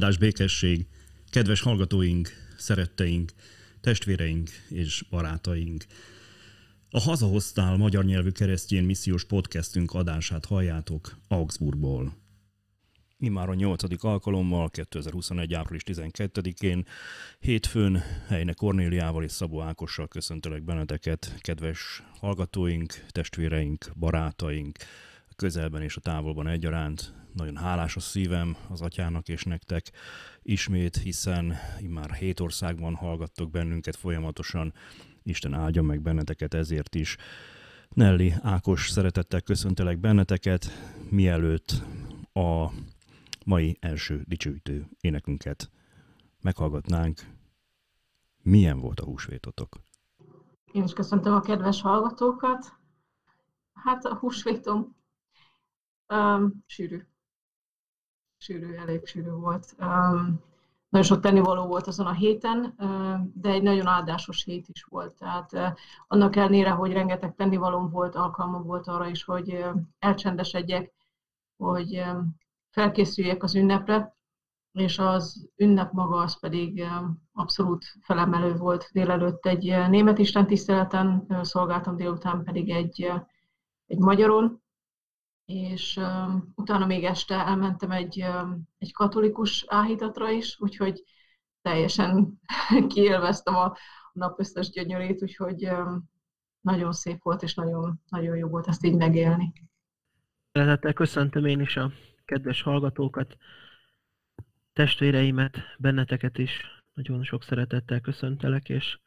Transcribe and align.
Áldás 0.00 0.18
békesség, 0.18 0.86
kedves 1.30 1.60
hallgatóink, 1.60 2.28
szeretteink, 2.56 3.32
testvéreink 3.80 4.50
és 4.68 5.04
barátaink. 5.10 5.84
A 6.90 7.00
Hazahoztál 7.00 7.76
magyar 7.76 8.04
nyelvű 8.04 8.30
keresztjén 8.30 8.84
missziós 8.84 9.24
podcastünk 9.24 9.92
adását 9.92 10.44
halljátok 10.44 11.18
Augsburgból. 11.28 12.16
a 13.34 13.54
nyolcadik 13.54 14.02
alkalommal 14.02 14.70
2021. 14.70 15.54
április 15.54 15.82
12-én 15.86 16.86
hétfőn 17.38 18.02
Helyne 18.26 18.52
Kornéliával 18.52 19.24
és 19.24 19.32
Szabó 19.32 19.60
Ákossal 19.60 20.08
köszöntelek 20.08 20.62
benneteket, 20.62 21.36
kedves 21.40 22.02
hallgatóink, 22.20 23.04
testvéreink, 23.08 23.90
barátaink, 23.96 24.78
közelben 25.36 25.82
és 25.82 25.96
a 25.96 26.00
távolban 26.00 26.46
egyaránt. 26.46 27.19
Nagyon 27.40 27.56
hálás 27.56 27.96
a 27.96 28.00
szívem 28.00 28.56
az 28.68 28.80
atyának 28.80 29.28
és 29.28 29.44
nektek 29.44 29.90
ismét, 30.42 30.96
hiszen 30.96 31.54
már 31.88 32.12
hét 32.12 32.40
országban 32.40 32.94
hallgattok 32.94 33.50
bennünket 33.50 33.96
folyamatosan. 33.96 34.72
Isten 35.22 35.54
áldja 35.54 35.82
meg 35.82 36.00
benneteket 36.00 36.54
ezért 36.54 36.94
is. 36.94 37.16
Nelly 37.88 38.34
Ákos 38.42 38.90
szeretettel 38.90 39.40
köszöntelek 39.40 39.98
benneteket, 39.98 40.66
mielőtt 41.10 41.82
a 42.32 42.70
mai 43.44 43.76
első 43.80 44.22
dicsőítő 44.26 44.88
énekünket 45.00 45.70
meghallgatnánk. 46.40 47.20
Milyen 48.42 48.80
volt 48.80 49.00
a 49.00 49.04
húsvétotok? 49.04 49.76
Én 50.72 50.82
is 50.82 50.92
köszöntöm 50.92 51.34
a 51.34 51.40
kedves 51.40 51.80
hallgatókat. 51.80 52.72
Hát 53.72 54.04
a 54.04 54.14
húsvétom 54.14 54.98
Um, 56.10 56.64
sűrű. 56.66 57.06
Sűrű, 58.42 58.74
elég 58.74 59.06
sűrű 59.06 59.30
volt. 59.30 59.74
Um, 59.78 60.40
nagyon 60.88 61.06
sok 61.06 61.20
tennivaló 61.20 61.66
volt 61.66 61.86
azon 61.86 62.06
a 62.06 62.12
héten, 62.12 62.74
de 63.34 63.48
egy 63.50 63.62
nagyon 63.62 63.86
áldásos 63.86 64.44
hét 64.44 64.68
is 64.68 64.82
volt. 64.82 65.14
Tehát 65.18 65.76
annak 66.06 66.36
ellenére, 66.36 66.70
hogy 66.70 66.92
rengeteg 66.92 67.34
tennivalóm 67.34 67.90
volt, 67.90 68.14
alkalmam 68.14 68.62
volt 68.62 68.86
arra 68.86 69.08
is, 69.08 69.24
hogy 69.24 69.64
elcsendesedjek, 69.98 70.92
hogy 71.56 72.02
felkészüljek 72.70 73.42
az 73.42 73.54
ünnepre, 73.54 74.16
és 74.72 74.98
az 74.98 75.50
ünnep 75.56 75.92
maga 75.92 76.16
az 76.16 76.40
pedig 76.40 76.84
abszolút 77.32 77.84
felemelő 78.02 78.56
volt 78.56 78.88
délelőtt 78.92 79.46
egy 79.46 79.88
német 79.88 80.18
istentiszteleten, 80.18 81.26
szolgáltam 81.42 81.96
délután 81.96 82.44
pedig 82.44 82.70
egy, 82.70 83.12
egy 83.86 83.98
magyaron, 83.98 84.62
és 85.50 85.96
um, 85.96 86.52
utána 86.54 86.86
még 86.86 87.04
este 87.04 87.34
elmentem 87.34 87.90
egy, 87.90 88.22
um, 88.22 88.68
egy 88.78 88.92
katolikus 88.92 89.64
áhítatra 89.68 90.30
is, 90.30 90.60
úgyhogy 90.60 91.02
teljesen 91.62 92.40
kiélveztem 92.94 93.54
a, 93.54 93.64
a 93.64 93.76
nap 94.12 94.40
összes 94.40 94.70
gyönyörét, 94.70 95.22
úgyhogy 95.22 95.66
um, 95.66 96.10
nagyon 96.60 96.92
szép 96.92 97.22
volt, 97.22 97.42
és 97.42 97.54
nagyon, 97.54 98.00
nagyon 98.08 98.36
jó 98.36 98.48
volt 98.48 98.66
ezt 98.66 98.84
így 98.84 98.96
megélni. 98.96 99.52
Szeretettel 100.52 100.92
köszöntöm 100.92 101.44
én 101.44 101.60
is 101.60 101.76
a 101.76 101.92
kedves 102.24 102.62
hallgatókat, 102.62 103.36
testvéreimet, 104.72 105.56
benneteket 105.78 106.38
is 106.38 106.82
nagyon 106.94 107.24
sok 107.24 107.42
szeretettel 107.42 108.00
köszöntelek, 108.00 108.68
és 108.68 108.98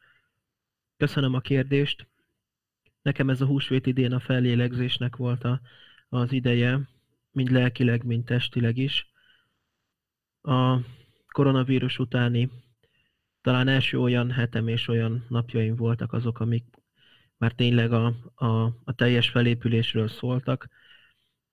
köszönöm 0.97 1.33
a 1.33 1.39
kérdést. 1.39 2.07
Nekem 3.01 3.29
ez 3.29 3.41
a 3.41 3.45
húsvét 3.45 3.85
idén 3.85 4.13
a 4.13 4.19
fellélegzésnek 4.19 5.15
volt 5.15 5.43
a 5.43 5.61
az 6.13 6.31
ideje, 6.31 6.79
mind 7.31 7.51
lelkileg, 7.51 8.03
mind 8.03 8.25
testileg 8.25 8.77
is. 8.77 9.11
A 10.41 10.77
koronavírus 11.31 11.99
utáni 11.99 12.49
talán 13.41 13.67
első 13.67 13.99
olyan 13.99 14.31
hetem 14.31 14.67
és 14.67 14.87
olyan 14.87 15.25
napjaim 15.29 15.75
voltak 15.75 16.13
azok, 16.13 16.39
amik 16.39 16.63
már 17.37 17.51
tényleg 17.51 17.91
a, 17.91 18.05
a, 18.35 18.63
a 18.63 18.93
teljes 18.95 19.29
felépülésről 19.29 20.07
szóltak. 20.07 20.69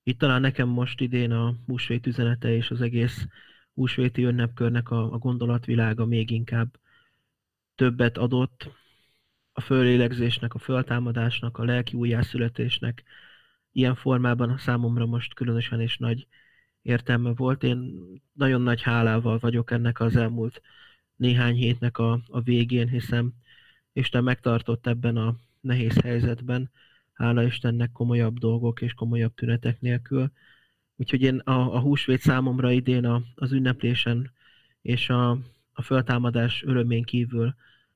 Itt 0.02 0.18
talán 0.18 0.40
nekem 0.40 0.68
most 0.68 1.00
idén 1.00 1.32
a 1.32 1.54
húsvét 1.66 2.06
üzenete 2.06 2.54
és 2.54 2.70
az 2.70 2.80
egész 2.80 3.26
húsvéti 3.74 4.24
ünnepkörnek 4.24 4.90
a, 4.90 5.12
a 5.12 5.18
gondolatvilága 5.18 6.04
még 6.04 6.30
inkább 6.30 6.78
többet 7.74 8.18
adott 8.18 8.70
a 9.52 9.60
fölélegzésnek, 9.60 10.54
a 10.54 10.58
föltámadásnak, 10.58 11.58
a 11.58 11.64
lelki 11.64 11.96
újjászületésnek, 11.96 13.04
ilyen 13.72 13.94
formában 13.94 14.58
számomra 14.58 15.06
most 15.06 15.34
különösen 15.34 15.80
is 15.80 15.98
nagy 15.98 16.26
értelme 16.82 17.32
volt. 17.34 17.62
Én 17.62 17.92
nagyon 18.32 18.60
nagy 18.60 18.82
hálával 18.82 19.38
vagyok 19.38 19.70
ennek 19.70 20.00
az 20.00 20.16
elmúlt 20.16 20.62
néhány 21.16 21.54
hétnek 21.54 21.98
a, 21.98 22.20
a 22.28 22.40
végén, 22.40 22.88
hiszen 22.88 23.34
Isten 23.92 24.24
megtartott 24.24 24.86
ebben 24.86 25.16
a 25.16 25.34
nehéz 25.60 26.00
helyzetben, 26.00 26.70
hála 27.12 27.42
Istennek 27.42 27.92
komolyabb 27.92 28.38
dolgok 28.38 28.80
és 28.80 28.92
komolyabb 28.92 29.34
tünetek 29.34 29.80
nélkül. 29.80 30.30
Úgyhogy 30.96 31.22
én 31.22 31.38
a, 31.38 31.74
a 31.74 31.80
húsvét 31.80 32.20
számomra 32.20 32.70
idén 32.70 33.04
a, 33.04 33.22
az 33.34 33.52
ünneplésen 33.52 34.30
és 34.82 35.08
a, 35.08 35.30
a 35.72 35.82
föltámadás 35.82 36.62
örömén 36.62 37.02
kívül 37.02 37.54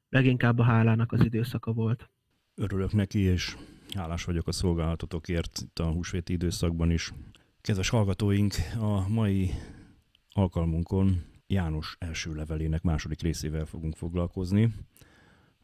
leginkább 0.08 0.58
a 0.58 0.62
hálának 0.62 1.12
az 1.12 1.24
időszaka 1.24 1.72
volt. 1.72 2.08
Örülök 2.54 2.92
neki, 2.92 3.18
és 3.18 3.56
Hálás 3.94 4.25
vagyok 4.25 4.49
a 4.49 4.53
szolgálatotokért 4.53 5.59
itt 5.62 5.78
a 5.78 5.91
húsvéti 5.91 6.32
időszakban 6.32 6.91
is. 6.91 7.12
Kedves 7.60 7.88
hallgatóink, 7.88 8.55
a 8.81 9.09
mai 9.09 9.50
alkalmunkon 10.31 11.22
János 11.47 11.97
első 11.99 12.34
levelének 12.34 12.82
második 12.82 13.22
részével 13.22 13.65
fogunk 13.65 13.97
foglalkozni. 13.97 14.75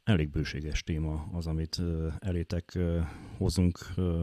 Elég 0.04 0.30
bőséges 0.30 0.82
téma 0.82 1.28
az, 1.32 1.46
amit 1.46 1.82
elétek 2.18 2.78
hozunk. 3.36 3.78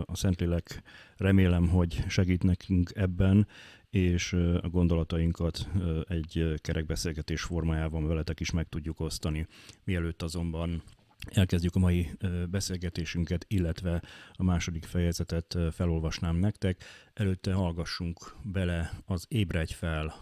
A 0.05 0.15
Szentlélek 0.15 0.81
remélem, 1.17 1.67
hogy 1.67 2.03
segít 2.07 2.43
nekünk 2.43 2.91
ebben, 2.95 3.47
és 3.89 4.33
a 4.61 4.69
gondolatainkat 4.69 5.69
egy 6.07 6.53
kerekbeszélgetés 6.61 7.41
formájában 7.41 8.07
veletek 8.07 8.39
is 8.39 8.51
meg 8.51 8.69
tudjuk 8.69 8.99
osztani. 8.99 9.47
Mielőtt 9.83 10.21
azonban 10.21 10.83
Elkezdjük 11.31 11.75
a 11.75 11.79
mai 11.79 12.11
beszélgetésünket, 12.49 13.45
illetve 13.47 14.01
a 14.33 14.43
második 14.43 14.85
fejezetet 14.85 15.57
felolvasnám 15.71 16.35
nektek. 16.35 16.83
Előtte 17.13 17.53
hallgassunk 17.53 18.35
bele 18.43 18.91
az 19.05 19.25
Ébredj 19.27 19.73
fel, 19.73 20.15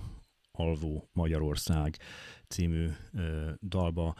Alvó 0.51 1.09
Magyarország 1.13 1.97
című 2.47 2.89
dalba, 3.61 4.15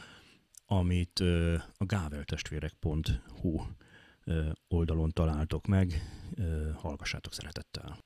amit 0.66 1.20
a 1.78 1.86
gáveltestvérek.hu 1.86 3.62
oldalon 4.68 5.12
találtok 5.12 5.68
meg. 5.68 6.02
Hallgassátok 6.76 7.34
szeretettel! 7.34 8.04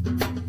thank 0.00 0.38
you 0.38 0.47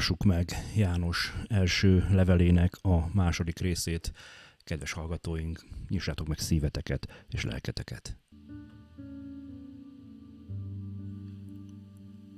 hallgassuk 0.00 0.24
meg 0.24 0.50
János 0.76 1.32
első 1.48 2.06
levelének 2.10 2.74
a 2.82 3.14
második 3.14 3.58
részét. 3.58 4.12
Kedves 4.58 4.92
hallgatóink, 4.92 5.64
nyissátok 5.88 6.28
meg 6.28 6.38
szíveteket 6.38 7.26
és 7.28 7.44
lelketeket. 7.44 8.18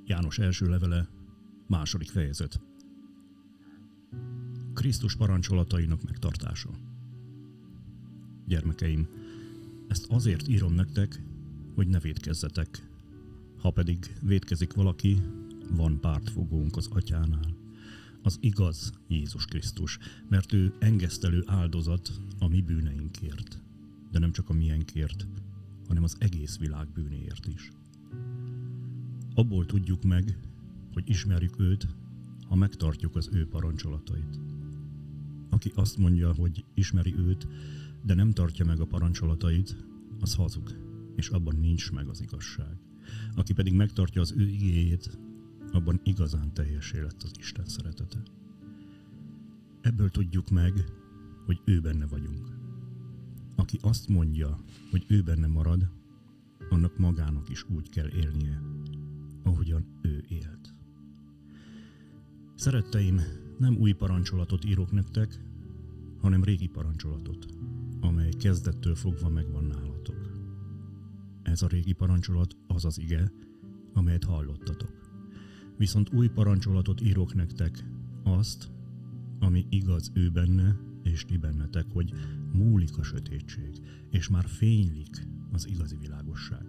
János 0.05 0.39
első 0.39 0.69
levele, 0.69 1.07
második 1.67 2.09
fejezet. 2.09 2.59
Krisztus 4.73 5.15
parancsolatainak 5.15 6.03
megtartása. 6.03 6.69
Gyermekeim, 8.45 9.07
ezt 9.87 10.05
azért 10.09 10.47
írom 10.47 10.73
nektek, 10.73 11.21
hogy 11.75 11.87
ne 11.87 11.99
védkezzetek. 11.99 12.87
Ha 13.57 13.71
pedig 13.71 13.97
védkezik 14.21 14.73
valaki, 14.73 15.21
van 15.75 15.99
pártfogónk 15.99 16.77
az 16.77 16.87
atyánál. 16.91 17.55
Az 18.21 18.37
igaz 18.39 18.93
Jézus 19.07 19.45
Krisztus, 19.45 19.97
mert 20.29 20.53
ő 20.53 20.73
engesztelő 20.79 21.43
áldozat 21.45 22.11
a 22.39 22.47
mi 22.47 22.61
bűneinkért, 22.61 23.61
de 24.11 24.19
nem 24.19 24.31
csak 24.31 24.49
a 24.49 24.53
miénkért, 24.53 25.27
hanem 25.87 26.03
az 26.03 26.15
egész 26.19 26.57
világ 26.57 26.87
bűnéért 26.93 27.47
is. 27.47 27.71
Abból 29.33 29.65
tudjuk 29.65 30.03
meg, 30.03 30.37
hogy 30.93 31.09
ismerjük 31.09 31.59
őt, 31.59 31.87
ha 32.47 32.55
megtartjuk 32.55 33.15
az 33.15 33.29
ő 33.31 33.47
parancsolatait. 33.47 34.39
Aki 35.49 35.71
azt 35.75 35.97
mondja, 35.97 36.33
hogy 36.33 36.65
ismeri 36.73 37.15
őt, 37.17 37.47
de 38.05 38.13
nem 38.13 38.31
tartja 38.31 38.65
meg 38.65 38.79
a 38.79 38.85
parancsolatait, 38.85 39.75
az 40.19 40.35
hazug, 40.35 40.71
és 41.15 41.29
abban 41.29 41.55
nincs 41.55 41.91
meg 41.91 42.07
az 42.07 42.21
igazság. 42.21 42.77
Aki 43.35 43.53
pedig 43.53 43.73
megtartja 43.73 44.21
az 44.21 44.33
ő 44.37 44.47
igéjét, 44.47 45.17
abban 45.73 45.99
igazán 46.03 46.53
teljesé 46.53 46.99
lett 46.99 47.23
az 47.23 47.31
Isten 47.39 47.65
szeretete. 47.65 48.23
Ebből 49.81 50.09
tudjuk 50.09 50.49
meg, 50.49 50.73
hogy 51.45 51.61
ő 51.65 51.79
benne 51.79 52.05
vagyunk. 52.05 52.51
Aki 53.55 53.79
azt 53.81 54.07
mondja, 54.07 54.57
hogy 54.91 55.05
ő 55.07 55.21
benne 55.21 55.47
marad, 55.47 55.89
annak 56.69 56.97
magának 56.97 57.49
is 57.49 57.69
úgy 57.69 57.89
kell 57.89 58.09
élnie, 58.09 58.61
ahogyan 59.43 59.85
ő 60.01 60.23
élt. 60.27 60.73
Szeretteim, 62.55 63.21
nem 63.57 63.75
új 63.77 63.91
parancsolatot 63.91 64.65
írok 64.65 64.91
nektek, 64.91 65.39
hanem 66.21 66.43
régi 66.43 66.67
parancsolatot, 66.67 67.45
amely 67.99 68.29
kezdettől 68.29 68.95
fogva 68.95 69.29
megvan 69.29 69.63
nálatok. 69.63 70.31
Ez 71.41 71.61
a 71.61 71.67
régi 71.67 71.93
parancsolat 71.93 72.55
az 72.67 72.85
az 72.85 72.99
ige, 72.99 73.31
amelyet 73.93 74.23
hallottatok. 74.23 75.02
Viszont 75.77 76.13
új 76.13 76.27
parancsolatot 76.27 77.01
írok 77.01 77.33
nektek, 77.33 77.85
azt, 78.23 78.71
ami 79.39 79.65
igaz 79.69 80.11
ő 80.13 80.29
benne, 80.29 80.79
és 81.03 81.25
ti 81.25 81.37
bennetek, 81.37 81.85
hogy 81.91 82.13
múlik 82.53 82.97
a 82.97 83.03
sötétség, 83.03 83.81
és 84.09 84.29
már 84.29 84.45
fénylik 84.45 85.27
az 85.51 85.67
igazi 85.67 85.97
világosság. 86.01 86.65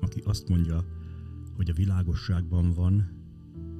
Aki 0.00 0.20
azt 0.24 0.48
mondja, 0.48 0.84
hogy 1.56 1.70
a 1.70 1.74
világosságban 1.74 2.72
van, 2.72 3.10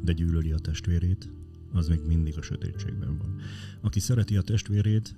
de 0.03 0.13
gyűlöli 0.13 0.53
a 0.53 0.59
testvérét, 0.59 1.33
az 1.73 1.89
még 1.89 2.01
mindig 2.07 2.39
a 2.39 2.43
sötétségben 2.43 3.19
van. 3.19 3.37
Aki 3.81 4.01
szereti 4.01 4.37
a 4.37 4.43
testvérét, 4.43 5.17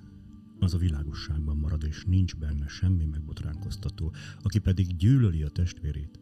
az 0.59 0.75
a 0.75 0.79
világosságban 0.79 1.57
marad, 1.57 1.85
és 1.85 2.05
nincs 2.05 2.37
benne 2.37 2.69
semmi 2.69 3.05
megbotránkoztató. 3.05 4.13
Aki 4.43 4.59
pedig 4.59 4.97
gyűlöli 4.97 5.43
a 5.43 5.49
testvérét, 5.49 6.21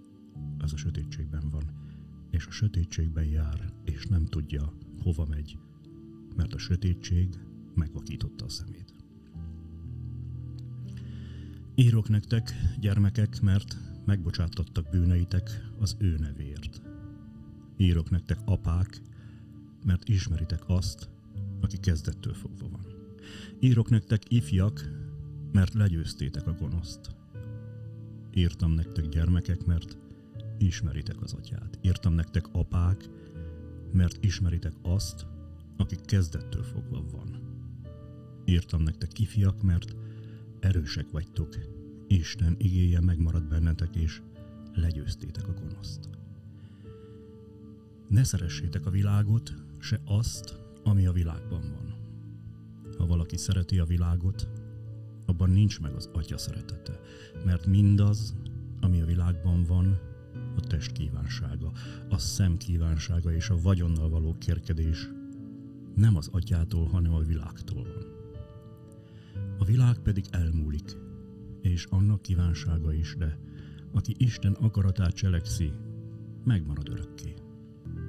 az 0.59 0.73
a 0.73 0.77
sötétségben 0.77 1.51
van, 1.51 1.63
és 2.37 2.47
a 2.47 2.51
sötétségben 2.51 3.25
jár, 3.25 3.73
és 3.85 4.07
nem 4.07 4.27
tudja, 4.27 4.73
hova 5.03 5.27
megy, 5.29 5.59
mert 6.35 6.55
a 6.55 6.59
sötétség 6.59 7.29
megvakította 7.75 8.45
a 8.45 8.49
szemét. 8.49 8.95
Írok 11.75 12.09
nektek, 12.09 12.55
gyermekek, 12.81 13.41
mert 13.41 13.77
megbocsáttattak 14.05 14.91
bűneitek 14.91 15.71
az 15.79 15.97
ő 15.99 16.17
nevéért. 16.17 16.83
Írok 17.77 18.11
nektek, 18.11 18.39
apák, 18.45 19.01
mert 19.85 20.09
ismeritek 20.09 20.63
azt, 20.67 21.09
aki 21.61 21.77
kezdettől 21.77 22.35
fogva 22.35 22.69
van. 22.69 22.87
Írok 23.61 23.91
nektek, 23.91 24.23
ifjak, 24.33 24.91
mert 25.53 25.75
legyőztétek 25.75 26.47
a 26.47 26.53
gonoszt. 26.53 27.17
Írtam 28.35 28.73
nektek, 28.73 29.09
gyermekek, 29.09 29.65
mert 29.65 30.05
ismeritek 30.59 31.23
az 31.23 31.33
atyát. 31.33 31.79
Írtam 31.83 32.13
nektek 32.13 32.47
apák, 32.53 33.09
mert 33.93 34.25
ismeritek 34.25 34.73
azt, 34.83 35.27
aki 35.77 35.97
kezdettől 36.05 36.63
fogva 36.63 37.05
van. 37.11 37.41
Írtam 38.45 38.83
nektek 38.83 39.09
kifiak, 39.09 39.63
mert 39.63 39.97
erősek 40.61 41.11
vagytok. 41.11 41.49
Isten 42.07 42.55
igéje 42.59 43.01
megmarad 43.01 43.49
bennetek, 43.49 43.97
és 43.97 44.23
legyőztétek 44.75 45.49
a 45.49 45.53
gonoszt. 45.53 46.09
Ne 48.09 48.25
szeressétek 48.25 48.87
a 48.87 48.91
világot, 48.91 49.55
se 49.79 50.01
azt, 50.05 50.59
ami 50.83 51.07
a 51.07 51.13
világban 51.13 51.61
van. 51.61 51.95
Ha 52.99 53.07
valaki 53.07 53.37
szereti 53.37 53.79
a 53.79 53.85
világot, 53.85 54.49
abban 55.27 55.51
nincs 55.51 55.81
meg 55.81 55.95
az 55.95 56.09
atya 56.13 56.39
szeretete, 56.39 57.01
mert 57.45 57.67
mindaz, 57.67 58.35
ami 58.81 59.01
a 59.01 59.05
világban 59.05 59.65
van, 59.65 59.99
a 60.57 60.61
test 60.61 60.93
kívánsága, 60.93 61.73
a 62.09 62.19
szem 62.19 62.57
kívánsága 62.57 63.33
és 63.33 63.49
a 63.49 63.61
vagyonnal 63.63 64.09
való 64.09 64.37
kérkedés 64.39 65.09
nem 65.95 66.17
az 66.17 66.29
atyától, 66.33 66.87
hanem 66.87 67.15
a 67.15 67.23
világtól 67.23 67.83
van. 67.83 68.15
A 69.59 69.65
világ 69.65 69.99
pedig 69.99 70.25
elmúlik, 70.31 70.97
és 71.61 71.85
annak 71.85 72.23
kívánsága 72.23 72.93
is, 72.93 73.15
de 73.19 73.39
aki 73.93 74.15
Isten 74.19 74.53
akaratát 74.53 75.15
cselekszi, 75.15 75.73
megmarad 76.45 76.89
örökké. 76.89 77.35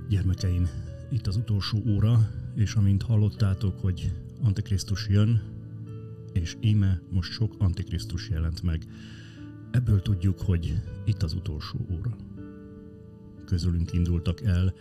Gyermekeim, 0.10 0.68
itt 1.12 1.28
az 1.28 1.36
utolsó 1.36 1.84
óra, 1.88 2.30
és 2.56 2.74
amint 2.74 3.02
hallottátok, 3.02 3.80
hogy 3.80 4.14
Antikrisztus 4.42 5.08
jön, 5.10 5.42
és 6.34 6.58
íme 6.62 7.02
most 7.10 7.32
sok 7.32 7.56
Antikrisztus 7.58 8.30
jelent 8.30 8.64
meg, 8.64 8.86
ebből 9.72 10.02
tudjuk, 10.02 10.40
hogy 10.40 10.82
itt 11.06 11.24
az 11.24 11.34
utolsó 11.34 11.88
óra 11.92 12.16
közülünk 13.48 13.94
indultak 13.94 14.42
el, 14.42 14.74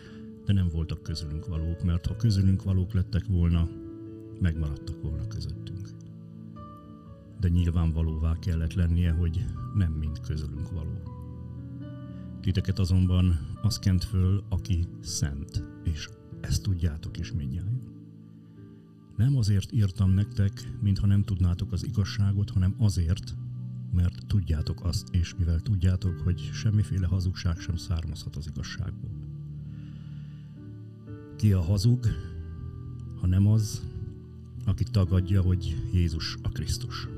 de 0.45 0.53
nem 0.53 0.69
voltak 0.69 1.03
közülünk 1.03 1.47
valók, 1.47 1.85
mert 1.85 2.07
ha 2.07 2.17
közülünk 2.17 2.63
valók 2.63 2.93
lettek 2.93 3.27
volna, 3.27 3.69
megmaradtak 4.41 5.03
volna 5.03 5.27
közöttünk. 5.27 5.89
De 7.41 7.49
nyilvánvalóvá 7.49 8.39
kellett 8.39 8.75
lennie, 8.75 9.11
hogy 9.11 9.45
nem 9.75 9.93
mind 9.93 10.21
közülünk 10.21 10.71
való. 10.71 11.03
Titeket 12.41 12.79
azonban 12.79 13.39
az 13.63 13.79
kent 13.79 14.05
föl, 14.05 14.43
aki 14.49 14.87
szent, 15.01 15.63
és 15.85 16.09
ezt 16.41 16.63
tudjátok 16.63 17.19
is 17.19 17.33
mindjárt. 17.33 17.71
Nem 19.17 19.37
azért 19.37 19.73
írtam 19.73 20.11
nektek, 20.11 20.73
mintha 20.81 21.07
nem 21.07 21.23
tudnátok 21.23 21.73
az 21.73 21.85
igazságot, 21.85 22.51
hanem 22.51 22.75
azért, 22.79 23.35
mert 23.97 24.27
tudjátok 24.27 24.85
azt, 24.85 25.09
és 25.11 25.35
mivel 25.39 25.61
tudjátok, 25.61 26.19
hogy 26.19 26.51
semmiféle 26.53 27.07
hazugság 27.07 27.59
sem 27.59 27.77
származhat 27.77 28.37
az 28.37 28.47
igazságból. 28.47 29.11
Ki 31.37 31.53
a 31.53 31.61
hazug, 31.61 32.07
ha 33.21 33.27
nem 33.27 33.47
az, 33.47 33.83
aki 34.65 34.85
tagadja, 34.85 35.43
hogy 35.43 35.89
Jézus 35.93 36.37
a 36.43 36.49
Krisztus. 36.49 37.09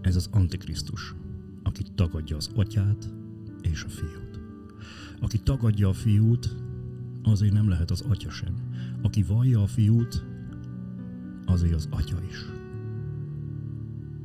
Ez 0.00 0.16
az 0.16 0.28
Antikrisztus, 0.32 1.14
aki 1.62 1.82
tagadja 1.94 2.36
az 2.36 2.50
atyát 2.54 3.08
és 3.62 3.84
a 3.84 3.88
fiút. 3.88 4.40
Aki 5.20 5.38
tagadja 5.38 5.88
a 5.88 5.92
fiút, 5.92 6.56
azért 7.22 7.52
nem 7.52 7.68
lehet 7.68 7.90
az 7.90 8.00
atya 8.00 8.30
sem. 8.30 8.54
Aki 9.02 9.22
vallja 9.22 9.62
a 9.62 9.66
fiút, 9.66 10.24
azért 11.46 11.74
az 11.74 11.88
atya 11.90 12.22
is. 12.28 12.57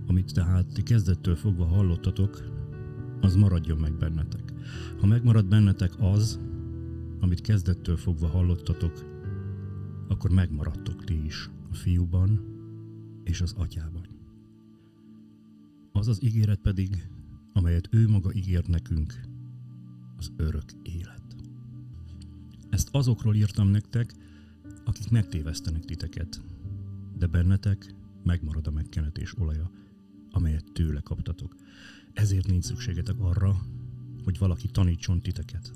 Amit 0.07 0.33
tehát 0.33 0.83
kezdettől 0.83 1.35
fogva 1.35 1.65
hallottatok, 1.65 2.43
az 3.21 3.35
maradjon 3.35 3.77
meg 3.77 3.97
bennetek. 3.97 4.53
Ha 4.99 5.05
megmarad 5.05 5.45
bennetek 5.45 5.91
az, 5.99 6.39
amit 7.19 7.41
kezdettől 7.41 7.97
fogva 7.97 8.27
hallottatok, 8.27 9.05
akkor 10.07 10.31
megmaradtok 10.31 11.03
ti 11.03 11.25
is 11.25 11.49
a 11.71 11.75
fiúban 11.75 12.39
és 13.23 13.41
az 13.41 13.53
atyában. 13.57 14.07
Az 15.91 16.07
az 16.07 16.23
ígéret 16.23 16.59
pedig, 16.59 17.09
amelyet 17.53 17.87
ő 17.91 18.07
maga 18.07 18.33
ígért 18.33 18.67
nekünk, 18.67 19.21
az 20.17 20.31
örök 20.37 20.71
élet. 20.83 21.35
Ezt 22.69 22.89
azokról 22.91 23.35
írtam 23.35 23.67
nektek, 23.67 24.13
akik 24.83 25.09
megtévesztenek 25.09 25.85
titeket, 25.85 26.41
de 27.17 27.27
bennetek 27.27 27.95
megmarad 28.23 28.67
a 28.67 28.71
megkenetés 28.71 29.37
olaja, 29.37 29.71
amelyet 30.33 30.71
tőle 30.73 30.99
kaptatok. 30.99 31.55
Ezért 32.13 32.47
nincs 32.47 32.63
szükségetek 32.63 33.19
arra, 33.19 33.61
hogy 34.23 34.37
valaki 34.37 34.67
tanítson 34.67 35.21
titeket, 35.21 35.71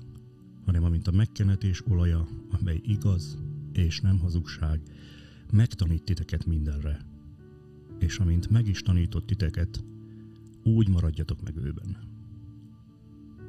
hanem 0.64 0.84
amint 0.84 1.08
a 1.08 1.12
megkenetés 1.12 1.86
olaja, 1.86 2.28
amely 2.50 2.80
igaz 2.82 3.38
és 3.72 4.00
nem 4.00 4.18
hazugság, 4.18 4.80
megtanít 5.52 6.02
titeket 6.02 6.46
mindenre. 6.46 7.00
És 7.98 8.18
amint 8.18 8.50
meg 8.50 8.68
is 8.68 8.80
tanított 8.80 9.26
titeket, 9.26 9.84
úgy 10.62 10.88
maradjatok 10.88 11.42
meg 11.42 11.56
őben. 11.56 11.96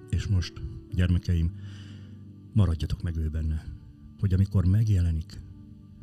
És 0.09 0.27
most, 0.27 0.53
gyermekeim, 0.93 1.51
maradjatok 2.53 3.01
meg 3.01 3.15
ő 3.15 3.29
benne, 3.29 3.65
hogy 4.19 4.33
amikor 4.33 4.65
megjelenik, 4.65 5.41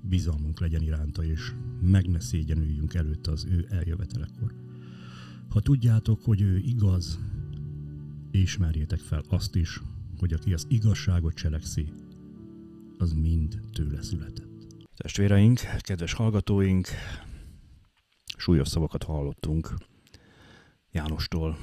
bizalmunk 0.01 0.61
legyen 0.61 0.83
iránta, 0.83 1.25
és 1.25 1.55
meg 1.81 2.09
ne 2.09 2.21
szégyenüljünk 2.21 2.95
előtte 2.95 3.31
az 3.31 3.45
ő 3.45 3.67
eljövetelekor. 3.71 4.66
Ha 5.49 5.61
tudjátok, 5.61 6.25
hogy 6.25 6.41
ő 6.41 6.59
igaz, 6.59 7.19
ismerjétek 8.31 8.99
fel 8.99 9.23
azt 9.29 9.55
is, 9.55 9.81
hogy 10.19 10.33
aki 10.33 10.53
az 10.53 10.67
igazságot 10.69 11.35
cselekszi, 11.35 11.93
az 12.99 13.13
mind 13.13 13.61
tőle 13.73 14.03
született. 14.03 14.67
Testvéreink, 14.97 15.61
kedves 15.79 16.13
hallgatóink, 16.13 16.89
súlyos 18.37 18.69
szavakat 18.69 19.03
hallottunk 19.03 19.75
Jánostól. 20.91 21.59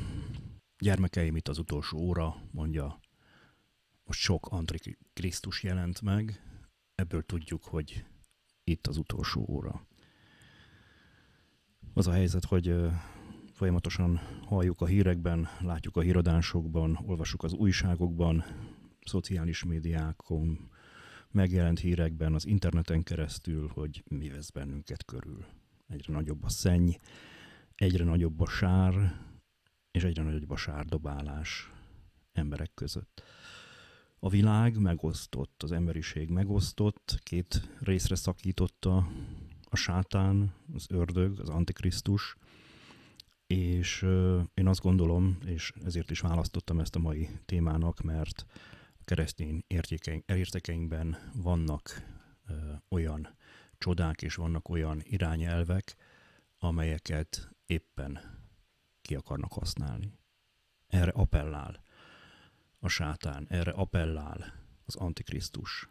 Gyermekeim, 0.78 1.36
itt 1.36 1.48
az 1.48 1.58
utolsó 1.58 1.98
óra, 1.98 2.36
mondja, 2.52 3.00
most 4.04 4.20
sok 4.20 4.48
antikrisztus 4.48 5.64
jelent 5.64 6.02
meg, 6.02 6.42
ebből 6.96 7.24
tudjuk, 7.26 7.64
hogy 7.64 8.06
itt 8.64 8.88
az 8.88 8.98
utolsó 8.98 9.46
óra. 9.50 9.88
Az 11.94 12.08
a 12.08 12.12
helyzet, 12.12 12.46
hogy 12.46 12.76
folyamatosan 13.54 14.20
halljuk 14.46 14.82
a 14.82 14.86
hírekben, 14.86 15.48
látjuk 15.62 15.98
a 15.98 16.02
híradásokban, 16.02 17.00
olvasjuk 17.06 17.44
az 17.44 17.54
újságokban, 17.54 18.44
szociális 19.06 19.64
médiákon, 19.64 20.70
megjelent 21.32 21.80
hírekben, 21.80 22.34
az 22.34 22.46
interneten 22.46 23.04
keresztül, 23.04 23.68
hogy 23.74 24.04
mi 24.08 24.30
vesz 24.30 24.50
bennünket 24.50 25.06
körül. 25.06 25.46
Egyre 25.88 26.14
nagyobb 26.14 26.44
a 26.44 26.50
szenny, 26.50 26.90
egyre 27.76 28.04
nagyobb 28.04 28.40
a 28.40 28.48
sár, 28.48 29.16
és 29.92 30.04
egyre 30.04 30.24
nagyobb 30.24 30.52
a 30.52 30.56
sárdobálás 30.56 31.72
emberek 32.32 32.72
között. 32.74 33.24
A 34.20 34.30
világ 34.30 34.78
megosztott, 34.78 35.64
az 35.64 35.72
emberiség 35.72 36.30
megosztott, 36.30 37.20
két 37.24 37.70
részre 37.80 38.16
szakította 38.16 39.08
a 39.64 39.76
sátán, 39.76 40.54
az 40.74 40.86
ördög, 40.90 41.40
az 41.40 41.50
antikrisztus, 41.50 42.38
és 43.54 44.02
én 44.54 44.68
azt 44.68 44.82
gondolom, 44.82 45.38
és 45.46 45.74
ezért 45.86 46.12
is 46.12 46.20
választottam 46.20 46.80
ezt 46.80 46.96
a 46.96 47.00
mai 47.00 47.30
témának, 47.46 48.02
mert 48.02 48.46
a 49.00 49.04
keresztény 49.04 49.64
értékeink, 49.68 50.30
értékeinkben 50.30 51.32
vannak 51.34 52.06
olyan 52.90 53.36
csodák, 53.78 54.22
és 54.22 54.36
vannak 54.36 54.70
olyan 54.70 55.02
irányelvek, 55.04 55.96
amelyeket 56.58 57.50
éppen 57.66 58.20
ki 59.02 59.16
akarnak 59.16 59.54
használni. 59.54 60.14
Erre 60.88 61.12
appellál 61.12 61.84
a 62.80 62.88
sátán, 62.88 63.46
erre 63.50 63.72
appellál 63.72 64.54
az 64.86 64.96
Antikrisztus. 64.96 65.90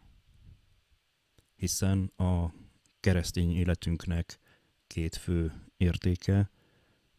Hiszen 1.55 2.11
a 2.17 2.53
keresztény 2.99 3.55
életünknek 3.55 4.39
két 4.87 5.15
fő 5.15 5.53
értéke, 5.77 6.49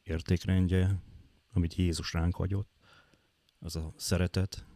értékrendje, 0.04 1.02
amit 1.52 1.74
Jézus 1.74 2.12
ránk 2.12 2.34
hagyott, 2.34 2.70
az 3.58 3.76
a 3.76 3.92
szeretet 3.96 4.66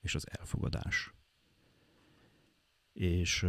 és 0.00 0.14
az 0.14 0.26
elfogadás. 0.30 1.12
És 2.92 3.46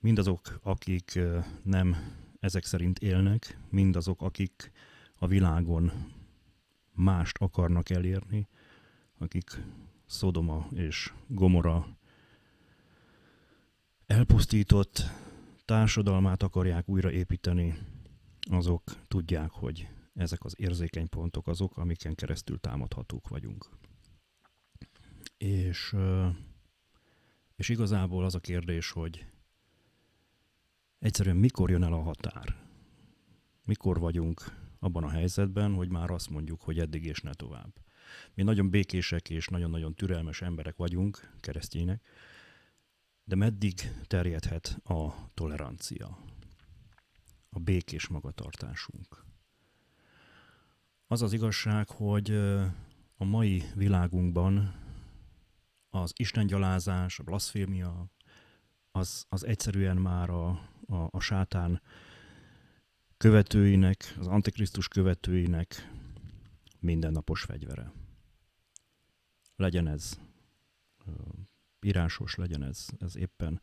mindazok, 0.00 0.58
akik 0.62 1.18
nem 1.62 1.96
ezek 2.40 2.64
szerint 2.64 2.98
élnek, 2.98 3.58
mindazok, 3.70 4.22
akik 4.22 4.72
a 5.14 5.26
világon 5.26 5.92
mást 6.92 7.38
akarnak 7.38 7.90
elérni, 7.90 8.48
akik 9.18 9.62
Szodoma 10.06 10.66
és 10.70 11.12
Gomora 11.26 11.96
elpusztított 14.06 15.02
társadalmát 15.64 16.42
akarják 16.42 16.88
újraépíteni, 16.88 17.78
azok 18.50 18.82
tudják, 19.08 19.50
hogy 19.50 19.88
ezek 20.14 20.44
az 20.44 20.54
érzékeny 20.56 21.08
pontok 21.08 21.46
azok, 21.46 21.76
amiken 21.76 22.14
keresztül 22.14 22.60
támadhatók 22.60 23.28
vagyunk. 23.28 23.68
És, 25.36 25.96
és 27.54 27.68
igazából 27.68 28.24
az 28.24 28.34
a 28.34 28.40
kérdés, 28.40 28.90
hogy 28.90 29.26
egyszerűen 30.98 31.36
mikor 31.36 31.70
jön 31.70 31.82
el 31.82 31.92
a 31.92 32.02
határ? 32.02 32.56
Mikor 33.64 33.98
vagyunk 33.98 34.60
abban 34.78 35.04
a 35.04 35.10
helyzetben, 35.10 35.74
hogy 35.74 35.88
már 35.88 36.10
azt 36.10 36.30
mondjuk, 36.30 36.60
hogy 36.60 36.78
eddig 36.78 37.04
és 37.04 37.20
ne 37.20 37.32
tovább. 37.32 37.72
Mi 38.34 38.42
nagyon 38.42 38.70
békések 38.70 39.30
és 39.30 39.46
nagyon-nagyon 39.46 39.94
türelmes 39.94 40.42
emberek 40.42 40.76
vagyunk, 40.76 41.32
keresztények, 41.40 42.04
de 43.24 43.34
meddig 43.34 43.74
terjedhet 44.06 44.78
a 44.84 45.30
tolerancia, 45.34 46.18
a 47.48 47.58
békés 47.58 48.08
magatartásunk? 48.08 49.31
Az 51.12 51.22
az 51.22 51.32
igazság, 51.32 51.88
hogy 51.88 52.30
a 53.16 53.24
mai 53.24 53.62
világunkban 53.74 54.74
az 55.90 56.12
istengyalázás, 56.16 57.18
a 57.18 57.22
blaszfémia, 57.22 58.10
az, 58.90 59.26
az 59.28 59.46
egyszerűen 59.46 59.96
már 59.96 60.30
a, 60.30 60.48
a, 60.86 61.08
a 61.10 61.20
sátán 61.20 61.82
követőinek, 63.16 64.14
az 64.18 64.26
antikrisztus 64.26 64.88
követőinek 64.88 65.90
mindennapos 66.80 67.42
fegyvere. 67.42 67.92
Legyen 69.56 69.88
ez 69.88 70.18
írásos, 71.80 72.34
legyen 72.34 72.62
ez, 72.62 72.86
ez 72.98 73.16
éppen 73.16 73.60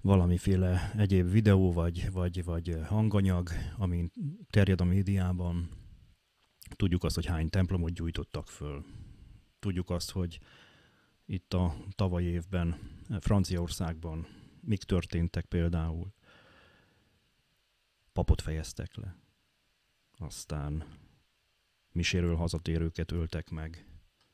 valamiféle 0.00 0.92
egyéb 0.96 1.30
videó 1.30 1.72
vagy, 1.72 2.10
vagy, 2.12 2.44
vagy 2.44 2.78
hanganyag, 2.86 3.50
ami 3.76 4.10
terjed 4.50 4.80
a 4.80 4.84
médiában. 4.84 5.84
Tudjuk 6.68 7.04
azt, 7.04 7.14
hogy 7.14 7.26
hány 7.26 7.48
templomot 7.48 7.92
gyújtottak 7.92 8.48
föl. 8.48 8.84
Tudjuk 9.58 9.90
azt, 9.90 10.10
hogy 10.10 10.38
itt 11.24 11.54
a 11.54 11.76
tavaly 11.94 12.22
évben 12.22 12.78
Franciaországban 13.20 14.26
mik 14.60 14.82
történtek 14.82 15.44
például. 15.44 16.12
Papot 18.12 18.40
fejeztek 18.40 18.96
le. 18.96 19.16
Aztán 20.18 20.84
miséről 21.92 22.36
hazatérőket 22.36 23.12
öltek 23.12 23.50
meg, 23.50 23.86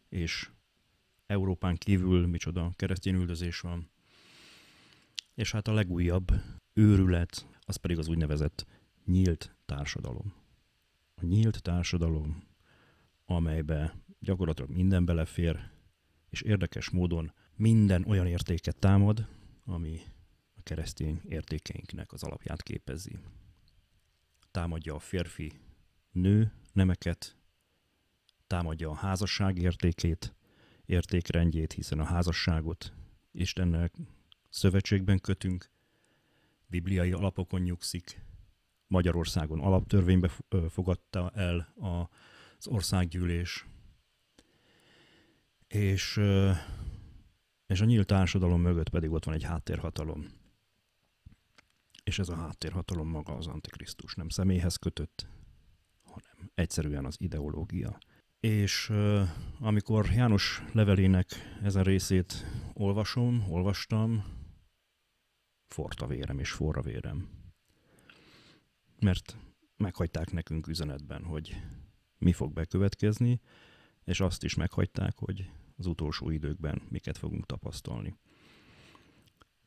és 0.08 0.50
Európán 1.26 1.76
kívül 1.76 2.26
micsoda 2.26 2.72
keresztény 2.76 3.14
üldözés 3.14 3.60
van. 3.60 3.90
És 5.34 5.52
hát 5.52 5.68
a 5.68 5.72
legújabb 5.72 6.32
őrület, 6.72 7.46
az 7.60 7.76
pedig 7.76 7.98
az 7.98 8.08
úgynevezett 8.08 8.66
nyílt 9.04 9.56
társadalom. 9.66 10.41
A 11.22 11.24
nyílt 11.24 11.62
társadalom, 11.62 12.42
amelybe 13.24 13.94
gyakorlatilag 14.18 14.70
minden 14.70 15.04
belefér, 15.04 15.70
és 16.28 16.40
érdekes 16.40 16.90
módon 16.90 17.32
minden 17.56 18.04
olyan 18.04 18.26
értéket 18.26 18.78
támad, 18.78 19.28
ami 19.64 20.00
a 20.54 20.62
keresztény 20.62 21.20
értékeinknek 21.24 22.12
az 22.12 22.22
alapját 22.22 22.62
képezi. 22.62 23.18
Támadja 24.50 24.94
a 24.94 24.98
férfi, 24.98 25.52
nő 26.12 26.52
nemeket, 26.72 27.36
támadja 28.46 28.90
a 28.90 28.94
házasság 28.94 29.58
értékét, 29.58 30.34
értékrendjét, 30.84 31.72
hiszen 31.72 31.98
a 31.98 32.04
házasságot 32.04 32.92
Istennel 33.32 33.90
szövetségben 34.48 35.20
kötünk, 35.20 35.70
bibliai 36.66 37.12
alapokon 37.12 37.60
nyugszik, 37.60 38.20
Magyarországon 38.92 39.60
alaptörvénybe 39.60 40.30
fogadta 40.68 41.30
el 41.34 41.74
az 41.76 42.66
országgyűlés, 42.66 43.66
és, 45.66 46.20
és 47.66 47.80
a 47.80 47.84
nyílt 47.84 48.06
társadalom 48.06 48.60
mögött 48.60 48.88
pedig 48.88 49.10
ott 49.10 49.24
van 49.24 49.34
egy 49.34 49.42
háttérhatalom. 49.42 50.26
És 52.04 52.18
ez 52.18 52.28
a 52.28 52.36
háttérhatalom 52.36 53.08
maga 53.08 53.32
az 53.36 53.46
Antikrisztus, 53.46 54.14
nem 54.14 54.28
személyhez 54.28 54.76
kötött, 54.76 55.26
hanem 56.02 56.50
egyszerűen 56.54 57.04
az 57.04 57.16
ideológia. 57.18 57.98
És 58.40 58.92
amikor 59.60 60.06
János 60.06 60.62
levelének 60.72 61.26
ezen 61.62 61.84
részét 61.84 62.46
olvasom, 62.72 63.44
olvastam, 63.48 64.24
fort 65.66 66.00
a 66.00 66.06
vérem 66.06 66.38
és 66.38 66.50
forra 66.50 66.80
vérem. 66.80 67.41
Mert 69.02 69.36
meghagyták 69.76 70.32
nekünk 70.32 70.66
üzenetben, 70.66 71.24
hogy 71.24 71.56
mi 72.18 72.32
fog 72.32 72.52
bekövetkezni, 72.52 73.40
és 74.04 74.20
azt 74.20 74.44
is 74.44 74.54
meghagyták, 74.54 75.18
hogy 75.18 75.50
az 75.76 75.86
utolsó 75.86 76.30
időkben 76.30 76.82
miket 76.88 77.18
fogunk 77.18 77.46
tapasztalni. 77.46 78.16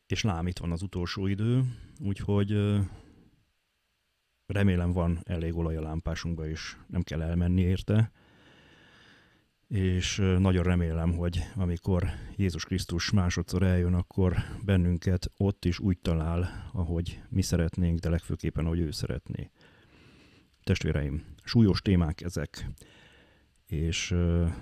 És 0.06 0.22
lám, 0.22 0.46
itt 0.46 0.58
van 0.58 0.72
az 0.72 0.82
utolsó 0.82 1.26
idő, 1.26 1.62
úgyhogy 2.00 2.80
remélem 4.46 4.92
van 4.92 5.20
elég 5.24 5.56
olaj 5.56 5.76
a 5.76 5.82
lámpásunkba, 5.82 6.48
és 6.48 6.76
nem 6.86 7.02
kell 7.02 7.22
elmenni 7.22 7.60
érte, 7.60 8.12
és 9.68 10.16
nagyon 10.38 10.62
remélem, 10.62 11.12
hogy 11.12 11.40
amikor 11.54 12.08
Jézus 12.36 12.64
Krisztus 12.64 13.10
másodszor 13.10 13.62
eljön, 13.62 13.94
akkor 13.94 14.36
bennünket 14.64 15.30
ott 15.36 15.64
is 15.64 15.78
úgy 15.78 15.98
talál, 15.98 16.70
ahogy 16.72 17.20
mi 17.28 17.42
szeretnénk, 17.42 17.98
de 17.98 18.08
legfőképpen, 18.08 18.64
ahogy 18.64 18.80
ő 18.80 18.90
szeretné. 18.90 19.50
Testvéreim, 20.64 21.24
súlyos 21.44 21.82
témák 21.82 22.20
ezek, 22.20 22.70
és 23.66 24.14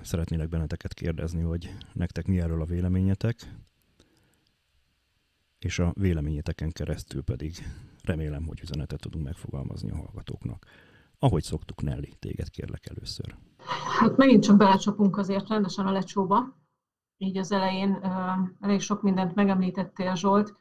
szeretnélek 0.02 0.48
benneteket 0.48 0.94
kérdezni, 0.94 1.42
hogy 1.42 1.74
nektek 1.92 2.26
mi 2.26 2.40
erről 2.40 2.60
a 2.60 2.66
véleményetek, 2.66 3.36
és 5.58 5.78
a 5.78 5.92
véleményeteken 5.96 6.70
keresztül 6.70 7.22
pedig 7.22 7.54
remélem, 8.02 8.46
hogy 8.46 8.60
üzenetet 8.60 9.00
tudunk 9.00 9.24
megfogalmazni 9.24 9.90
a 9.90 9.96
hallgatóknak. 9.96 10.66
Ahogy 11.24 11.42
szoktuk, 11.42 11.82
Nelly, 11.82 12.12
téged 12.18 12.50
kérlek 12.50 12.86
először. 12.86 13.36
Hát 13.98 14.16
megint 14.16 14.42
csak 14.42 14.56
belecsapunk 14.56 15.16
azért 15.16 15.48
rendesen 15.48 15.86
a 15.86 15.90
lecsóba. 15.90 16.56
Így 17.16 17.36
az 17.36 17.52
elején 17.52 17.92
elég 18.60 18.80
sok 18.80 19.02
mindent 19.02 19.34
megemlítettél, 19.34 20.14
Zsolt. 20.14 20.56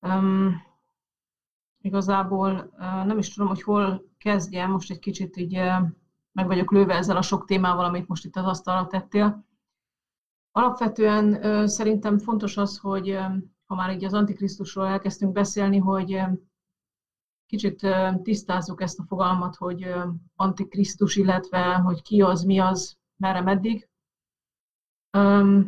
Um, 0.00 0.62
igazából 1.80 2.74
nem 2.78 3.18
is 3.18 3.34
tudom, 3.34 3.48
hogy 3.48 3.62
hol 3.62 4.04
kezdjem, 4.18 4.70
most 4.70 4.90
egy 4.90 4.98
kicsit 4.98 5.36
így 5.36 5.52
meg 6.32 6.46
vagyok 6.46 6.72
lőve 6.72 6.94
ezzel 6.94 7.16
a 7.16 7.22
sok 7.22 7.44
témával, 7.44 7.84
amit 7.84 8.08
most 8.08 8.24
itt 8.24 8.36
az 8.36 8.44
asztalra 8.44 8.86
tettél. 8.86 9.46
Alapvetően 10.50 11.68
szerintem 11.68 12.18
fontos 12.18 12.56
az, 12.56 12.78
hogy 12.78 13.18
ha 13.66 13.74
már 13.74 13.90
így 13.90 14.04
az 14.04 14.14
Antikrisztusról 14.14 14.86
elkezdtünk 14.86 15.32
beszélni, 15.32 15.78
hogy 15.78 16.22
kicsit 17.52 17.86
tisztázzuk 18.22 18.80
ezt 18.80 18.98
a 18.98 19.04
fogalmat, 19.04 19.56
hogy 19.56 19.94
antikrisztus, 20.34 21.16
illetve 21.16 21.74
hogy 21.74 22.02
ki 22.02 22.22
az, 22.22 22.42
mi 22.42 22.58
az, 22.58 22.98
merre, 23.16 23.40
meddig. 23.40 23.88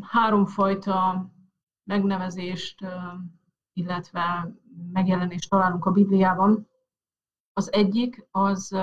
Háromfajta 0.00 1.30
megnevezést, 1.84 2.86
illetve 3.72 4.54
megjelenést 4.92 5.50
találunk 5.50 5.84
a 5.84 5.90
Bibliában. 5.90 6.68
Az 7.52 7.72
egyik 7.72 8.26
az 8.30 8.76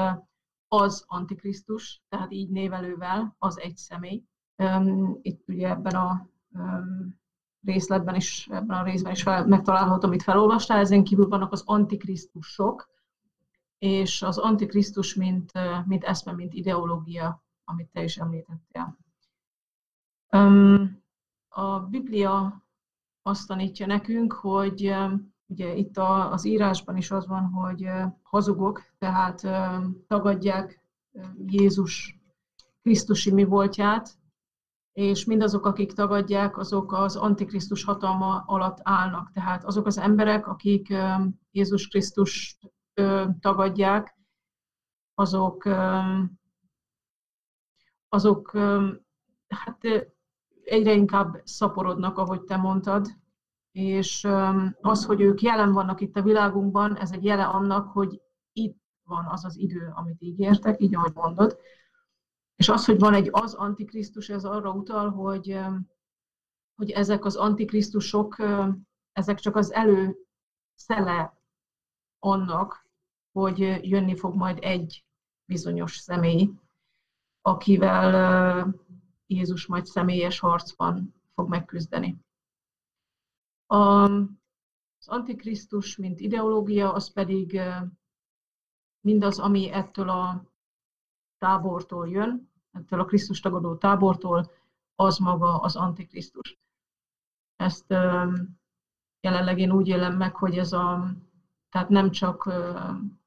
az 0.68 1.04
antikrisztus, 1.08 2.02
tehát 2.10 2.32
így 2.32 2.50
névelővel, 2.50 3.36
az 3.38 3.60
egy 3.60 3.78
személy. 3.78 4.24
Itt 5.22 5.48
ugye 5.48 5.70
ebben 5.70 5.96
a 5.96 6.30
részletben 7.64 8.16
is, 8.16 8.48
ebben 8.52 8.78
a 8.78 8.84
részben 8.84 9.12
is 9.12 9.24
megtalálható, 9.24 10.08
amit 10.08 10.24
felolvastál, 10.24 10.80
ezen 10.80 11.04
kívül 11.04 11.28
vannak 11.28 11.52
az 11.52 11.64
antikrisztusok, 11.66 12.90
és 13.78 14.22
az 14.22 14.38
antikrisztus, 14.38 15.16
mint, 15.16 15.52
mint 15.86 16.04
eszme, 16.04 16.32
mint 16.32 16.54
ideológia, 16.54 17.44
amit 17.64 17.90
te 17.94 18.04
is 18.04 18.18
említettél. 18.18 18.98
A 21.50 21.80
Biblia 21.80 22.64
azt 23.22 23.48
tanítja 23.48 23.86
nekünk, 23.86 24.34
hogy 24.34 24.96
ugye 25.48 25.76
itt 25.76 25.98
az 25.98 26.46
írásban 26.46 26.98
is 26.98 27.12
az 27.12 27.28
van, 27.28 27.44
hogy 27.44 27.90
hazugok, 28.22 28.84
tehát 28.98 29.42
tagadják 30.08 30.82
Jézus 31.46 32.20
Krisztusi 32.82 33.32
mi 33.32 33.44
voltját, 33.44 34.20
és 34.94 35.26
mindazok, 35.26 35.66
akik 35.66 35.94
tagadják, 35.94 36.58
azok 36.58 36.94
az 36.94 37.16
Antikrisztus 37.16 37.84
hatalma 37.84 38.44
alatt 38.46 38.78
állnak. 38.84 39.32
Tehát 39.32 39.64
azok 39.64 39.86
az 39.86 39.98
emberek, 39.98 40.48
akik 40.48 40.94
Jézus 41.52 41.88
Krisztus 41.88 42.60
tagadják, 43.40 44.16
azok, 45.14 45.70
azok 48.10 48.52
hát 49.48 49.78
egyre 50.64 50.94
inkább 50.94 51.42
szaporodnak, 51.44 52.18
ahogy 52.18 52.42
te 52.42 52.58
mondtad, 52.58 53.08
és 53.72 54.28
az, 54.82 55.06
hogy 55.06 55.22
ők 55.22 55.42
jelen 55.42 55.72
vannak 55.72 56.02
itt 56.02 56.16
a 56.16 56.22
világunkban, 56.22 56.98
ez 56.98 57.12
egy 57.12 57.24
jele 57.24 57.46
annak, 57.46 57.92
hogy 57.92 58.22
itt 58.54 58.78
van 59.04 59.26
az 59.26 59.46
az 59.46 59.58
idő, 59.58 59.92
amit 59.96 60.22
ígértek, 60.22 60.82
így 60.82 60.96
ahogy 60.96 61.14
mondod. 61.14 61.58
És 62.62 62.70
az, 62.70 62.86
hogy 62.86 63.00
van 63.00 63.14
egy 63.14 63.30
az 63.32 63.54
antikrisztus, 63.54 64.30
ez 64.30 64.46
arra 64.46 64.72
utal, 64.72 65.10
hogy, 65.10 65.60
hogy 66.76 66.90
ezek 66.92 67.26
az 67.26 67.36
antikrisztusok, 67.36 68.36
ezek 69.12 69.40
csak 69.40 69.56
az 69.56 69.72
előszele 69.72 71.42
annak, 72.20 72.88
hogy 73.32 73.60
jönni 73.90 74.16
fog 74.16 74.36
majd 74.36 74.58
egy 74.62 75.06
bizonyos 75.46 75.96
személy, 75.98 76.50
akivel 77.42 78.76
Jézus 79.26 79.66
majd 79.66 79.86
személyes 79.86 80.40
harcban 80.40 81.14
fog 81.34 81.50
megküzdeni. 81.50 82.18
Az 83.66 85.08
Antikrisztus, 85.08 85.98
mint 85.98 86.20
ideológia, 86.20 86.94
az 86.94 87.14
pedig 87.14 87.60
mindaz, 89.00 89.40
ami 89.40 89.72
ettől 89.72 90.10
a 90.10 90.44
tábortól 91.38 92.10
jön, 92.10 92.51
ettől 92.72 93.00
a 93.00 93.06
Krisztus 93.06 93.40
tagadó 93.40 93.76
tábortól, 93.76 94.52
az 94.96 95.18
maga 95.18 95.58
az 95.58 95.76
Antikrisztus. 95.76 96.60
Ezt 97.56 97.86
jelenleg 99.22 99.60
én 99.60 99.72
úgy 99.72 99.88
élem 99.88 100.18
meg, 100.18 100.36
hogy 100.36 100.58
ez 100.58 100.74
a, 100.74 101.12
tehát 101.70 101.90
nem 101.90 102.12
csak, 102.12 102.44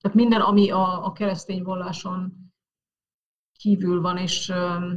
tehát 0.00 0.14
minden, 0.14 0.40
ami 0.40 0.70
a, 0.70 1.04
a 1.04 1.12
keresztény 1.12 1.62
valláson 1.62 2.44
kívül 3.52 4.00
van, 4.00 4.16
és 4.16 4.48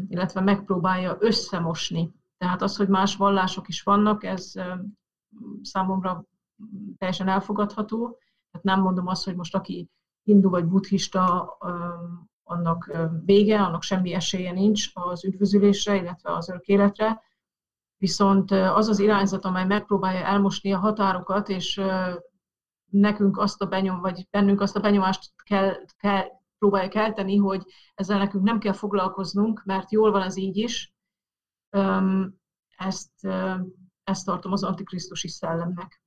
illetve 0.07 0.41
megpróbálja 0.41 1.17
összemosni. 1.19 2.13
Tehát 2.37 2.61
az, 2.61 2.77
hogy 2.77 2.87
más 2.87 3.15
vallások 3.15 3.67
is 3.67 3.83
vannak, 3.83 4.23
ez 4.23 4.53
számomra 5.61 6.25
teljesen 6.97 7.27
elfogadható. 7.27 8.17
Tehát 8.51 8.65
nem 8.65 8.81
mondom 8.81 9.07
azt, 9.07 9.25
hogy 9.25 9.35
most 9.35 9.55
aki 9.55 9.89
hindu 10.23 10.49
vagy 10.49 10.65
buddhista, 10.65 11.57
annak 12.47 12.91
vége, 13.25 13.61
annak 13.61 13.83
semmi 13.83 14.13
esélye 14.13 14.51
nincs 14.51 14.89
az 14.93 15.25
üdvözülésre, 15.25 15.95
illetve 15.95 16.33
az 16.33 16.49
örök 16.49 16.65
életre. 16.65 17.21
Viszont 17.97 18.51
az 18.51 18.87
az 18.87 18.99
irányzat, 18.99 19.45
amely 19.45 19.65
megpróbálja 19.65 20.25
elmosni 20.25 20.73
a 20.73 20.77
határokat, 20.77 21.49
és 21.49 21.81
nekünk 22.85 23.37
azt 23.37 23.61
a 23.61 23.65
benyom, 23.65 23.99
vagy 23.99 24.27
bennünk 24.29 24.61
azt 24.61 24.75
a 24.75 24.79
benyomást 24.79 25.33
kell, 25.43 25.73
kell 25.97 26.25
próbálja 26.57 26.89
kelteni, 26.89 27.35
hogy 27.37 27.63
ezzel 27.95 28.17
nekünk 28.17 28.43
nem 28.43 28.59
kell 28.59 28.73
foglalkoznunk, 28.73 29.63
mert 29.65 29.91
jól 29.91 30.11
van 30.11 30.21
ez 30.21 30.37
így 30.37 30.57
is. 30.57 30.93
Ezt, 32.77 33.27
ezt 34.03 34.25
tartom 34.25 34.51
az 34.51 34.63
antikrisztusi 34.63 35.27
szellemnek. 35.27 36.01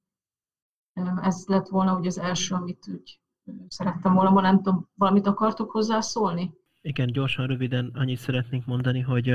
Ez 1.22 1.44
lett 1.46 1.68
volna 1.68 1.98
ugye 1.98 2.09
az 2.09 2.18
első, 2.18 2.55
amit 2.55 2.88
úgy 2.88 3.20
szerettem 3.68 4.14
volna, 4.14 4.40
nem 4.40 4.57
tudom, 4.57 4.88
valamit 4.94 5.26
akartok 5.26 5.70
hozzászólni? 5.70 6.53
Igen, 6.83 7.12
gyorsan, 7.12 7.46
röviden 7.46 7.90
annyit 7.94 8.18
szeretnénk 8.18 8.66
mondani, 8.66 9.00
hogy 9.00 9.35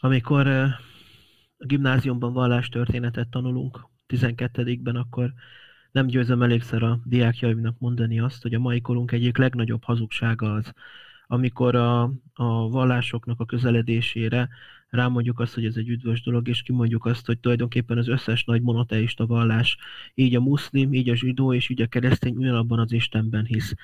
amikor 0.00 0.46
a 0.46 0.78
gimnáziumban 1.66 2.32
vallástörténetet 2.32 3.28
tanulunk, 3.28 3.88
12-ben, 4.08 4.96
akkor 4.96 5.32
nem 5.92 6.06
győzöm 6.06 6.42
elégszer 6.42 6.82
a 6.82 7.00
diákjaimnak 7.04 7.78
mondani 7.78 8.20
azt, 8.20 8.42
hogy 8.42 8.54
a 8.54 8.58
mai 8.58 8.80
korunk 8.80 9.12
egyik 9.12 9.36
legnagyobb 9.36 9.84
hazugsága 9.84 10.52
az, 10.52 10.72
amikor 11.26 11.74
a, 11.74 12.02
a 12.32 12.68
vallásoknak 12.68 13.40
a 13.40 13.44
közeledésére 13.44 14.48
rámondjuk 14.92 15.40
azt, 15.40 15.54
hogy 15.54 15.64
ez 15.64 15.76
egy 15.76 15.88
üdvös 15.88 16.22
dolog, 16.22 16.48
és 16.48 16.62
kimondjuk 16.62 17.04
azt, 17.04 17.26
hogy 17.26 17.38
tulajdonképpen 17.38 17.98
az 17.98 18.08
összes 18.08 18.44
nagy 18.44 18.62
monoteista 18.62 19.26
vallás, 19.26 19.76
így 20.14 20.34
a 20.34 20.40
muszlim, 20.40 20.94
így 20.94 21.08
a 21.08 21.14
zsidó 21.14 21.54
és 21.54 21.68
így 21.68 21.82
a 21.82 21.86
keresztény 21.86 22.36
ugyanabban 22.36 22.78
az 22.78 22.92
Istenben 22.92 23.44
hisz. 23.44 23.74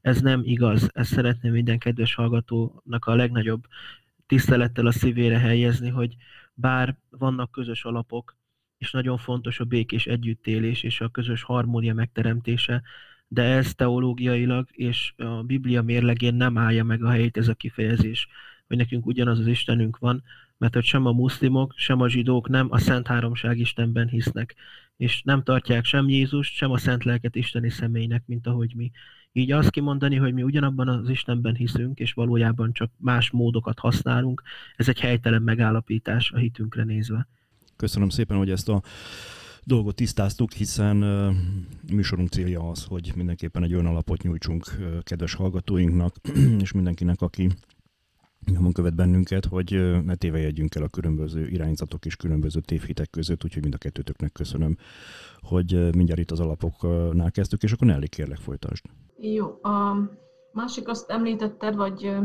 Ez 0.00 0.20
nem 0.20 0.40
igaz, 0.44 0.90
ezt 0.94 1.12
szeretném 1.12 1.52
minden 1.52 1.78
kedves 1.78 2.14
hallgatónak 2.14 3.04
a 3.04 3.14
legnagyobb 3.14 3.66
tisztelettel 4.26 4.86
a 4.86 4.92
szívére 4.92 5.38
helyezni, 5.38 5.88
hogy 5.88 6.16
bár 6.54 6.96
vannak 7.10 7.50
közös 7.50 7.84
alapok, 7.84 8.36
és 8.78 8.90
nagyon 8.90 9.18
fontos 9.18 9.60
a 9.60 9.64
békés 9.64 10.06
együttélés 10.06 10.82
és 10.82 11.00
a 11.00 11.08
közös 11.08 11.42
harmónia 11.42 11.94
megteremtése, 11.94 12.82
de 13.28 13.42
ez 13.42 13.74
teológiailag 13.74 14.68
és 14.72 15.12
a 15.16 15.42
Biblia 15.42 15.82
mérlegén 15.82 16.34
nem 16.34 16.58
állja 16.58 16.84
meg 16.84 17.04
a 17.04 17.10
helyét 17.10 17.36
ez 17.36 17.48
a 17.48 17.54
kifejezés, 17.54 18.28
hogy 18.66 18.76
nekünk 18.76 19.06
ugyanaz 19.06 19.38
az 19.38 19.46
Istenünk 19.46 19.98
van, 19.98 20.22
mert 20.58 20.74
hogy 20.74 20.84
sem 20.84 21.06
a 21.06 21.12
muszlimok, 21.12 21.74
sem 21.76 22.00
a 22.00 22.08
zsidók 22.08 22.48
nem 22.48 22.66
a 22.70 22.78
Szent 22.78 23.06
Háromság 23.06 23.58
Istenben 23.58 24.08
hisznek, 24.08 24.54
és 24.96 25.22
nem 25.22 25.42
tartják 25.42 25.84
sem 25.84 26.08
Jézust, 26.08 26.54
sem 26.54 26.70
a 26.70 26.78
Szent 26.78 27.04
Lelket 27.04 27.36
Isteni 27.36 27.70
személynek, 27.70 28.22
mint 28.26 28.46
ahogy 28.46 28.72
mi. 28.76 28.90
Így 29.32 29.52
azt 29.52 29.70
kimondani, 29.70 30.16
hogy 30.16 30.32
mi 30.32 30.42
ugyanabban 30.42 30.88
az 30.88 31.08
Istenben 31.08 31.54
hiszünk, 31.54 31.98
és 31.98 32.12
valójában 32.12 32.72
csak 32.72 32.90
más 32.96 33.30
módokat 33.30 33.78
használunk, 33.78 34.42
ez 34.76 34.88
egy 34.88 35.00
helytelen 35.00 35.42
megállapítás 35.42 36.30
a 36.30 36.36
hitünkre 36.36 36.84
nézve. 36.84 37.28
Köszönöm 37.76 38.08
szépen, 38.08 38.36
hogy 38.36 38.50
ezt 38.50 38.68
a 38.68 38.82
dolgot 39.64 39.94
tisztáztuk, 39.94 40.52
hiszen 40.52 41.02
uh, 41.02 41.34
műsorunk 41.92 42.28
célja 42.28 42.70
az, 42.70 42.84
hogy 42.84 43.12
mindenképpen 43.16 43.62
egy 43.62 43.72
olyan 43.72 43.86
alapot 43.86 44.22
nyújtsunk 44.22 44.64
kedves 45.02 45.34
hallgatóinknak, 45.34 46.16
és 46.62 46.72
mindenkinek, 46.72 47.20
aki 47.20 47.48
nyomon 48.46 48.72
követ 48.72 48.94
bennünket, 48.94 49.44
hogy 49.44 50.00
ne 50.04 50.14
tévejegyünk 50.14 50.74
el 50.74 50.82
a 50.82 50.88
különböző 50.88 51.46
irányzatok 51.46 52.04
és 52.04 52.16
különböző 52.16 52.60
tévhitek 52.60 53.10
között, 53.10 53.44
úgyhogy 53.44 53.62
mind 53.62 53.74
a 53.74 53.78
kettőtöknek 53.78 54.32
köszönöm, 54.32 54.76
hogy 55.40 55.94
mindjárt 55.94 56.20
itt 56.20 56.30
az 56.30 56.40
alapoknál 56.40 57.30
kezdtük, 57.30 57.62
és 57.62 57.72
akkor 57.72 57.86
Nelly, 57.86 58.06
kérlek 58.06 58.38
folytasd. 58.38 58.84
Jó, 59.18 59.46
a 59.62 59.96
másik 60.52 60.88
azt 60.88 61.10
említetted, 61.10 61.74
vagy 61.74 62.16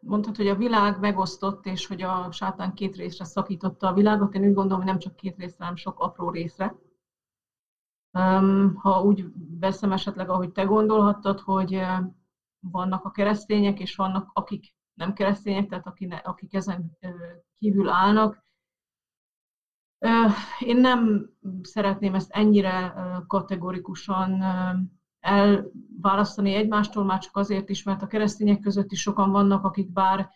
mondhatod, 0.00 0.36
hogy 0.36 0.48
a 0.48 0.56
világ 0.56 1.00
megosztott, 1.00 1.66
és 1.66 1.86
hogy 1.86 2.02
a 2.02 2.28
sátán 2.32 2.74
két 2.74 2.96
részre 2.96 3.24
szakította 3.24 3.88
a 3.88 3.92
világot. 3.92 4.34
Én 4.34 4.42
úgy 4.42 4.54
gondolom, 4.54 4.78
hogy 4.78 4.86
nem 4.86 4.98
csak 4.98 5.16
két 5.16 5.36
részre, 5.36 5.56
hanem 5.58 5.76
sok 5.76 6.00
apró 6.00 6.30
részre. 6.30 6.74
Ha 8.74 9.02
úgy 9.04 9.24
veszem 9.60 9.92
esetleg, 9.92 10.28
ahogy 10.28 10.52
te 10.52 10.62
gondolhattad, 10.62 11.40
hogy 11.40 11.80
vannak 12.60 13.04
a 13.04 13.10
keresztények, 13.10 13.80
és 13.80 13.96
vannak 13.96 14.30
akik 14.32 14.74
nem 14.94 15.12
keresztények, 15.12 15.68
tehát 15.68 15.86
akik 16.22 16.54
ezen 16.54 16.98
kívül 17.58 17.88
állnak. 17.88 18.44
Én 20.58 20.76
nem 20.76 21.30
szeretném 21.62 22.14
ezt 22.14 22.30
ennyire 22.30 22.94
kategorikusan 23.26 24.42
elválasztani 25.20 26.54
egymástól, 26.54 27.04
már 27.04 27.18
csak 27.18 27.36
azért 27.36 27.68
is, 27.68 27.82
mert 27.82 28.02
a 28.02 28.06
keresztények 28.06 28.60
között 28.60 28.92
is 28.92 29.00
sokan 29.00 29.30
vannak, 29.30 29.64
akik 29.64 29.92
bár 29.92 30.30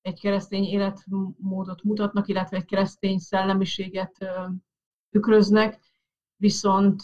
egy 0.00 0.20
keresztény 0.20 0.64
életmódot 0.64 1.82
mutatnak, 1.82 2.28
illetve 2.28 2.56
egy 2.56 2.64
keresztény 2.64 3.18
szellemiséget 3.18 4.18
tükröznek, 5.10 5.80
viszont 6.36 7.02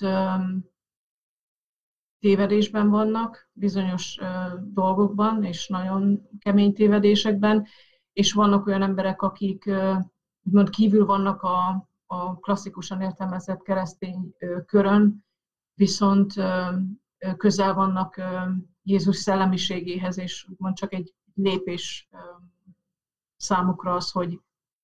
tévedésben 2.21 2.89
vannak 2.89 3.49
bizonyos 3.53 4.19
dolgokban, 4.61 5.45
és 5.45 5.69
nagyon 5.69 6.29
kemény 6.39 6.75
tévedésekben, 6.75 7.67
és 8.13 8.33
vannak 8.33 8.67
olyan 8.67 8.83
emberek, 8.83 9.23
akik 9.23 9.71
úgymond 10.43 10.71
kívül 10.71 11.07
vannak 11.07 11.43
a, 11.43 11.89
a 12.07 12.39
klasszikusan 12.39 13.01
értelmezett 13.01 13.63
keresztény 13.63 14.35
körön, 14.67 15.25
viszont 15.75 16.35
közel 17.37 17.75
vannak 17.75 18.21
Jézus 18.83 19.17
szellemiségéhez, 19.17 20.19
és 20.19 20.47
úgymond 20.49 20.75
csak 20.75 20.93
egy 20.93 21.15
lépés 21.35 22.09
számukra 23.37 23.95
az, 23.95 24.11
hogy, 24.11 24.41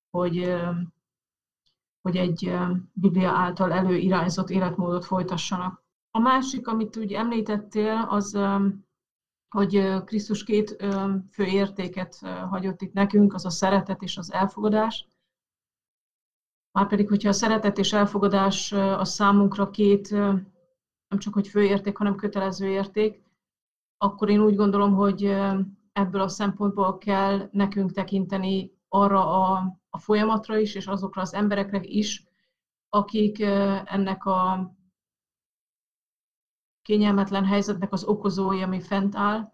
hogy, 0.09 0.55
hogy 2.01 2.17
egy 2.17 2.57
Biblia 2.93 3.31
által 3.31 3.73
előirányzott 3.73 4.49
életmódot 4.49 5.05
folytassanak. 5.05 5.84
A 6.15 6.19
másik, 6.19 6.67
amit 6.67 6.97
úgy 6.97 7.13
említettél, 7.13 8.07
az, 8.09 8.39
hogy 9.49 10.03
Krisztus 10.03 10.43
két 10.43 10.75
fő 11.31 11.43
értéket 11.43 12.15
hagyott 12.49 12.81
itt 12.81 12.93
nekünk, 12.93 13.33
az 13.33 13.45
a 13.45 13.49
szeretet 13.49 14.01
és 14.01 14.17
az 14.17 14.31
elfogadás. 14.31 15.07
Márpedig, 16.71 17.07
hogyha 17.07 17.29
a 17.29 17.33
szeretet 17.33 17.77
és 17.77 17.93
elfogadás 17.93 18.71
a 18.71 19.05
számunkra 19.05 19.69
két 19.69 20.09
nem 21.07 21.19
csak 21.19 21.33
hogy 21.33 21.47
fő 21.47 21.63
érték, 21.63 21.97
hanem 21.97 22.15
kötelező 22.15 22.67
érték, 22.67 23.23
akkor 23.97 24.29
én 24.29 24.41
úgy 24.41 24.55
gondolom, 24.55 24.93
hogy 24.93 25.23
ebből 25.91 26.21
a 26.21 26.27
szempontból 26.27 26.97
kell 26.97 27.49
nekünk 27.51 27.91
tekinteni 27.91 28.71
arra 28.87 29.41
a, 29.41 29.77
a 29.89 29.97
folyamatra 29.97 30.57
is, 30.57 30.75
és 30.75 30.87
azokra 30.87 31.21
az 31.21 31.33
emberekre 31.33 31.79
is, 31.81 32.25
akik 32.89 33.39
ennek 33.85 34.25
a 34.25 34.73
kényelmetlen 36.85 37.45
helyzetnek 37.45 37.91
az 37.91 38.03
okozói, 38.03 38.61
ami 38.61 38.81
fent 38.81 39.15
áll. 39.15 39.53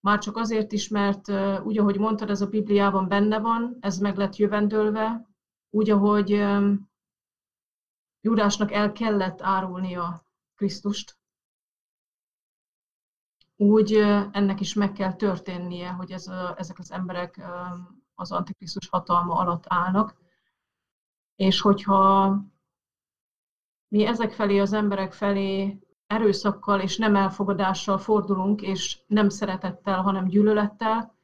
Már 0.00 0.18
csak 0.18 0.36
azért 0.36 0.72
is, 0.72 0.88
mert 0.88 1.28
úgy, 1.62 1.78
ahogy 1.78 1.98
mondtad, 1.98 2.30
ez 2.30 2.40
a 2.40 2.46
Bibliában 2.46 3.08
benne 3.08 3.38
van, 3.38 3.76
ez 3.80 3.98
meg 3.98 4.16
lett 4.16 4.36
jövendőlve, 4.36 5.28
úgy, 5.70 5.90
ahogy 5.90 6.30
Júdásnak 8.20 8.72
el 8.72 8.92
kellett 8.92 9.42
árulnia 9.42 10.24
Krisztust, 10.54 11.18
úgy 13.56 13.94
ennek 14.32 14.60
is 14.60 14.74
meg 14.74 14.92
kell 14.92 15.12
történnie, 15.12 15.90
hogy 15.90 16.12
ez 16.12 16.26
ezek 16.56 16.78
az 16.78 16.90
emberek 16.90 17.40
az 18.14 18.32
Antikrisztus 18.32 18.88
hatalma 18.88 19.34
alatt 19.34 19.64
állnak. 19.66 20.16
És 21.34 21.60
hogyha 21.60 22.36
mi 23.88 24.06
ezek 24.06 24.32
felé, 24.32 24.58
az 24.58 24.72
emberek 24.72 25.12
felé 25.12 25.80
erőszakkal 26.10 26.80
és 26.80 26.96
nem 26.96 27.16
elfogadással 27.16 27.98
fordulunk, 27.98 28.62
és 28.62 28.98
nem 29.06 29.28
szeretettel, 29.28 30.02
hanem 30.02 30.28
gyűlölettel, 30.28 31.14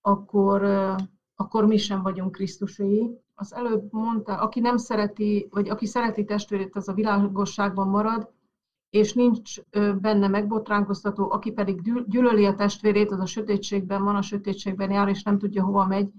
akkor, 0.00 0.62
akkor 1.34 1.66
mi 1.66 1.76
sem 1.76 2.02
vagyunk 2.02 2.32
Krisztuséi. 2.32 3.20
Az 3.34 3.54
előbb 3.54 3.92
mondta, 3.92 4.34
aki 4.34 4.60
nem 4.60 4.76
szereti, 4.76 5.48
vagy 5.50 5.68
aki 5.68 5.86
szereti 5.86 6.24
testvérét, 6.24 6.76
az 6.76 6.88
a 6.88 6.92
világosságban 6.92 7.88
marad, 7.88 8.30
és 8.90 9.12
nincs 9.12 9.60
benne 10.00 10.28
megbotránkoztató, 10.28 11.30
aki 11.30 11.50
pedig 11.50 12.04
gyűlöli 12.06 12.46
a 12.46 12.54
testvérét, 12.54 13.10
az 13.10 13.20
a 13.20 13.26
sötétségben 13.26 14.04
van, 14.04 14.16
a 14.16 14.22
sötétségben 14.22 14.90
jár, 14.90 15.08
és 15.08 15.22
nem 15.22 15.38
tudja, 15.38 15.64
hova 15.64 15.86
megy, 15.86 16.10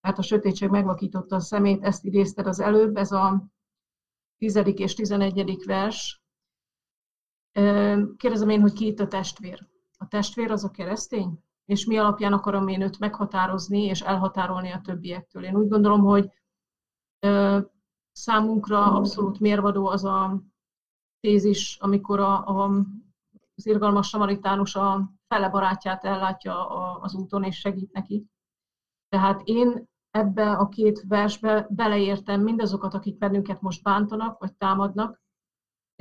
mert 0.00 0.18
a 0.18 0.22
sötétség 0.22 0.68
megvakította 0.68 1.36
a 1.36 1.40
szemét, 1.40 1.82
ezt 1.82 2.04
idézted 2.04 2.46
az 2.46 2.60
előbb, 2.60 2.96
ez 2.96 3.12
a 3.12 3.44
tizedik 4.38 4.78
és 4.78 4.94
tizenegyedik 4.94 5.64
vers. 5.64 6.21
Kérdezem 8.16 8.48
én, 8.48 8.60
hogy 8.60 8.72
ki 8.72 8.86
itt 8.86 9.00
a 9.00 9.08
testvér? 9.08 9.68
A 9.98 10.08
testvér 10.08 10.50
az 10.50 10.64
a 10.64 10.70
keresztény? 10.70 11.38
És 11.64 11.84
mi 11.84 11.96
alapján 11.96 12.32
akarom 12.32 12.68
én 12.68 12.80
őt 12.80 12.98
meghatározni 12.98 13.82
és 13.82 14.00
elhatárolni 14.00 14.70
a 14.70 14.80
többiektől? 14.80 15.44
Én 15.44 15.56
úgy 15.56 15.68
gondolom, 15.68 16.00
hogy 16.00 16.30
számunkra 18.12 18.94
abszolút 18.94 19.40
mérvadó 19.40 19.86
az 19.86 20.04
a 20.04 20.42
tézis, 21.20 21.78
amikor 21.80 22.20
a, 22.20 22.46
a, 22.46 22.70
az 23.54 23.66
irgalmas 23.66 24.08
samaritánus 24.08 24.74
a 24.74 25.10
fele 25.28 25.48
barátját 25.48 26.04
ellátja 26.04 26.66
az 27.00 27.14
úton 27.14 27.44
és 27.44 27.58
segít 27.58 27.92
neki. 27.92 28.26
Tehát 29.08 29.40
én 29.44 29.88
ebbe 30.10 30.52
a 30.52 30.68
két 30.68 31.04
versbe 31.08 31.66
beleértem 31.70 32.40
mindazokat, 32.40 32.94
akik 32.94 33.18
bennünket 33.18 33.60
most 33.60 33.82
bántanak, 33.82 34.38
vagy 34.38 34.54
támadnak, 34.54 35.21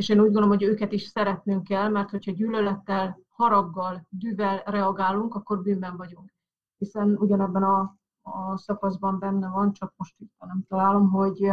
és 0.01 0.09
én 0.09 0.17
úgy 0.19 0.23
gondolom, 0.23 0.49
hogy 0.49 0.63
őket 0.63 0.91
is 0.91 1.03
szeretnünk 1.03 1.63
kell, 1.63 1.89
mert 1.89 2.09
hogyha 2.09 2.31
gyűlölettel, 2.31 3.19
haraggal, 3.29 4.05
düvel 4.09 4.63
reagálunk, 4.65 5.35
akkor 5.35 5.61
bűnben 5.61 5.97
vagyunk. 5.97 6.33
Hiszen 6.77 7.15
ugyanebben 7.15 7.63
a, 7.63 7.95
a 8.21 8.57
szakaszban 8.57 9.19
benne 9.19 9.49
van, 9.49 9.73
csak 9.73 9.93
most 9.95 10.15
itt 10.17 10.33
nem 10.37 10.63
találom, 10.67 11.09
hogy 11.09 11.51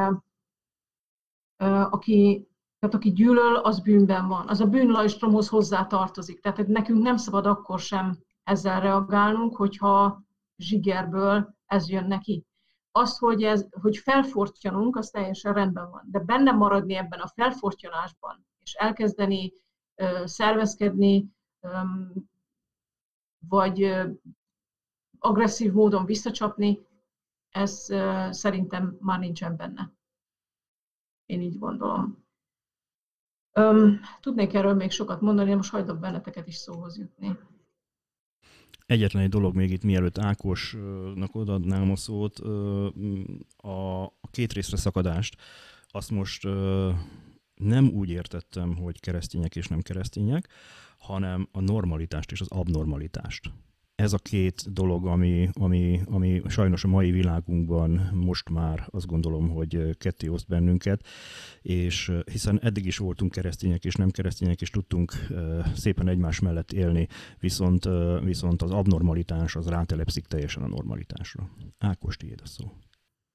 aki 1.90 2.48
tehát 2.78 2.94
aki 2.94 3.12
gyűlöl, 3.12 3.56
az 3.56 3.80
bűnben 3.80 4.28
van. 4.28 4.48
Az 4.48 4.60
a 4.60 4.66
bűnlajstromhoz 4.66 5.48
hozzá 5.48 5.86
tartozik. 5.86 6.40
Tehát 6.40 6.66
nekünk 6.66 7.02
nem 7.02 7.16
szabad 7.16 7.46
akkor 7.46 7.80
sem 7.80 8.18
ezzel 8.42 8.80
reagálnunk, 8.80 9.56
hogyha 9.56 10.22
zsigerből 10.56 11.54
ez 11.66 11.88
jön 11.88 12.06
neki. 12.06 12.46
Az, 12.98 13.18
hogy, 13.18 13.42
ez, 13.42 13.66
hogy 13.70 13.96
felfortyanunk, 13.96 14.96
az 14.96 15.10
teljesen 15.10 15.54
rendben 15.54 15.90
van. 15.90 16.02
De 16.06 16.18
benne 16.18 16.52
maradni 16.52 16.94
ebben 16.94 17.20
a 17.20 17.26
felfortyanásban, 17.26 18.46
és 18.62 18.74
elkezdeni 18.74 19.52
ö, 19.94 20.22
szervezkedni, 20.24 21.30
ö, 21.60 21.68
vagy 23.48 23.82
ö, 23.82 24.10
agresszív 25.18 25.72
módon 25.72 26.04
visszacsapni, 26.04 26.86
ez 27.50 27.86
szerintem 28.30 28.96
már 29.00 29.18
nincsen 29.18 29.56
benne. 29.56 29.92
Én 31.26 31.40
így 31.40 31.58
gondolom. 31.58 32.24
Tudnék 34.20 34.54
erről 34.54 34.74
még 34.74 34.90
sokat 34.90 35.20
mondani, 35.20 35.50
de 35.50 35.56
most 35.56 35.70
hagylak 35.70 35.98
benneteket 35.98 36.46
is 36.46 36.54
szóhoz 36.56 36.98
jutni. 36.98 37.38
Egyetlen 38.88 39.22
egy 39.22 39.28
dolog 39.28 39.54
még 39.54 39.70
itt, 39.70 39.82
mielőtt 39.82 40.18
Ákosnak 40.18 41.34
odaadnám 41.34 41.90
a 41.90 41.96
szót, 41.96 42.38
a 43.56 44.12
két 44.30 44.52
részre 44.52 44.76
szakadást, 44.76 45.36
azt 45.86 46.10
most 46.10 46.48
nem 47.54 47.88
úgy 47.88 48.10
értettem, 48.10 48.76
hogy 48.76 49.00
keresztények 49.00 49.56
és 49.56 49.66
nem 49.66 49.80
keresztények, 49.80 50.48
hanem 50.98 51.48
a 51.52 51.60
normalitást 51.60 52.32
és 52.32 52.40
az 52.40 52.48
abnormalitást 52.48 53.50
ez 53.98 54.12
a 54.12 54.18
két 54.18 54.72
dolog, 54.72 55.06
ami, 55.06 55.48
ami, 55.52 56.00
ami 56.04 56.42
sajnos 56.46 56.84
a 56.84 56.88
mai 56.88 57.10
világunkban 57.10 58.10
most 58.14 58.48
már 58.48 58.86
azt 58.90 59.06
gondolom, 59.06 59.48
hogy 59.48 59.96
ketté 59.96 60.28
oszt 60.28 60.48
bennünket, 60.48 61.06
és 61.62 62.12
hiszen 62.32 62.60
eddig 62.62 62.86
is 62.86 62.98
voltunk 62.98 63.32
keresztények 63.32 63.84
és 63.84 63.94
nem 63.94 64.10
keresztények, 64.10 64.60
és 64.60 64.70
tudtunk 64.70 65.12
szépen 65.74 66.08
egymás 66.08 66.40
mellett 66.40 66.72
élni, 66.72 67.08
viszont, 67.38 67.88
viszont 68.24 68.62
az 68.62 68.70
abnormalitás 68.70 69.56
az 69.56 69.68
rátelepszik 69.68 70.26
teljesen 70.26 70.62
a 70.62 70.68
normalitásra. 70.68 71.50
Ákos, 71.78 72.16
tiéd 72.16 72.40
a 72.42 72.46
szó. 72.46 72.72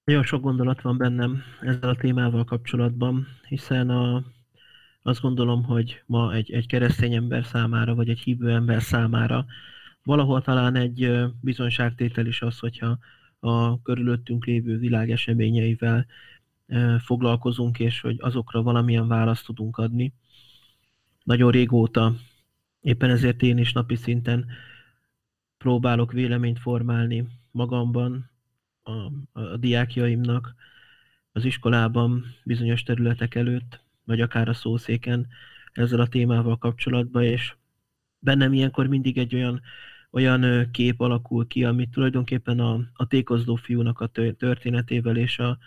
Nagyon 0.04 0.24
sok 0.24 0.42
gondolat 0.42 0.82
van 0.82 0.98
bennem 0.98 1.42
ezzel 1.62 1.90
a 1.90 1.96
témával 1.96 2.44
kapcsolatban, 2.44 3.28
hiszen 3.48 3.90
a, 3.90 4.24
azt 5.02 5.22
gondolom, 5.22 5.64
hogy 5.64 6.04
ma 6.06 6.34
egy, 6.34 6.52
egy 6.52 6.68
keresztény 6.68 7.14
ember 7.14 7.46
számára, 7.46 7.96
vagy 7.96 8.10
egy 8.10 8.20
hívő 8.20 8.52
ember 8.52 8.82
számára 8.82 9.46
valahol 10.04 10.42
talán 10.42 10.76
egy 10.76 11.12
bizonyságtétel 11.42 12.26
is 12.26 12.42
az, 12.42 12.60
hogyha 12.60 12.98
a 13.40 13.82
körülöttünk 13.82 14.46
lévő 14.46 14.78
világ 14.78 15.12
eseményeivel 15.12 16.06
foglalkozunk, 17.00 17.80
és 17.80 18.02
hogy 18.02 18.16
azokra 18.20 18.62
valamilyen 18.62 19.08
választ 19.08 19.46
tudunk 19.46 19.78
adni. 19.78 20.14
Nagyon 21.24 21.52
régóta, 21.52 22.16
éppen 22.82 23.10
ezért 23.10 23.42
én 23.42 23.58
is 23.58 23.74
napi 23.74 23.96
szinten 23.96 24.46
próbálok 25.58 26.12
véleményt 26.12 26.60
formálni 26.60 27.28
magamban, 27.52 28.30
a, 28.84 28.92
a 29.40 29.58
diákjaimnak, 29.58 30.56
az 31.32 31.46
iskolában, 31.46 32.26
bizonyos 32.44 32.84
területek 32.84 33.36
előtt, 33.36 33.80
vagy 34.04 34.22
akár 34.22 34.50
a 34.50 34.54
szószéken 34.54 35.28
ezzel 35.74 36.00
a 36.00 36.08
témával 36.08 36.58
kapcsolatban, 36.58 37.24
és 37.24 37.56
bennem 38.20 38.54
ilyenkor 38.54 38.88
mindig 38.88 39.18
egy 39.18 39.36
olyan 39.36 39.62
olyan 40.14 40.72
kép 40.72 41.02
alakul 41.02 41.48
ki, 41.48 41.64
amit 41.64 41.90
tulajdonképpen 41.90 42.60
a, 42.60 42.80
a 42.94 43.08
tékozló 43.08 43.56
fiúnak 43.56 44.00
a 44.00 44.08
történetével 44.38 45.18
és 45.18 45.40
a 45.40 45.58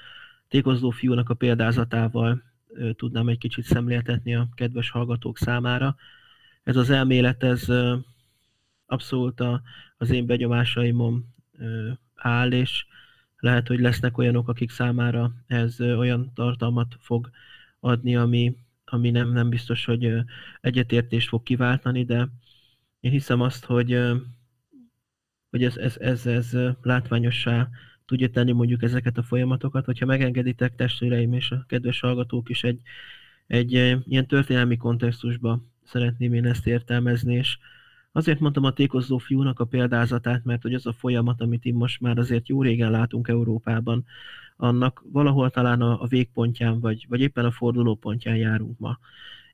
tékozló 0.49 0.91
fiúnak 0.91 1.31
a 1.31 1.35
példázatával 1.35 2.43
tudnám 2.97 3.29
egy 3.29 3.39
kicsit 3.39 3.65
szemléltetni 3.65 4.35
a 4.35 4.49
kedves 4.55 4.91
hallgatók 4.91 5.39
számára. 5.39 5.97
Ez 6.63 6.77
az 6.77 6.91
elmélet, 6.91 7.43
ez 7.43 7.67
abszolút 8.87 9.41
a, 9.41 9.63
az 9.97 10.11
én 10.11 10.27
begyomásaimon 10.27 11.35
áll, 12.15 12.53
és 12.53 12.87
lehet, 13.39 13.69
hogy 13.69 13.81
lesznek 13.81 14.19
olyanok, 14.19 14.49
akik 14.49 14.71
számára 14.71 15.33
ez 15.47 15.81
olyan 15.81 16.33
tartalmat 16.35 16.97
fog 17.01 17.31
adni, 17.81 18.17
ami, 18.17 18.57
ami 18.85 19.11
nem, 19.11 19.33
nem 19.33 19.49
biztos, 19.49 19.85
hogy 19.85 20.13
egyetértést 20.61 21.29
fog 21.29 21.43
kiváltani, 21.43 22.05
de 22.05 22.29
én 23.07 23.13
hiszem 23.13 23.41
azt, 23.41 23.65
hogy 23.65 23.99
hogy 25.51 25.65
ez, 25.65 25.77
ez, 25.77 25.97
ez, 25.97 26.27
ez 26.27 26.57
látványossá 26.83 27.69
tudja 28.07 28.31
tenni 28.31 28.53
mondjuk 28.53 28.83
ezeket 28.83 29.19
a 29.19 29.23
folyamatokat, 29.23 29.85
hogyha 29.85 30.07
megengeditek 30.07 30.75
testvéreim 30.75 31.33
és 31.33 31.51
a 31.51 31.65
kedves 31.69 32.01
hallgatók 32.01 32.49
is 32.49 32.65
egy, 32.65 32.81
egy 33.47 33.73
ilyen 34.07 34.27
történelmi 34.27 34.77
kontextusba 34.77 35.61
szeretném 35.85 36.33
én 36.33 36.47
ezt 36.47 36.67
értelmezni, 36.67 37.35
és 37.35 37.59
azért 38.13 38.41
mondtam 38.41 38.65
a 38.65 38.73
tékozó 38.73 39.19
fiúnak 39.19 39.61
a 39.61 39.65
példázatát, 39.65 40.45
mert 40.45 40.63
hogy 40.63 40.75
az 40.75 40.87
a 40.87 40.93
folyamat, 40.93 41.41
amit 41.41 41.65
itt 41.65 41.75
most 41.75 42.01
már 42.01 42.19
azért 42.19 42.49
jó 42.49 42.63
régen 42.63 42.91
látunk 42.91 43.29
Európában, 43.29 44.05
annak 44.57 45.05
valahol 45.13 45.51
talán 45.51 45.81
a, 45.81 46.03
a 46.03 46.07
végpontján, 46.07 46.81
vagy, 46.81 47.07
vagy 47.09 47.21
éppen 47.21 47.45
a 47.45 47.51
fordulópontján 47.51 48.37
járunk 48.37 48.79
ma. 48.79 48.99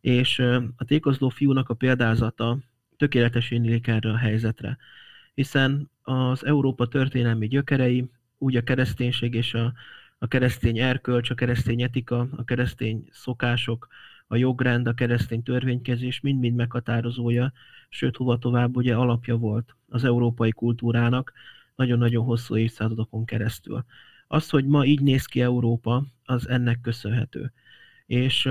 És 0.01 0.39
a 0.77 0.85
tékozló 0.85 1.29
fiúnak 1.29 1.69
a 1.69 1.75
példázata 1.75 2.59
tökéletesen 3.03 3.65
illik 3.65 3.87
erre 3.87 4.11
a 4.11 4.17
helyzetre 4.17 4.79
hiszen 5.35 5.91
az 6.03 6.45
Európa 6.45 6.89
történelmi 6.89 7.49
gyökerei, 7.49 8.11
úgy 8.39 8.57
a 8.57 8.63
kereszténység 8.63 9.35
és 9.35 9.55
a, 9.55 9.73
a 10.19 10.27
keresztény 10.27 10.79
erkölcs, 10.79 11.31
a 11.31 11.35
keresztény 11.35 11.83
etika, 11.83 12.29
a 12.37 12.45
keresztény 12.45 13.05
szokások, 13.11 13.89
a 14.27 14.37
jogrend, 14.37 14.87
a 14.87 14.95
keresztény 14.95 15.43
törvénykezés 15.43 16.21
mind-mind 16.21 16.57
meghatározója, 16.57 17.53
sőt, 17.89 18.17
hova 18.17 18.39
tovább 18.39 18.77
ugye 18.77 18.95
alapja 18.95 19.37
volt 19.37 19.77
az 19.89 20.05
európai 20.05 20.51
kultúrának 20.51 21.33
nagyon-nagyon 21.77 22.25
hosszú 22.25 22.57
évszázadokon 22.57 23.25
keresztül. 23.25 23.85
Az, 24.27 24.51
hogy 24.51 24.67
ma 24.67 24.85
így 24.85 25.01
néz 25.01 25.27
ki 25.27 25.41
Európa, 25.41 26.05
az 26.25 26.49
ennek 26.49 26.81
köszönhető. 26.81 27.53
És 28.07 28.49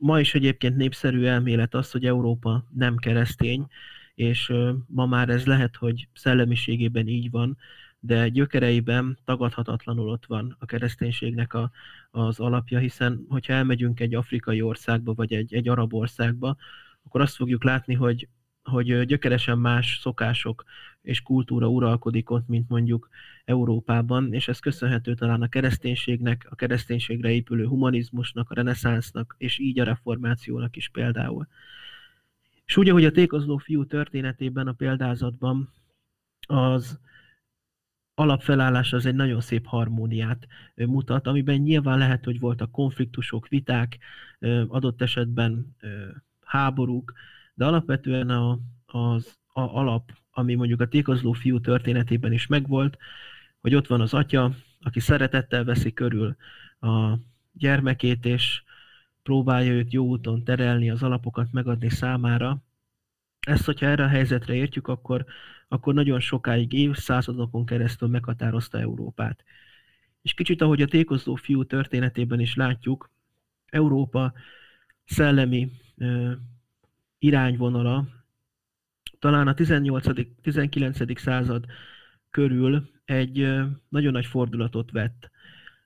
ma 0.00 0.20
is 0.20 0.34
egyébként 0.34 0.76
népszerű 0.76 1.24
elmélet 1.24 1.74
az, 1.74 1.90
hogy 1.90 2.06
Európa 2.06 2.64
nem 2.74 2.96
keresztény, 2.96 3.66
és 4.14 4.52
ma 4.86 5.06
már 5.06 5.28
ez 5.28 5.46
lehet, 5.46 5.76
hogy 5.76 6.08
szellemiségében 6.12 7.06
így 7.06 7.30
van, 7.30 7.56
de 7.98 8.28
gyökereiben 8.28 9.18
tagadhatatlanul 9.24 10.08
ott 10.08 10.26
van 10.26 10.56
a 10.58 10.66
kereszténységnek 10.66 11.54
a, 11.54 11.70
az 12.10 12.40
alapja, 12.40 12.78
hiszen 12.78 13.24
hogyha 13.28 13.52
elmegyünk 13.52 14.00
egy 14.00 14.14
afrikai 14.14 14.62
országba, 14.62 15.14
vagy 15.14 15.32
egy, 15.32 15.54
egy 15.54 15.68
arab 15.68 15.94
országba, 15.94 16.56
akkor 17.02 17.20
azt 17.20 17.36
fogjuk 17.36 17.64
látni, 17.64 17.94
hogy, 17.94 18.28
hogy 18.62 19.04
gyökeresen 19.04 19.58
más 19.58 19.98
szokások 20.00 20.64
és 21.02 21.22
kultúra 21.22 21.68
uralkodik 21.68 22.30
ott, 22.30 22.48
mint 22.48 22.68
mondjuk 22.68 23.08
Európában, 23.50 24.32
és 24.32 24.48
ez 24.48 24.58
köszönhető 24.58 25.14
talán 25.14 25.42
a 25.42 25.48
kereszténységnek, 25.48 26.46
a 26.50 26.54
kereszténységre 26.54 27.30
épülő 27.30 27.66
humanizmusnak, 27.66 28.50
a 28.50 28.54
reneszánsznak, 28.54 29.34
és 29.38 29.58
így 29.58 29.80
a 29.80 29.84
reformációnak 29.84 30.76
is 30.76 30.88
például. 30.88 31.46
És 32.64 32.76
úgy, 32.76 32.88
ahogy 32.88 33.04
a 33.04 33.10
tékozló 33.10 33.56
fiú 33.56 33.84
történetében, 33.86 34.66
a 34.66 34.72
példázatban 34.72 35.72
az 36.46 36.98
alapfelállás 38.14 38.92
az 38.92 39.06
egy 39.06 39.14
nagyon 39.14 39.40
szép 39.40 39.66
harmóniát 39.66 40.46
mutat, 40.74 41.26
amiben 41.26 41.56
nyilván 41.56 41.98
lehet, 41.98 42.24
hogy 42.24 42.40
voltak 42.40 42.70
konfliktusok, 42.70 43.48
viták, 43.48 43.98
adott 44.68 45.02
esetben 45.02 45.76
háborúk, 46.44 47.12
de 47.54 47.64
alapvetően 47.64 48.30
a, 48.30 48.58
az 48.86 49.38
alap, 49.52 50.12
ami 50.30 50.54
mondjuk 50.54 50.80
a 50.80 50.88
tékozló 50.88 51.32
fiú 51.32 51.60
történetében 51.60 52.32
is 52.32 52.46
megvolt, 52.46 52.98
hogy 53.60 53.74
ott 53.74 53.86
van 53.86 54.00
az 54.00 54.14
atya, 54.14 54.54
aki 54.80 55.00
szeretettel 55.00 55.64
veszi 55.64 55.92
körül 55.92 56.36
a 56.80 57.14
gyermekét, 57.52 58.24
és 58.26 58.62
próbálja 59.22 59.72
őt 59.72 59.92
jó 59.92 60.06
úton 60.06 60.44
terelni, 60.44 60.90
az 60.90 61.02
alapokat 61.02 61.52
megadni 61.52 61.88
számára. 61.90 62.62
Ezt, 63.40 63.64
hogyha 63.64 63.86
erre 63.86 64.04
a 64.04 64.08
helyzetre 64.08 64.54
értjük, 64.54 64.88
akkor, 64.88 65.24
akkor 65.68 65.94
nagyon 65.94 66.20
sokáig, 66.20 66.72
évszázadokon 66.72 67.66
keresztül 67.66 68.08
meghatározta 68.08 68.78
Európát. 68.78 69.44
És 70.22 70.34
kicsit, 70.34 70.62
ahogy 70.62 70.82
a 70.82 70.86
tékozó 70.86 71.34
fiú 71.34 71.64
történetében 71.64 72.40
is 72.40 72.54
látjuk, 72.54 73.10
Európa 73.66 74.32
szellemi 75.04 75.70
ö, 75.96 76.32
irányvonala 77.18 78.08
talán 79.18 79.48
a 79.48 79.54
18.-19. 79.54 81.18
század 81.18 81.64
körül 82.30 82.90
egy 83.04 83.36
nagyon 83.88 84.12
nagy 84.12 84.26
fordulatot 84.26 84.90
vett. 84.90 85.30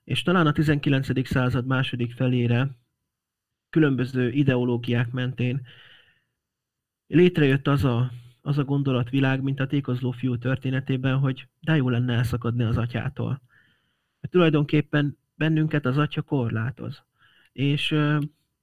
És 0.03 0.21
talán 0.21 0.47
a 0.47 0.51
19. 0.51 1.27
század 1.27 1.65
második 1.65 2.13
felére 2.13 2.69
különböző 3.69 4.31
ideológiák 4.31 5.11
mentén 5.11 5.61
létrejött 7.07 7.67
az 7.67 7.83
a, 7.83 8.11
az 8.41 8.57
a 8.57 8.63
gondolatvilág, 8.63 9.41
mint 9.41 9.59
a 9.59 9.67
tékozló 9.67 10.11
fiú 10.11 10.37
történetében, 10.37 11.17
hogy 11.17 11.47
de 11.59 11.75
jó 11.75 11.89
lenne 11.89 12.13
elszakadni 12.13 12.63
az 12.63 12.77
atyától. 12.77 13.41
Mert 14.21 14.33
tulajdonképpen 14.33 15.17
bennünket 15.35 15.85
az 15.85 15.97
atya 15.97 16.21
korlátoz. 16.21 17.03
És, 17.51 17.95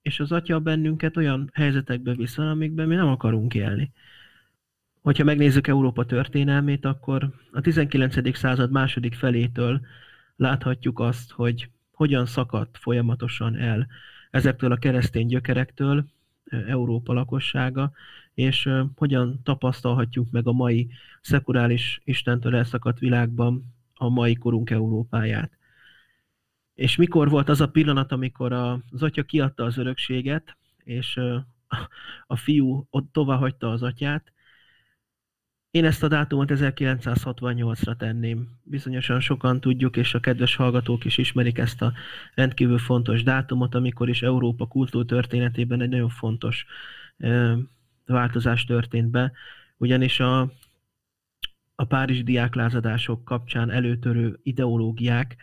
és 0.02 0.20
az 0.20 0.32
atya 0.32 0.60
bennünket 0.60 1.16
olyan 1.16 1.50
helyzetekbe 1.52 2.14
visz, 2.14 2.38
amikben 2.38 2.88
mi 2.88 2.94
nem 2.94 3.08
akarunk 3.08 3.54
élni. 3.54 3.92
Hogyha 5.02 5.24
megnézzük 5.24 5.66
Európa 5.66 6.04
történelmét, 6.04 6.84
akkor 6.84 7.30
a 7.52 7.60
19. 7.60 8.36
század 8.36 8.70
második 8.70 9.14
felétől 9.14 9.80
láthatjuk 10.36 10.98
azt, 10.98 11.30
hogy 11.30 11.70
hogyan 11.92 12.26
szakadt 12.26 12.78
folyamatosan 12.78 13.56
el 13.56 13.86
ezektől 14.30 14.72
a 14.72 14.76
keresztény 14.76 15.26
gyökerektől 15.26 16.04
Európa 16.66 17.12
lakossága, 17.12 17.92
és 18.34 18.68
hogyan 18.94 19.40
tapasztalhatjuk 19.42 20.30
meg 20.30 20.46
a 20.46 20.52
mai 20.52 20.88
szekurális 21.20 22.00
Istentől 22.04 22.56
elszakadt 22.56 22.98
világban 22.98 23.74
a 23.94 24.08
mai 24.08 24.34
korunk 24.34 24.70
Európáját. 24.70 25.58
És 26.74 26.96
mikor 26.96 27.28
volt 27.28 27.48
az 27.48 27.60
a 27.60 27.70
pillanat, 27.70 28.12
amikor 28.12 28.52
az 28.52 29.02
atya 29.02 29.22
kiadta 29.22 29.64
az 29.64 29.76
örökséget, 29.76 30.56
és 30.84 31.20
a 32.26 32.36
fiú 32.36 32.86
ott 32.90 33.12
tovább 33.12 33.38
hagyta 33.38 33.70
az 33.70 33.82
atyát, 33.82 34.32
én 35.72 35.84
ezt 35.84 36.02
a 36.02 36.08
dátumot 36.08 36.50
1968-ra 36.52 37.96
tenném. 37.96 38.48
Bizonyosan 38.62 39.20
sokan 39.20 39.60
tudjuk, 39.60 39.96
és 39.96 40.14
a 40.14 40.20
kedves 40.20 40.56
hallgatók 40.56 41.04
is 41.04 41.18
ismerik 41.18 41.58
ezt 41.58 41.82
a 41.82 41.92
rendkívül 42.34 42.78
fontos 42.78 43.22
dátumot, 43.22 43.74
amikor 43.74 44.08
is 44.08 44.22
Európa 44.22 44.66
kultúrtörténetében 44.66 45.80
egy 45.80 45.88
nagyon 45.88 46.08
fontos 46.08 46.66
változás 48.06 48.64
történt 48.64 49.10
be, 49.10 49.32
ugyanis 49.76 50.20
a, 50.20 50.40
a 51.74 51.84
párizsi 51.84 52.22
diáklázadások 52.22 53.24
kapcsán 53.24 53.70
előtörő 53.70 54.38
ideológiák, 54.42 55.36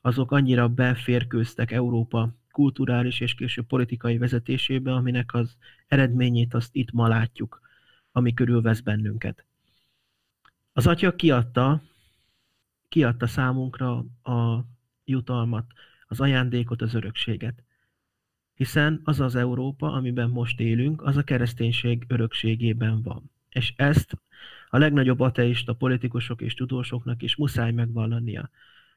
azok 0.00 0.32
annyira 0.32 0.68
beférkőztek 0.68 1.70
Európa 1.70 2.34
kulturális 2.50 3.20
és 3.20 3.34
később 3.34 3.66
politikai 3.66 4.18
vezetésébe, 4.18 4.92
aminek 4.92 5.34
az 5.34 5.56
eredményét 5.86 6.54
azt 6.54 6.74
itt 6.74 6.92
ma 6.92 7.08
látjuk, 7.08 7.60
ami 8.12 8.34
körülvesz 8.34 8.80
bennünket. 8.80 9.44
Az 10.76 10.86
atya 10.86 11.14
kiadta, 11.14 11.82
kiadta 12.88 13.26
számunkra 13.26 14.04
a 14.22 14.64
jutalmat, 15.04 15.66
az 16.06 16.20
ajándékot, 16.20 16.82
az 16.82 16.94
örökséget. 16.94 17.62
Hiszen 18.54 19.00
az 19.04 19.20
az 19.20 19.34
Európa, 19.34 19.92
amiben 19.92 20.30
most 20.30 20.60
élünk, 20.60 21.02
az 21.02 21.16
a 21.16 21.22
kereszténység 21.22 22.04
örökségében 22.08 23.02
van. 23.02 23.30
És 23.48 23.72
ezt 23.76 24.18
a 24.68 24.78
legnagyobb 24.78 25.20
ateista 25.20 25.74
politikusok 25.74 26.40
és 26.40 26.54
tudósoknak 26.54 27.22
is 27.22 27.36
muszáj 27.36 27.72
megvallania, 27.72 28.50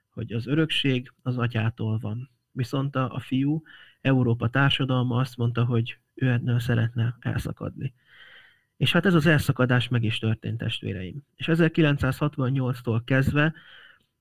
hogy 0.10 0.34
az 0.34 0.48
örökség 0.48 1.13
az 1.22 1.38
atyától 1.38 1.98
van. 1.98 2.30
Viszont 2.52 2.96
a, 2.96 3.13
a 3.13 3.20
fiú, 3.20 3.63
Európa 4.02 4.50
társadalma 4.50 5.20
azt 5.20 5.38
mondta, 5.38 5.66
hogy 5.66 5.98
ő 6.13 6.28
ennél 6.28 6.60
szeretne 6.60 7.18
elszakadni. 7.20 7.94
És 8.78 8.92
hát 8.92 9.06
ez 9.06 9.13
az 9.13 9.26
elszakadás 9.26 9.88
meg 9.88 10.04
is 10.04 10.20
történt, 10.20 10.58
testvéreim. 10.58 11.24
És 11.36 11.50
1968-tól 11.52 13.02
kezdve 13.06 13.54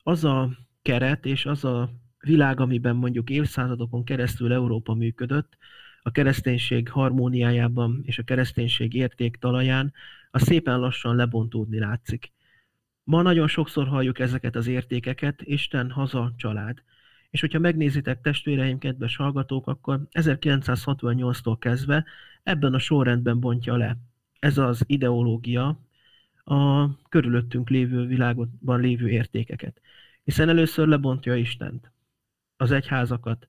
az 0.02 0.24
a 0.24 0.50
keret 0.82 1.26
és 1.26 1.46
az 1.46 1.64
a 1.64 1.90
világ, 2.20 2.60
amiben 2.60 2.96
mondjuk 2.96 3.30
évszázadokon 3.30 4.04
keresztül 4.04 4.52
Európa 4.52 4.94
működött, 4.94 5.56
a 6.02 6.10
kereszténység 6.10 6.90
harmóniájában 6.90 8.00
és 8.02 8.18
a 8.18 8.22
kereszténység 8.22 8.94
érték 8.94 9.36
talaján, 9.36 9.92
a 10.30 10.38
szépen 10.38 10.78
lassan 10.78 11.16
lebontódni 11.16 11.78
látszik. 11.78 12.32
Ma 13.04 13.22
nagyon 13.22 13.48
sokszor 13.48 13.86
halljuk 13.88 14.18
ezeket 14.18 14.56
az 14.56 14.66
értékeket, 14.66 15.42
Isten, 15.42 15.90
haza, 15.90 16.32
család. 16.36 16.82
És 17.30 17.40
hogyha 17.40 17.58
megnézitek 17.58 18.20
testvéreim, 18.20 18.78
kedves 18.78 19.16
hallgatók, 19.16 19.66
akkor 19.66 20.06
1968-tól 20.12 21.56
kezdve 21.58 22.04
ebben 22.42 22.74
a 22.74 22.78
sorrendben 22.78 23.40
bontja 23.40 23.76
le 23.76 23.96
ez 24.38 24.58
az 24.58 24.82
ideológia 24.86 25.80
a 26.44 26.88
körülöttünk 27.08 27.68
lévő 27.68 28.06
világban 28.06 28.80
lévő 28.80 29.08
értékeket. 29.08 29.80
Hiszen 30.24 30.48
először 30.48 30.86
lebontja 30.86 31.36
Istent, 31.36 31.90
az 32.56 32.70
egyházakat, 32.70 33.48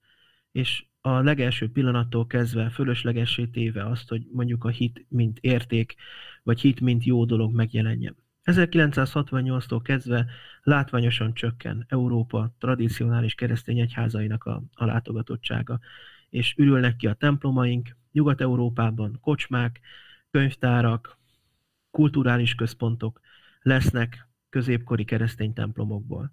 és 0.51 0.85
a 1.01 1.19
legelső 1.19 1.71
pillanattól 1.71 2.27
kezdve 2.27 2.69
fölöslegessé 2.69 3.45
téve 3.45 3.85
azt, 3.85 4.09
hogy 4.09 4.27
mondjuk 4.31 4.63
a 4.63 4.69
hit 4.69 5.05
mint 5.09 5.39
érték, 5.41 5.95
vagy 6.43 6.61
hit 6.61 6.79
mint 6.79 7.03
jó 7.03 7.25
dolog 7.25 7.53
megjelenjen. 7.53 8.15
1968-tól 8.45 9.79
kezdve 9.83 10.25
látványosan 10.63 11.33
csökken 11.33 11.85
Európa 11.87 12.55
tradicionális 12.59 13.35
keresztény 13.35 13.79
egyházainak 13.79 14.43
a, 14.43 14.63
a 14.73 14.85
látogatottsága, 14.85 15.79
és 16.29 16.53
ürülnek 16.57 16.95
ki 16.95 17.07
a 17.07 17.13
templomaink, 17.13 17.95
Nyugat-Európában 18.11 19.17
kocsmák, 19.21 19.79
könyvtárak, 20.31 21.17
kulturális 21.91 22.55
központok 22.55 23.19
lesznek 23.61 24.27
középkori 24.49 25.05
keresztény 25.05 25.53
templomokból. 25.53 26.31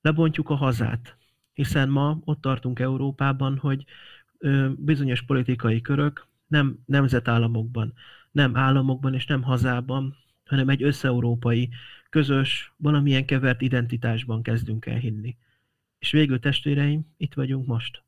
Lebontjuk 0.00 0.50
a 0.50 0.54
hazát, 0.54 1.16
hiszen 1.52 1.88
ma 1.88 2.18
ott 2.24 2.40
tartunk 2.40 2.78
Európában, 2.78 3.58
hogy 3.58 3.84
bizonyos 4.76 5.22
politikai 5.22 5.80
körök 5.80 6.26
nem 6.46 6.78
nemzetállamokban, 6.84 7.92
nem 8.30 8.56
államokban 8.56 9.14
és 9.14 9.26
nem 9.26 9.42
hazában, 9.42 10.16
hanem 10.44 10.68
egy 10.68 10.82
összeurópai, 10.82 11.70
közös, 12.10 12.72
valamilyen 12.76 13.26
kevert 13.26 13.60
identitásban 13.60 14.42
kezdünk 14.42 14.86
el 14.86 14.98
hinni. 14.98 15.36
És 15.98 16.10
végül 16.10 16.40
testvéreim, 16.40 17.14
itt 17.16 17.34
vagyunk 17.34 17.66
most. 17.66 18.02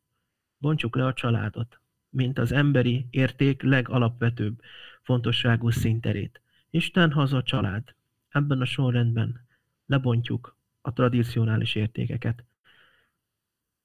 Bontsuk 0.59 0.97
le 0.97 1.07
a 1.07 1.13
családot 1.13 1.81
mint 2.11 2.39
az 2.39 2.53
emberi 2.53 3.07
érték 3.11 3.63
legalapvetőbb 3.63 4.61
fontosságú 5.03 5.71
szinterét. 5.71 6.41
Isten, 6.71 7.13
haza, 7.13 7.43
család. 7.43 7.95
Ebben 8.29 8.61
a 8.61 8.65
sorrendben 8.65 9.47
lebontjuk 9.87 10.57
a 10.81 10.93
tradicionális 10.93 11.75
értékeket. 11.75 12.45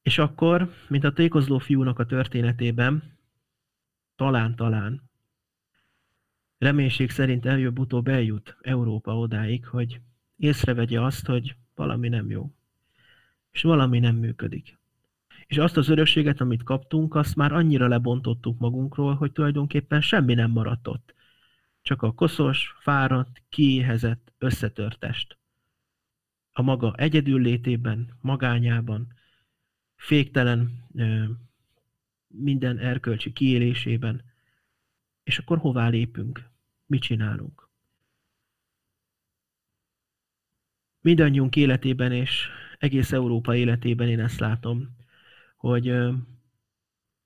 És 0.01 0.17
akkor, 0.17 0.73
mint 0.87 1.03
a 1.03 1.13
tékozló 1.13 1.57
fiúnak 1.57 1.99
a 1.99 2.05
történetében, 2.05 3.17
talán-talán, 4.15 5.09
reménység 6.57 7.09
szerint 7.09 7.45
előbb-utóbb 7.45 8.07
eljut 8.07 8.57
Európa 8.61 9.17
odáig, 9.17 9.67
hogy 9.67 10.01
észrevegye 10.37 11.01
azt, 11.01 11.25
hogy 11.25 11.55
valami 11.75 12.09
nem 12.09 12.29
jó, 12.29 12.51
és 13.51 13.61
valami 13.61 13.99
nem 13.99 14.15
működik 14.15 14.79
és 15.51 15.57
azt 15.57 15.77
az 15.77 15.89
örökséget, 15.89 16.41
amit 16.41 16.63
kaptunk, 16.63 17.15
azt 17.15 17.35
már 17.35 17.51
annyira 17.51 17.87
lebontottuk 17.87 18.59
magunkról, 18.59 19.15
hogy 19.15 19.31
tulajdonképpen 19.31 20.01
semmi 20.01 20.33
nem 20.33 20.51
maradt 20.51 20.87
ott. 20.87 21.13
Csak 21.81 22.01
a 22.01 22.13
koszos, 22.13 22.75
fáradt, 22.79 23.43
kiéhezett, 23.49 24.33
összetört 24.37 24.99
test. 24.99 25.37
A 26.51 26.61
maga 26.61 26.95
egyedül 26.95 27.41
létében, 27.41 28.17
magányában, 28.21 29.13
féktelen 29.95 30.87
minden 32.27 32.77
erkölcsi 32.77 33.33
kiélésében. 33.33 34.23
És 35.23 35.37
akkor 35.37 35.57
hová 35.57 35.87
lépünk? 35.87 36.49
Mit 36.85 37.01
csinálunk? 37.01 37.69
Mindannyiunk 41.01 41.55
életében 41.55 42.11
és 42.11 42.47
egész 42.77 43.11
Európa 43.11 43.55
életében 43.55 44.07
én 44.07 44.19
ezt 44.19 44.39
látom, 44.39 44.99
hogy 45.61 45.87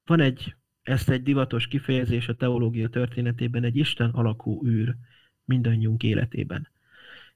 van 0.06 0.20
egy, 0.20 0.56
ezt 0.82 1.10
egy 1.10 1.24
divatos 1.24 1.68
kifejezés 1.68 2.28
a 2.28 2.36
teológia 2.36 2.90
történetében, 2.90 3.64
egy 3.64 3.76
Isten 3.76 4.10
alakú 4.10 4.68
űr 4.68 4.96
mindannyiunk 5.46 6.04
életében. 6.04 6.68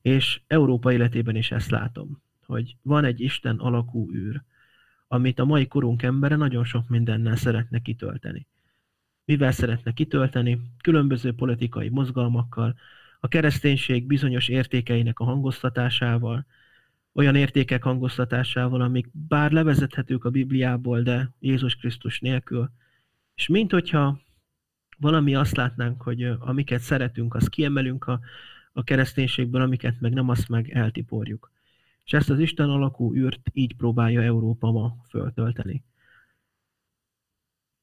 És 0.01 0.41
Európa 0.47 0.91
életében 0.91 1.35
is 1.35 1.51
ezt 1.51 1.69
látom, 1.69 2.21
hogy 2.45 2.75
van 2.81 3.05
egy 3.05 3.19
Isten 3.19 3.57
alakú 3.57 4.11
űr, 4.13 4.43
amit 5.07 5.39
a 5.39 5.45
mai 5.45 5.67
korunk 5.67 6.03
embere 6.03 6.35
nagyon 6.35 6.63
sok 6.63 6.89
mindennel 6.89 7.35
szeretne 7.35 7.79
kitölteni. 7.79 8.47
Mivel 9.25 9.51
szeretne 9.51 9.91
kitölteni? 9.91 10.61
Különböző 10.81 11.33
politikai 11.33 11.89
mozgalmakkal, 11.89 12.75
a 13.19 13.27
kereszténység 13.27 14.05
bizonyos 14.07 14.47
értékeinek 14.47 15.19
a 15.19 15.23
hangoztatásával, 15.23 16.45
olyan 17.13 17.35
értékek 17.35 17.83
hangoztatásával, 17.83 18.81
amik 18.81 19.09
bár 19.11 19.51
levezethetők 19.51 20.25
a 20.25 20.29
Bibliából, 20.29 21.01
de 21.01 21.31
Jézus 21.39 21.75
Krisztus 21.75 22.19
nélkül. 22.19 22.71
És 23.35 23.47
mint 23.47 23.71
hogyha 23.71 24.19
valami 24.97 25.35
azt 25.35 25.55
látnánk, 25.55 26.01
hogy 26.01 26.23
amiket 26.23 26.81
szeretünk, 26.81 27.33
azt 27.33 27.49
kiemelünk 27.49 28.05
a, 28.05 28.19
a 28.73 28.83
kereszténységből, 28.83 29.61
amiket 29.61 29.99
meg 29.99 30.13
nem, 30.13 30.29
azt 30.29 30.49
meg 30.49 30.69
eltiporjuk. 30.69 31.51
És 32.05 32.13
ezt 32.13 32.29
az 32.29 32.39
Isten 32.39 32.69
alakú 32.69 33.15
űrt 33.15 33.49
így 33.53 33.75
próbálja 33.75 34.21
Európa 34.21 34.71
ma 34.71 34.95
föltölteni. 35.09 35.83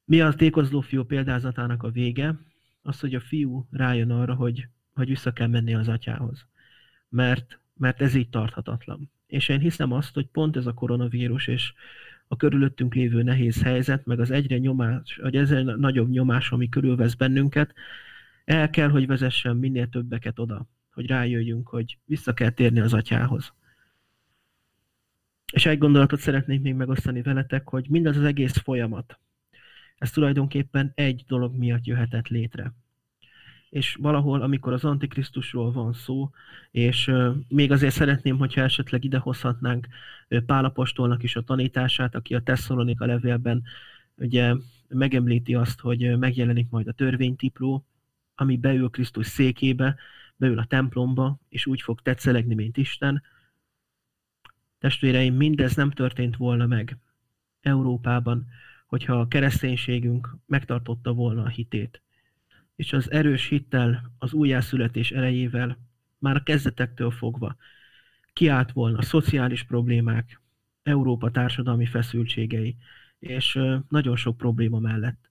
Mi 0.05 0.21
a 0.21 0.33
tékozló 0.33 0.81
fiú 0.81 1.05
példázatának 1.05 1.83
a 1.83 1.91
vége? 1.91 2.39
Az, 2.83 3.01
hogy 3.01 3.15
a 3.15 3.21
fiú 3.21 3.67
rájön 3.71 4.11
arra, 4.11 4.35
hogy, 4.35 4.69
hogy 4.95 5.09
vissza 5.09 5.33
kell 5.33 5.47
menni 5.47 5.75
az 5.75 5.89
atyához. 5.89 6.47
Mert, 7.09 7.61
mert 7.75 8.01
ez 8.01 8.15
így 8.15 8.29
tarthatatlan. 8.29 9.11
És 9.27 9.49
én 9.49 9.59
hiszem 9.59 9.93
azt, 9.93 10.15
hogy 10.15 10.27
pont 10.27 10.57
ez 10.57 10.67
a 10.67 10.73
koronavírus 10.73 11.47
és 11.47 11.73
a 12.29 12.37
körülöttünk 12.37 12.95
lévő 12.95 13.23
nehéz 13.23 13.63
helyzet, 13.63 14.07
meg 14.07 14.21
az 14.21 14.31
egyre 14.31 14.59
nyomás, 14.59 15.17
vagy 15.23 15.37
ezre 15.37 15.63
nagyobb 15.63 16.11
nyomás, 16.11 16.51
ami 16.51 16.69
körülvesz 16.69 17.15
bennünket, 17.15 17.75
el 18.45 18.71
kell, 18.71 18.89
hogy 18.89 19.07
vezessen 19.07 19.57
minél 19.57 19.89
többeket 19.89 20.39
oda, 20.39 20.69
hogy 20.93 21.07
rájöjjünk, 21.07 21.69
hogy 21.69 21.99
vissza 22.05 22.33
kell 22.33 22.51
térni 22.51 22.81
az 22.81 22.93
atyához. 22.93 23.53
És 25.53 25.67
egy 25.67 25.79
gondolatot 25.79 26.21
szeretnék 26.21 26.61
még 26.61 26.75
megosztani 26.75 27.23
veletek, 27.23 27.69
hogy 27.69 27.89
mindaz 27.89 28.17
az 28.17 28.25
egész 28.25 28.57
folyamat, 28.57 29.19
ez 29.99 30.11
tulajdonképpen 30.11 30.93
egy 30.95 31.25
dolog 31.27 31.57
miatt 31.57 31.85
jöhetett 31.85 32.29
létre. 32.29 32.73
És 33.71 33.95
valahol, 33.95 34.43
amikor 34.43 34.73
az 34.73 34.85
Antikrisztusról 34.85 35.73
van 35.73 35.93
szó, 35.93 36.31
és 36.71 37.13
még 37.49 37.73
azért 37.73 37.95
szeretném, 37.95 38.39
hogyha 38.39 38.61
esetleg 38.61 39.05
idehozhatnánk 39.05 39.87
Pálapostolnak 40.47 41.23
is 41.23 41.37
a 41.37 41.43
tanítását, 41.43 42.15
aki 42.15 42.35
a 42.35 42.43
Tesszalonika 42.43 43.07
levélben 43.07 43.63
ugye 44.17 44.55
megemlíti 44.89 45.55
azt, 45.55 45.81
hogy 45.81 46.19
megjelenik 46.19 46.71
majd 46.71 46.89
a 46.89 46.93
törvénytipló, 46.93 47.87
ami 48.35 48.57
beül 48.57 48.91
Krisztus 48.91 49.27
székébe, 49.27 49.97
beül 50.37 50.59
a 50.59 50.65
templomba, 50.65 51.39
és 51.49 51.67
úgy 51.67 51.81
fog 51.81 52.01
tetszelegni, 52.01 52.55
mint 52.55 52.77
Isten. 52.77 53.23
Testvéreim, 54.79 55.35
mindez 55.35 55.75
nem 55.75 55.91
történt 55.91 56.37
volna 56.37 56.67
meg 56.67 56.99
Európában, 57.61 58.47
hogyha 58.87 59.21
a 59.21 59.29
kereszténységünk 59.29 60.37
megtartotta 60.47 61.13
volna 61.13 61.43
a 61.43 61.49
hitét. 61.49 62.03
És 62.77 62.93
az 62.93 63.11
erős 63.11 63.49
hittel, 63.49 64.13
az 64.19 64.33
újjászületés 64.33 65.11
erejével 65.11 65.79
már 66.19 66.37
a 66.37 66.43
kezdetektől 66.43 67.11
fogva 67.11 67.57
kiállt 68.37 68.73
volna 68.73 69.03
szociális 69.03 69.63
problémák, 69.63 70.41
Európa 70.83 71.31
társadalmi 71.31 71.87
feszültségei, 71.87 72.77
és 73.19 73.59
nagyon 73.89 74.17
sok 74.17 74.37
probléma 74.37 74.79
mellett. 74.79 75.31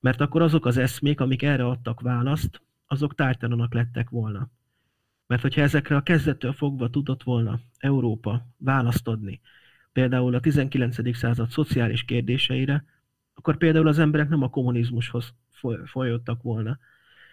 Mert 0.00 0.20
akkor 0.20 0.42
azok 0.42 0.66
az 0.66 0.76
eszmék, 0.76 1.20
amik 1.20 1.42
erre 1.42 1.66
adtak 1.66 2.00
választ, 2.00 2.62
azok 2.86 3.14
tártalanak 3.14 3.74
lettek 3.74 4.10
volna. 4.10 4.50
Mert 5.26 5.42
hogyha 5.42 5.60
ezekre 5.60 5.96
a 5.96 6.02
kezdettől 6.02 6.52
fogva 6.52 6.90
tudott 6.90 7.22
volna 7.22 7.60
Európa 7.78 8.46
választ 8.56 9.08
adni, 9.08 9.40
például 9.92 10.34
a 10.34 10.40
19. 10.40 11.16
század 11.16 11.50
szociális 11.50 12.04
kérdéseire, 12.04 12.84
akkor 13.34 13.56
például 13.56 13.88
az 13.88 13.98
emberek 13.98 14.28
nem 14.28 14.42
a 14.42 14.50
kommunizmushoz 14.50 15.34
folyottak 15.84 16.42
volna, 16.42 16.78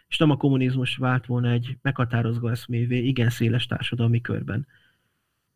és 0.08 0.18
nem 0.18 0.30
a 0.30 0.38
kommunizmus 0.38 0.96
vált 0.96 1.26
volna 1.26 1.50
egy 1.50 1.78
meghatározó 1.82 2.48
eszmévé 2.48 2.98
igen 2.98 3.30
széles 3.30 3.66
társadalmi 3.66 4.22
körben. 4.22 4.68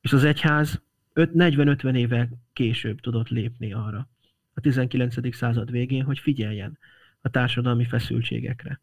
És 0.02 0.14
az 0.14 0.24
egyház 0.24 0.82
40-50 1.14 1.96
éve 1.96 2.30
később 2.54 3.00
tudott 3.00 3.30
lépni 3.30 3.74
arra, 3.74 4.08
a 4.54 4.62
19. 4.62 5.36
század 5.36 5.72
végén, 5.72 6.04
hogy 6.04 6.20
figyeljen 6.20 6.78
a 7.22 7.30
társadalmi 7.30 7.86
feszültségekre. 7.86 8.82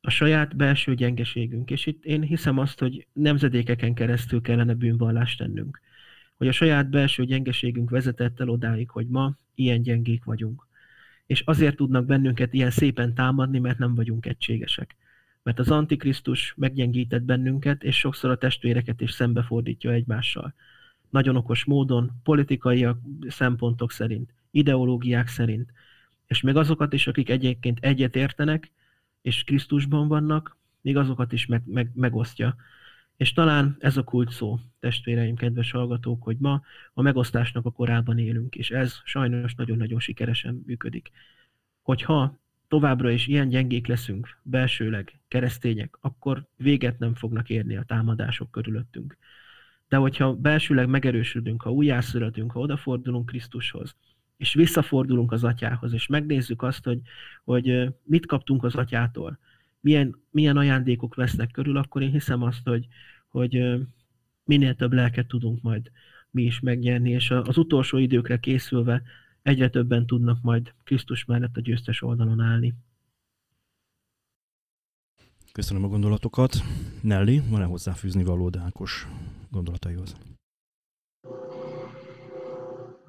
A 0.00 0.10
saját 0.10 0.56
belső 0.56 0.94
gyengeségünk, 0.94 1.70
és 1.70 1.86
itt 1.86 2.04
én 2.04 2.22
hiszem 2.22 2.58
azt, 2.58 2.78
hogy 2.78 3.06
nemzedékeken 3.12 3.94
keresztül 3.94 4.40
kellene 4.40 4.74
bűnvallást 4.74 5.38
tennünk 5.38 5.80
hogy 6.38 6.48
a 6.48 6.52
saját 6.52 6.90
belső 6.90 7.24
gyengeségünk 7.24 7.90
vezetett 7.90 8.40
el 8.40 8.48
odáig, 8.48 8.90
hogy 8.90 9.08
ma 9.08 9.36
ilyen 9.54 9.82
gyengék 9.82 10.24
vagyunk. 10.24 10.66
És 11.28 11.40
azért 11.40 11.76
tudnak 11.76 12.06
bennünket 12.06 12.52
ilyen 12.52 12.70
szépen 12.70 13.14
támadni, 13.14 13.58
mert 13.58 13.78
nem 13.78 13.94
vagyunk 13.94 14.26
egységesek. 14.26 14.96
Mert 15.42 15.58
az 15.58 15.70
Antikrisztus 15.70 16.54
meggyengített 16.56 17.22
bennünket, 17.22 17.82
és 17.82 17.98
sokszor 17.98 18.30
a 18.30 18.38
testvéreket 18.38 19.00
is 19.00 19.10
szembefordítja 19.10 19.92
egymással. 19.92 20.54
Nagyon 21.10 21.36
okos 21.36 21.64
módon, 21.64 22.10
politikai 22.22 22.86
szempontok 23.28 23.92
szerint, 23.92 24.34
ideológiák 24.50 25.28
szerint. 25.28 25.72
És 26.26 26.40
még 26.40 26.56
azokat 26.56 26.92
is, 26.92 27.06
akik 27.06 27.30
egyébként 27.30 27.78
egyet 27.80 28.16
értenek, 28.16 28.70
és 29.22 29.44
Krisztusban 29.44 30.08
vannak, 30.08 30.56
még 30.80 30.96
azokat 30.96 31.32
is 31.32 31.46
meg, 31.46 31.62
meg, 31.66 31.90
megosztja 31.94 32.56
és 33.18 33.32
talán 33.32 33.76
ez 33.78 33.96
a 33.96 34.02
kult 34.02 34.30
szó, 34.30 34.58
testvéreim, 34.80 35.36
kedves 35.36 35.70
hallgatók, 35.70 36.22
hogy 36.22 36.36
ma 36.38 36.62
a 36.92 37.02
megosztásnak 37.02 37.66
a 37.66 37.70
korában 37.70 38.18
élünk, 38.18 38.54
és 38.54 38.70
ez 38.70 39.00
sajnos 39.04 39.54
nagyon-nagyon 39.54 39.98
sikeresen 39.98 40.62
működik. 40.66 41.10
Hogyha 41.82 42.38
továbbra 42.68 43.10
is 43.10 43.26
ilyen 43.26 43.48
gyengék 43.48 43.86
leszünk, 43.86 44.38
belsőleg 44.42 45.20
keresztények, 45.28 45.98
akkor 46.00 46.46
véget 46.56 46.98
nem 46.98 47.14
fognak 47.14 47.50
érni 47.50 47.76
a 47.76 47.84
támadások 47.86 48.50
körülöttünk. 48.50 49.16
De 49.88 49.96
hogyha 49.96 50.34
belsőleg 50.34 50.88
megerősödünk, 50.88 51.62
ha 51.62 51.72
újjászületünk, 51.72 52.52
ha 52.52 52.60
odafordulunk 52.60 53.26
Krisztushoz, 53.26 53.96
és 54.36 54.54
visszafordulunk 54.54 55.32
az 55.32 55.44
atyához, 55.44 55.92
és 55.92 56.06
megnézzük 56.06 56.62
azt, 56.62 56.84
hogy, 56.84 57.00
hogy 57.44 57.88
mit 58.02 58.26
kaptunk 58.26 58.64
az 58.64 58.74
atyától, 58.74 59.38
milyen, 59.88 60.16
milyen 60.30 60.56
ajándékok 60.56 61.14
vesznek 61.14 61.50
körül, 61.50 61.76
akkor 61.76 62.02
én 62.02 62.10
hiszem 62.10 62.42
azt, 62.42 62.64
hogy, 62.64 62.86
hogy 63.28 63.80
minél 64.44 64.74
több 64.74 64.92
lelket 64.92 65.26
tudunk 65.26 65.62
majd 65.62 65.90
mi 66.30 66.42
is 66.42 66.60
megnyerni, 66.60 67.10
és 67.10 67.30
az 67.30 67.56
utolsó 67.56 67.98
időkre 67.98 68.38
készülve 68.38 69.02
egyre 69.42 69.68
többen 69.70 70.06
tudnak 70.06 70.42
majd 70.42 70.74
Krisztus 70.84 71.24
mellett 71.24 71.56
a 71.56 71.60
győztes 71.60 72.02
oldalon 72.02 72.40
állni. 72.40 72.74
Köszönöm 75.52 75.84
a 75.84 75.88
gondolatokat. 75.88 76.56
Nelly, 77.02 77.40
van-e 77.50 77.64
hozzáfűzni 77.64 78.24
való 78.24 78.48
Dákos 78.48 79.06
gondolataihoz? 79.50 80.16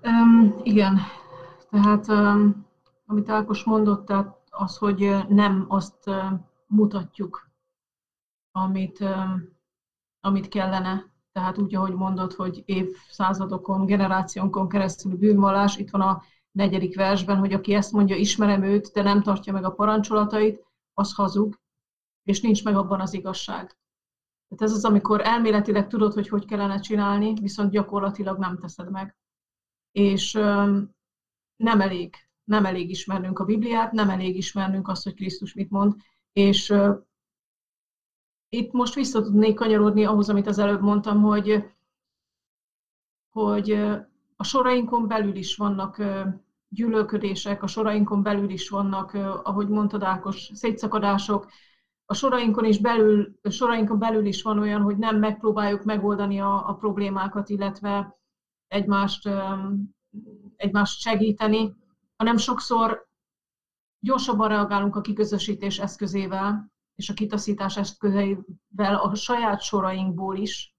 Um, 0.04 0.60
igen, 0.64 0.98
tehát 1.70 2.08
um, 2.08 2.66
amit 3.06 3.30
Ákos 3.30 3.64
mondott, 3.64 4.06
tehát 4.06 4.38
az, 4.50 4.78
hogy 4.78 5.10
nem 5.30 5.66
azt 5.68 6.08
uh, 6.08 6.40
mutatjuk, 6.70 7.50
amit, 8.52 9.06
amit 10.20 10.48
kellene. 10.48 11.08
Tehát 11.32 11.58
úgy, 11.58 11.76
ahogy 11.76 11.94
mondod, 11.94 12.34
hogy 12.34 12.64
évszázadokon, 12.66 13.86
generációnkon 13.86 14.70
keresztül 14.70 15.18
bűnvallás, 15.18 15.78
itt 15.78 15.90
van 15.90 16.02
a 16.02 16.22
negyedik 16.52 16.96
versben, 16.96 17.38
hogy 17.38 17.54
aki 17.54 17.74
ezt 17.74 17.92
mondja, 17.92 18.16
ismerem 18.16 18.64
őt, 18.64 18.92
de 18.94 19.02
nem 19.02 19.22
tartja 19.22 19.54
meg 19.54 19.64
a 19.64 19.72
parancsolatait, 19.72 20.66
az 20.94 21.14
hazug, 21.14 21.60
és 22.24 22.42
nincs 22.42 22.64
meg 22.64 22.76
abban 22.76 23.02
az 23.02 23.14
igazság. 23.14 23.78
Tehát 24.48 24.64
ez 24.64 24.72
az, 24.72 24.86
amikor 24.86 25.22
elméletileg 25.22 25.88
tudod, 25.88 26.14
hogy 26.14 26.28
hogy 26.28 26.46
kellene 26.46 26.80
csinálni, 26.80 27.34
viszont 27.34 27.72
gyakorlatilag 27.72 28.38
nem 28.38 28.58
teszed 28.58 28.92
meg. 28.92 29.18
És 29.92 30.32
nem 31.56 31.82
elég, 31.82 32.16
nem 32.44 32.66
elég 32.66 32.90
ismernünk 32.90 33.40
a 33.40 33.46
Bibliát, 33.46 33.92
nem 33.92 34.10
elég 34.10 34.36
ismernünk 34.36 34.88
azt, 34.88 35.04
hogy 35.04 35.14
Krisztus 35.14 35.54
mit 35.54 35.70
mond, 35.70 35.96
és 36.34 36.74
itt 38.50 38.72
most 38.72 38.94
vissza 38.94 39.22
tudnék 39.22 39.56
kanyarodni 39.56 40.06
ahhoz, 40.06 40.30
amit 40.30 40.48
az 40.48 40.60
előbb 40.60 40.82
mondtam, 40.82 41.22
hogy, 41.22 41.64
hogy 43.30 43.72
a 44.36 44.44
sorainkon 44.44 45.08
belül 45.08 45.36
is 45.36 45.56
vannak 45.56 46.02
gyűlölködések, 46.70 47.64
a 47.64 47.68
sorainkon 47.68 48.24
belül 48.24 48.50
is 48.50 48.70
vannak, 48.70 49.14
ahogy 49.44 49.68
mondtad 49.68 50.04
Ákos, 50.04 50.52
szétszakadások, 50.54 51.48
a 52.06 52.14
sorainkon, 52.14 52.66
is 52.66 52.80
belül, 52.80 53.36
a 53.42 53.50
sorainkon 53.50 54.00
belül 54.00 54.26
is 54.26 54.42
van 54.42 54.60
olyan, 54.60 54.82
hogy 54.82 54.98
nem 54.98 55.18
megpróbáljuk 55.18 55.84
megoldani 55.84 56.40
a, 56.40 56.68
a 56.70 56.74
problémákat, 56.74 57.50
illetve 57.50 58.20
egymást, 58.68 59.30
egymást 60.56 61.00
segíteni, 61.00 61.76
hanem 62.18 62.38
sokszor 62.38 63.09
gyorsabban 64.00 64.48
reagálunk 64.48 64.96
a 64.96 65.02
kiközösítés 65.02 65.80
eszközével, 65.80 66.72
és 66.96 67.10
a 67.10 67.14
kitaszítás 67.14 67.78
eszközeivel 67.78 68.96
a 68.96 69.16
saját 69.16 69.62
sorainkból 69.62 70.38
is, 70.38 70.76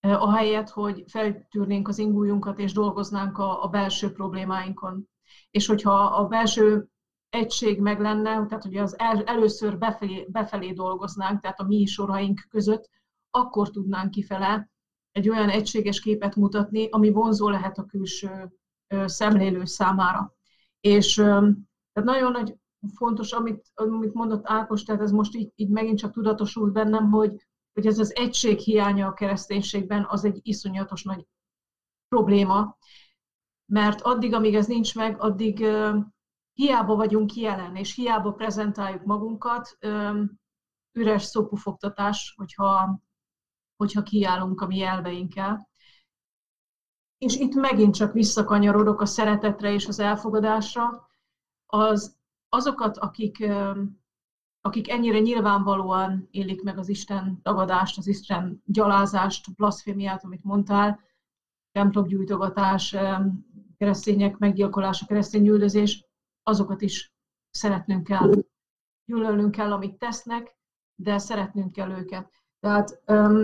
eh, 0.00 0.22
ahelyett, 0.22 0.68
hogy 0.68 1.04
feltűrnénk 1.06 1.88
az 1.88 1.98
ingújunkat 1.98 2.58
és 2.58 2.72
dolgoznánk 2.72 3.38
a, 3.38 3.64
a 3.64 3.68
belső 3.68 4.12
problémáinkon. 4.12 5.08
És 5.50 5.66
hogyha 5.66 6.04
a 6.04 6.26
belső 6.26 6.88
egység 7.28 7.80
meg 7.80 8.00
lenne, 8.00 8.46
tehát 8.46 8.62
hogy 8.62 8.76
az 8.76 8.98
el, 8.98 9.22
először 9.24 9.78
befelé, 9.78 10.26
befelé 10.30 10.72
dolgoznánk, 10.72 11.40
tehát 11.40 11.60
a 11.60 11.64
mi 11.64 11.86
soraink 11.86 12.46
között, 12.48 12.88
akkor 13.30 13.70
tudnánk 13.70 14.10
kifele 14.10 14.70
egy 15.12 15.28
olyan 15.28 15.48
egységes 15.48 16.00
képet 16.00 16.36
mutatni, 16.36 16.88
ami 16.88 17.10
vonzó 17.10 17.48
lehet 17.48 17.78
a 17.78 17.84
külső 17.84 18.52
szemlélő 19.04 19.64
számára. 19.64 20.34
És 20.80 21.22
tehát 21.92 22.08
nagyon 22.08 22.32
nagy 22.32 22.56
fontos, 22.94 23.32
amit, 23.32 23.70
amit 23.74 24.14
mondott 24.14 24.48
Ákos, 24.48 24.82
tehát 24.82 25.00
ez 25.00 25.10
most 25.10 25.34
így, 25.34 25.52
így 25.54 25.68
megint 25.68 25.98
csak 25.98 26.12
tudatosult 26.12 26.72
bennem, 26.72 27.10
hogy, 27.10 27.46
hogy 27.72 27.86
ez 27.86 27.98
az 27.98 28.14
egység 28.14 28.58
hiánya 28.58 29.06
a 29.06 29.14
kereszténységben 29.14 30.06
az 30.08 30.24
egy 30.24 30.38
iszonyatos 30.42 31.02
nagy 31.02 31.26
probléma, 32.08 32.76
mert 33.66 34.00
addig, 34.00 34.34
amíg 34.34 34.54
ez 34.54 34.66
nincs 34.66 34.94
meg, 34.94 35.20
addig 35.20 35.66
hiába 36.52 36.94
vagyunk 36.94 37.34
jelen, 37.34 37.76
és 37.76 37.94
hiába 37.94 38.32
prezentáljuk 38.32 39.04
magunkat, 39.04 39.78
üres 40.92 41.22
szópufogtatás, 41.22 42.34
hogyha, 42.36 43.00
hogyha 43.76 44.02
kiállunk 44.02 44.60
a 44.60 44.66
mi 44.66 44.82
elveinkkel. 44.82 45.68
És 47.18 47.36
itt 47.36 47.54
megint 47.54 47.94
csak 47.94 48.12
visszakanyarodok 48.12 49.00
a 49.00 49.06
szeretetre 49.06 49.72
és 49.72 49.86
az 49.86 49.98
elfogadásra, 49.98 51.09
az, 51.70 52.16
azokat, 52.48 52.98
akik, 52.98 53.46
akik 54.60 54.90
ennyire 54.90 55.18
nyilvánvalóan 55.18 56.28
élik 56.30 56.62
meg 56.62 56.78
az 56.78 56.88
Isten 56.88 57.40
tagadást, 57.42 57.98
az 57.98 58.06
Isten 58.06 58.62
gyalázást, 58.66 59.54
blaszfémiát, 59.54 60.24
amit 60.24 60.44
mondtál, 60.44 61.00
templomgyújtogatás, 61.72 62.96
keresztények 63.76 64.38
meggyilkolása, 64.38 65.06
keresztény 65.06 65.46
üldözés, 65.46 66.04
azokat 66.42 66.80
is 66.80 67.12
szeretnünk 67.50 68.04
kell. 68.04 68.30
gyűlölnünk 69.04 69.50
kell, 69.50 69.72
amit 69.72 69.98
tesznek, 69.98 70.56
de 70.94 71.18
szeretnünk 71.18 71.72
kell 71.72 71.90
őket. 71.90 72.30
Tehát, 72.60 73.02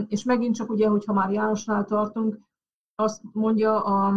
és 0.09 0.24
megint 0.24 0.55
csak 0.55 0.70
ugye, 0.70 0.89
hogyha 0.89 1.12
már 1.12 1.31
Jánosnál 1.31 1.85
tartunk, 1.85 2.39
azt 2.95 3.22
mondja 3.33 3.85
a 3.85 4.14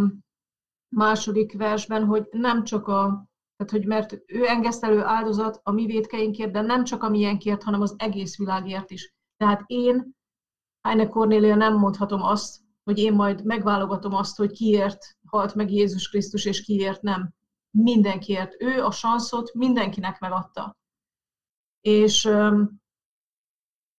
második 0.95 1.57
versben, 1.57 2.05
hogy 2.05 2.27
nem 2.31 2.63
csak 2.63 2.87
a, 2.87 3.28
tehát 3.59 3.73
hogy 3.73 3.85
mert 3.85 4.21
ő 4.25 4.47
engesztelő 4.47 5.03
áldozat 5.03 5.59
a 5.63 5.71
mi 5.71 5.85
védkeinkért, 5.85 6.51
de 6.51 6.61
nem 6.61 6.83
csak 6.83 7.03
a 7.03 7.09
miénkért, 7.09 7.63
hanem 7.63 7.81
az 7.81 7.95
egész 7.97 8.37
világért 8.37 8.91
is. 8.91 9.13
Tehát 9.37 9.63
én, 9.65 10.15
Heine 10.81 11.07
Cornélia 11.07 11.55
nem 11.55 11.77
mondhatom 11.77 12.21
azt, 12.21 12.61
hogy 12.83 12.99
én 12.99 13.13
majd 13.13 13.45
megválogatom 13.45 14.13
azt, 14.13 14.37
hogy 14.37 14.51
kiért 14.51 15.17
halt 15.27 15.55
meg 15.55 15.71
Jézus 15.71 16.09
Krisztus, 16.09 16.45
és 16.45 16.61
kiért 16.61 17.01
nem. 17.01 17.33
Mindenkiért. 17.71 18.61
Ő 18.61 18.83
a 18.83 18.91
sanszot 18.91 19.53
mindenkinek 19.53 20.19
megadta. 20.19 20.77
És 21.81 22.29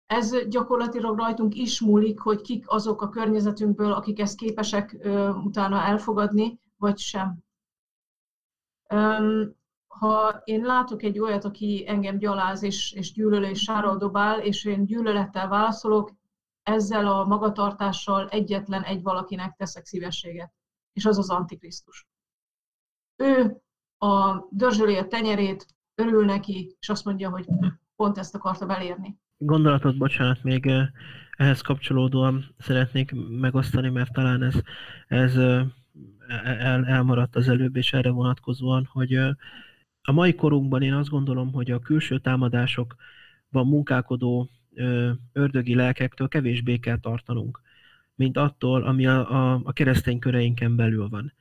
ez 0.06 0.48
gyakorlatilag 0.48 1.18
rajtunk 1.18 1.54
is 1.54 1.80
múlik, 1.80 2.20
hogy 2.20 2.40
kik 2.40 2.64
azok 2.70 3.02
a 3.02 3.08
környezetünkből, 3.08 3.92
akik 3.92 4.20
ezt 4.20 4.36
képesek 4.36 4.96
utána 5.44 5.82
elfogadni, 5.82 6.60
vagy 6.76 6.98
sem. 6.98 7.48
Ha 9.86 10.40
én 10.44 10.64
látok 10.64 11.02
egy 11.02 11.18
olyat, 11.18 11.44
aki 11.44 11.84
engem 11.86 12.18
gyaláz 12.18 12.62
és, 12.62 12.92
és 12.92 13.12
gyűlöl 13.12 13.44
és 13.44 13.62
sárral 13.62 13.96
dobál, 13.96 14.40
és 14.40 14.64
én 14.64 14.84
gyűlölettel 14.84 15.48
válaszolok, 15.48 16.12
ezzel 16.62 17.06
a 17.06 17.24
magatartással 17.24 18.28
egyetlen 18.28 18.82
egy 18.82 19.02
valakinek 19.02 19.56
teszek 19.56 19.86
szívességet, 19.86 20.52
és 20.92 21.04
az 21.04 21.18
az 21.18 21.30
Antikrisztus. 21.30 22.08
Ő 23.16 23.62
a 23.98 24.46
dörzsöli 24.50 24.96
a 24.96 25.06
tenyerét, 25.06 25.66
örül 25.94 26.24
neki, 26.24 26.76
és 26.80 26.88
azt 26.88 27.04
mondja, 27.04 27.30
hogy 27.30 27.46
pont 27.96 28.18
ezt 28.18 28.34
akartam 28.34 28.70
elérni. 28.70 29.18
Gondolatot, 29.36 29.98
bocsánat, 29.98 30.42
még 30.42 30.70
ehhez 31.36 31.60
kapcsolódóan 31.60 32.54
szeretnék 32.58 33.12
megosztani, 33.28 33.88
mert 33.88 34.12
talán 34.12 34.42
ez, 34.42 34.54
ez 35.06 35.34
el, 36.44 36.86
elmaradt 36.86 37.36
az 37.36 37.48
előbb, 37.48 37.76
és 37.76 37.92
erre 37.92 38.10
vonatkozóan, 38.10 38.88
hogy 38.92 39.14
a 40.02 40.12
mai 40.12 40.34
korunkban 40.34 40.82
én 40.82 40.94
azt 40.94 41.08
gondolom, 41.08 41.52
hogy 41.52 41.70
a 41.70 41.78
külső 41.78 42.18
támadásokban 42.18 43.66
munkálkodó 43.66 44.50
ördögi 45.32 45.74
lelkektől 45.74 46.28
kevésbé 46.28 46.76
kell 46.76 46.98
tartanunk, 46.98 47.60
mint 48.14 48.36
attól, 48.36 48.82
ami 48.82 49.06
a, 49.06 49.52
a, 49.52 49.60
a 49.64 49.72
keresztény 49.72 50.18
köreinken 50.18 50.76
belül 50.76 51.08
van. 51.08 51.32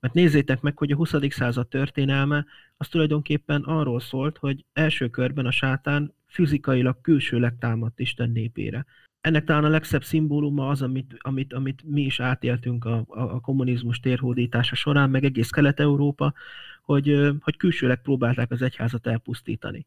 Mert 0.00 0.14
nézzétek 0.14 0.60
meg, 0.60 0.78
hogy 0.78 0.90
a 0.90 0.96
20. 0.96 1.14
század 1.28 1.68
történelme 1.68 2.44
az 2.76 2.88
tulajdonképpen 2.88 3.62
arról 3.62 4.00
szólt, 4.00 4.38
hogy 4.38 4.64
első 4.72 5.08
körben 5.08 5.46
a 5.46 5.50
sátán 5.50 6.14
fizikailag 6.26 7.00
külsőleg 7.00 7.58
támadt 7.58 8.00
Isten 8.00 8.30
népére. 8.30 8.84
Ennek 9.24 9.44
talán 9.44 9.64
a 9.64 9.68
legszebb 9.68 10.04
szimbóluma 10.04 10.68
az, 10.68 10.82
amit, 10.82 11.16
amit, 11.18 11.52
amit 11.52 11.82
mi 11.84 12.02
is 12.02 12.20
átéltünk 12.20 12.84
a, 12.84 13.04
a, 13.08 13.20
a 13.20 13.40
kommunizmus 13.40 14.00
térhódítása 14.00 14.74
során, 14.74 15.10
meg 15.10 15.24
egész 15.24 15.50
Kelet-Európa, 15.50 16.34
hogy, 16.82 17.32
hogy 17.40 17.56
külsőleg 17.56 18.02
próbálták 18.02 18.50
az 18.50 18.62
egyházat 18.62 19.06
elpusztítani. 19.06 19.86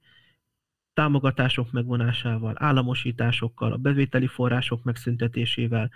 Támogatások 0.94 1.72
megvonásával, 1.72 2.56
államosításokkal, 2.58 3.72
a 3.72 3.78
bevételi 3.78 4.28
források 4.28 4.84
megszüntetésével, 4.84 5.92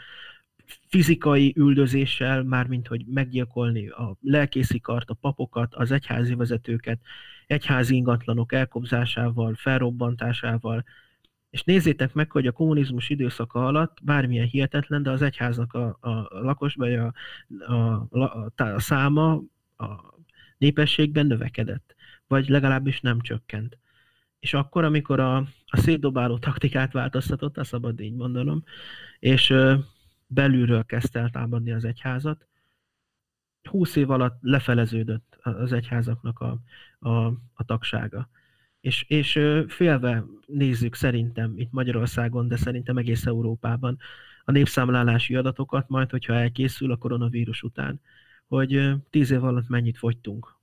fizikai 0.87 1.53
üldözéssel, 1.57 2.43
mármint 2.43 2.87
hogy 2.87 3.05
meggyilkolni 3.05 3.87
a 3.87 4.17
lelkészikart, 4.21 5.09
a 5.09 5.13
papokat, 5.13 5.75
az 5.75 5.91
egyházi 5.91 6.33
vezetőket, 6.35 6.99
egyházi 7.47 7.95
ingatlanok 7.95 8.53
elkobzásával, 8.53 9.53
felrobbantásával, 9.55 10.83
és 11.51 11.63
nézzétek 11.63 12.13
meg, 12.13 12.31
hogy 12.31 12.47
a 12.47 12.51
kommunizmus 12.51 13.09
időszaka 13.09 13.65
alatt 13.65 13.97
bármilyen 14.03 14.47
hihetetlen, 14.47 15.03
de 15.03 15.11
az 15.11 15.21
egyháznak 15.21 15.73
a, 15.73 15.97
a 15.99 16.27
lakosbai 16.29 16.95
a, 16.95 17.13
a, 17.59 17.73
a, 18.09 18.51
a 18.55 18.79
száma 18.79 19.41
a 19.77 20.13
népességben 20.57 21.25
növekedett, 21.25 21.95
vagy 22.27 22.49
legalábbis 22.49 23.01
nem 23.01 23.21
csökkent. 23.21 23.77
És 24.39 24.53
akkor, 24.53 24.83
amikor 24.83 25.19
a, 25.19 25.37
a 25.65 25.77
szétdobáló 25.77 26.37
taktikát 26.37 26.91
változtatott, 26.91 27.57
a 27.57 27.63
szabad 27.63 27.99
így 27.99 28.15
mondanom, 28.15 28.63
és 29.19 29.53
belülről 30.27 30.83
kezdte 30.83 31.19
el 31.19 31.29
támadni 31.29 31.71
az 31.71 31.85
egyházat. 31.85 32.47
Húsz 33.69 33.95
év 33.95 34.09
alatt 34.09 34.37
lefeleződött 34.41 35.39
az 35.41 35.71
egyházaknak 35.71 36.39
a, 36.39 36.57
a, 36.99 37.25
a 37.53 37.63
tagsága. 37.65 38.29
És, 38.81 39.05
és 39.07 39.39
félve 39.67 40.25
nézzük 40.45 40.95
szerintem 40.95 41.53
itt 41.55 41.71
Magyarországon, 41.71 42.47
de 42.47 42.55
szerintem 42.55 42.97
egész 42.97 43.25
Európában 43.25 43.97
a 44.45 44.51
népszámlálási 44.51 45.35
adatokat, 45.35 45.89
majd 45.89 46.09
hogyha 46.09 46.33
elkészül 46.33 46.91
a 46.91 46.95
koronavírus 46.95 47.63
után, 47.63 48.01
hogy 48.47 48.91
tíz 49.09 49.31
év 49.31 49.43
alatt 49.43 49.69
mennyit 49.69 49.97
fogytunk. 49.97 50.55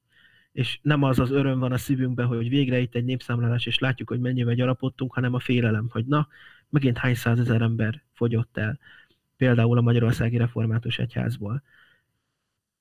És 0.53 0.79
nem 0.83 1.03
az 1.03 1.19
az 1.19 1.31
öröm 1.31 1.59
van 1.59 1.73
a 1.73 1.77
szívünkben, 1.79 2.27
hogy 2.27 2.49
végre 2.49 2.79
itt 2.79 2.95
egy 2.95 3.05
népszámlálás, 3.05 3.67
és 3.67 3.79
látjuk, 3.79 4.09
hogy 4.09 4.21
mennyivel 4.21 4.55
gyarapodtunk, 4.55 5.15
hanem 5.15 5.35
a 5.35 5.39
félelem, 5.39 5.89
hogy 5.91 6.07
na, 6.07 6.29
megint 6.69 6.99
hány 6.99 7.15
százezer 7.15 7.63
ember 7.63 8.03
fogyott 8.13 8.57
el 8.57 8.79
például 9.37 9.79
a 9.79 9.81
Magyarországi 9.81 10.37
Református 10.37 10.99
Egyházból. 10.99 11.63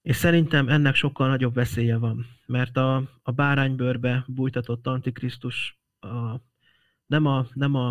És 0.08 0.16
szerintem 0.16 0.70
ennek 0.70 0.96
sokkal 0.96 1.28
nagyobb 1.28 1.54
veszélye 1.54 1.98
van, 1.98 2.26
mert 2.46 2.78
a, 2.78 3.04
a 3.22 3.32
báránybőrbe 3.32 4.24
bújtatott 4.28 4.88
Antikrisztus 4.88 5.78
a, 6.00 6.36
nem, 7.06 7.26
a, 7.26 7.48
nem 7.54 7.76
a, 7.76 7.90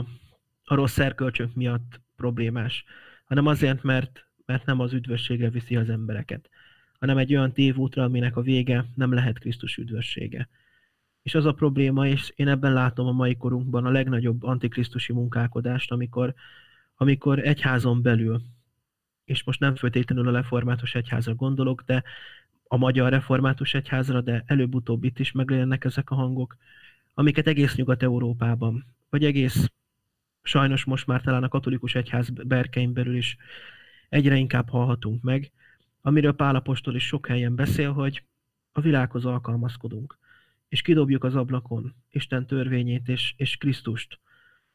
a 0.64 0.74
rossz 0.74 0.92
szerkölcsök 0.92 1.54
miatt 1.54 2.00
problémás, 2.16 2.84
hanem 3.24 3.46
azért, 3.46 3.82
mert, 3.82 4.26
mert 4.46 4.66
nem 4.66 4.80
az 4.80 4.92
üdvösségre 4.92 5.50
viszi 5.50 5.76
az 5.76 5.88
embereket, 5.88 6.50
hanem 6.98 7.18
egy 7.18 7.34
olyan 7.34 7.52
tévútra, 7.52 8.04
aminek 8.04 8.36
a 8.36 8.42
vége 8.42 8.84
nem 8.94 9.12
lehet 9.12 9.38
Krisztus 9.38 9.76
üdvössége. 9.76 10.48
És 11.22 11.34
az 11.34 11.44
a 11.44 11.54
probléma, 11.54 12.06
és 12.06 12.32
én 12.36 12.48
ebben 12.48 12.72
látom 12.72 13.06
a 13.06 13.12
mai 13.12 13.36
korunkban 13.36 13.84
a 13.84 13.90
legnagyobb 13.90 14.42
antikrisztusi 14.42 15.12
munkálkodást, 15.12 15.90
amikor, 15.90 16.34
amikor 16.94 17.38
egyházon 17.38 18.02
belül 18.02 18.42
és 19.26 19.44
most 19.44 19.60
nem 19.60 19.74
föltétlenül 19.74 20.28
a 20.28 20.32
református 20.32 20.94
egyházra 20.94 21.34
gondolok, 21.34 21.82
de 21.82 22.02
a 22.68 22.76
magyar 22.76 23.10
református 23.10 23.74
egyházra, 23.74 24.20
de 24.20 24.42
előbb-utóbb 24.46 25.04
itt 25.04 25.18
is 25.18 25.32
megjelennek 25.32 25.84
ezek 25.84 26.10
a 26.10 26.14
hangok, 26.14 26.56
amiket 27.14 27.46
egész 27.46 27.74
Nyugat-Európában, 27.74 28.86
vagy 29.10 29.24
egész 29.24 29.70
sajnos 30.42 30.84
most 30.84 31.06
már 31.06 31.20
talán 31.20 31.42
a 31.42 31.48
katolikus 31.48 31.94
egyház 31.94 32.30
berkein 32.30 32.92
belül 32.92 33.16
is 33.16 33.36
egyre 34.08 34.36
inkább 34.36 34.68
hallhatunk 34.68 35.22
meg, 35.22 35.52
amiről 36.00 36.32
Pálapostól 36.32 36.94
is 36.94 37.06
sok 37.06 37.26
helyen 37.26 37.54
beszél, 37.54 37.92
hogy 37.92 38.22
a 38.72 38.80
világhoz 38.80 39.24
alkalmazkodunk, 39.24 40.18
és 40.68 40.82
kidobjuk 40.82 41.24
az 41.24 41.34
ablakon 41.34 41.94
Isten 42.10 42.46
törvényét 42.46 43.08
és, 43.08 43.34
és 43.36 43.56
Krisztust, 43.56 44.18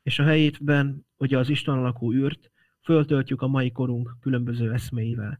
és 0.03 0.19
a 0.19 0.23
helyétben 0.23 1.05
ugye 1.17 1.37
az 1.37 1.49
Isten 1.49 1.77
alakú 1.77 2.13
űrt, 2.13 2.50
föltöltjük 2.83 3.41
a 3.41 3.47
mai 3.47 3.71
korunk 3.71 4.15
különböző 4.21 4.71
eszméivel. 4.71 5.39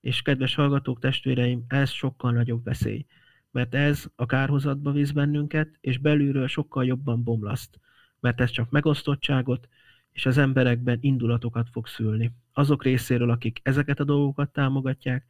És 0.00 0.22
kedves 0.22 0.54
hallgatók, 0.54 0.98
testvéreim, 0.98 1.64
ez 1.68 1.90
sokkal 1.90 2.32
nagyobb 2.32 2.64
veszély, 2.64 3.06
mert 3.50 3.74
ez 3.74 4.04
a 4.16 4.26
kárhozatba 4.26 4.92
visz 4.92 5.10
bennünket, 5.10 5.68
és 5.80 5.98
belülről 5.98 6.46
sokkal 6.46 6.84
jobban 6.84 7.22
bomlaszt, 7.22 7.80
mert 8.20 8.40
ez 8.40 8.50
csak 8.50 8.70
megosztottságot, 8.70 9.68
és 10.12 10.26
az 10.26 10.38
emberekben 10.38 10.98
indulatokat 11.00 11.68
fog 11.70 11.86
szülni. 11.86 12.32
Azok 12.52 12.82
részéről, 12.82 13.30
akik 13.30 13.60
ezeket 13.62 14.00
a 14.00 14.04
dolgokat 14.04 14.52
támogatják, 14.52 15.24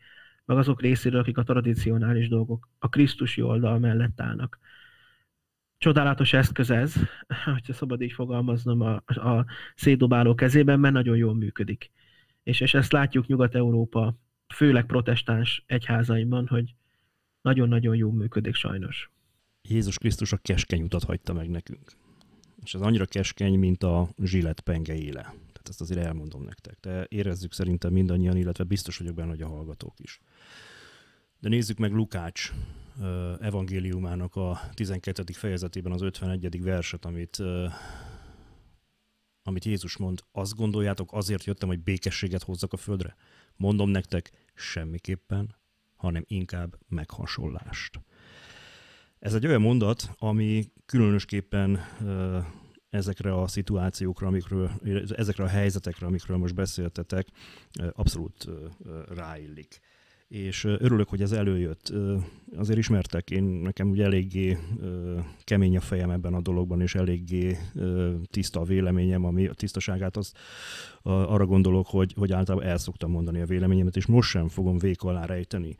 meg 0.44 0.56
azok 0.56 0.80
részéről, 0.80 1.20
akik 1.20 1.38
a 1.38 1.42
tradicionális 1.42 2.28
dolgok, 2.28 2.68
a 2.78 2.88
Krisztusi 2.88 3.42
oldal 3.42 3.78
mellett 3.78 4.20
állnak 4.20 4.58
csodálatos 5.78 6.32
eszköz 6.32 6.70
ez, 6.70 6.94
hogyha 7.54 7.72
szabad 7.72 8.00
így 8.00 8.12
fogalmaznom, 8.12 8.80
a, 8.80 8.94
a 9.06 9.44
szétdobáló 9.74 10.34
kezében, 10.34 10.80
mert 10.80 10.94
nagyon 10.94 11.16
jól 11.16 11.34
működik. 11.34 11.90
És, 12.42 12.60
és 12.60 12.74
ezt 12.74 12.92
látjuk 12.92 13.26
Nyugat-Európa, 13.26 14.18
főleg 14.54 14.86
protestáns 14.86 15.64
egyházaimban, 15.66 16.46
hogy 16.46 16.74
nagyon-nagyon 17.40 17.96
jól 17.96 18.12
működik 18.12 18.54
sajnos. 18.54 19.10
Jézus 19.62 19.98
Krisztus 19.98 20.32
a 20.32 20.36
keskeny 20.36 20.82
utat 20.82 21.04
hagyta 21.04 21.32
meg 21.32 21.50
nekünk. 21.50 21.92
És 22.64 22.74
ez 22.74 22.80
annyira 22.80 23.04
keskeny, 23.04 23.58
mint 23.58 23.82
a 23.82 24.08
zsillet 24.22 24.60
penge 24.60 24.94
éle. 24.94 25.22
Tehát 25.22 25.68
ezt 25.68 25.80
azért 25.80 26.04
elmondom 26.04 26.42
nektek. 26.42 26.78
De 26.80 27.06
érezzük 27.08 27.52
szerintem 27.52 27.92
mindannyian, 27.92 28.36
illetve 28.36 28.64
biztos 28.64 28.98
vagyok 28.98 29.14
benne, 29.14 29.28
hogy 29.28 29.42
a 29.42 29.48
hallgatók 29.48 29.94
is. 29.96 30.20
De 31.40 31.48
nézzük 31.48 31.78
meg 31.78 31.92
Lukács 31.92 32.52
evangéliumának 33.40 34.36
a 34.36 34.60
12. 34.74 35.32
fejezetében 35.32 35.92
az 35.92 36.02
51. 36.02 36.62
verset, 36.62 37.04
amit, 37.04 37.42
amit 39.42 39.64
Jézus 39.64 39.96
mond. 39.96 40.20
Azt 40.32 40.56
gondoljátok, 40.56 41.12
azért 41.12 41.44
jöttem, 41.44 41.68
hogy 41.68 41.80
békességet 41.80 42.42
hozzak 42.42 42.72
a 42.72 42.76
földre? 42.76 43.16
Mondom 43.56 43.90
nektek, 43.90 44.30
semmiképpen, 44.54 45.56
hanem 45.96 46.24
inkább 46.26 46.78
meghasonlást. 46.88 48.00
Ez 49.18 49.34
egy 49.34 49.46
olyan 49.46 49.60
mondat, 49.60 50.10
ami 50.18 50.72
különösképpen 50.86 51.80
ezekre 52.90 53.40
a 53.40 53.48
szituációkra, 53.48 54.26
amikről, 54.26 54.70
ezekre 55.16 55.44
a 55.44 55.48
helyzetekre, 55.48 56.06
amikről 56.06 56.36
most 56.36 56.54
beszéltetek, 56.54 57.28
abszolút 57.92 58.48
ráillik. 59.08 59.80
És 60.28 60.64
örülök, 60.64 61.08
hogy 61.08 61.22
ez 61.22 61.32
előjött. 61.32 61.92
Azért 62.56 62.78
ismertek, 62.78 63.30
én 63.30 63.42
nekem 63.42 63.90
ugye 63.90 64.04
eléggé 64.04 64.58
kemény 65.44 65.76
a 65.76 65.80
fejem 65.80 66.10
ebben 66.10 66.34
a 66.34 66.40
dologban, 66.40 66.80
és 66.80 66.94
eléggé 66.94 67.58
tiszta 68.30 68.60
a 68.60 68.64
véleményem, 68.64 69.24
ami 69.24 69.46
a 69.46 69.52
tisztaságát 69.52 70.16
az 70.16 70.32
arra 71.02 71.46
gondolok, 71.46 71.86
hogy, 71.86 72.12
hogy 72.16 72.32
általában 72.32 72.68
el 72.68 72.78
szoktam 72.78 73.10
mondani 73.10 73.40
a 73.40 73.46
véleményemet, 73.46 73.96
és 73.96 74.06
most 74.06 74.30
sem 74.30 74.48
fogom 74.48 74.78
vék 74.78 75.02
alá 75.02 75.24
rejteni 75.24 75.76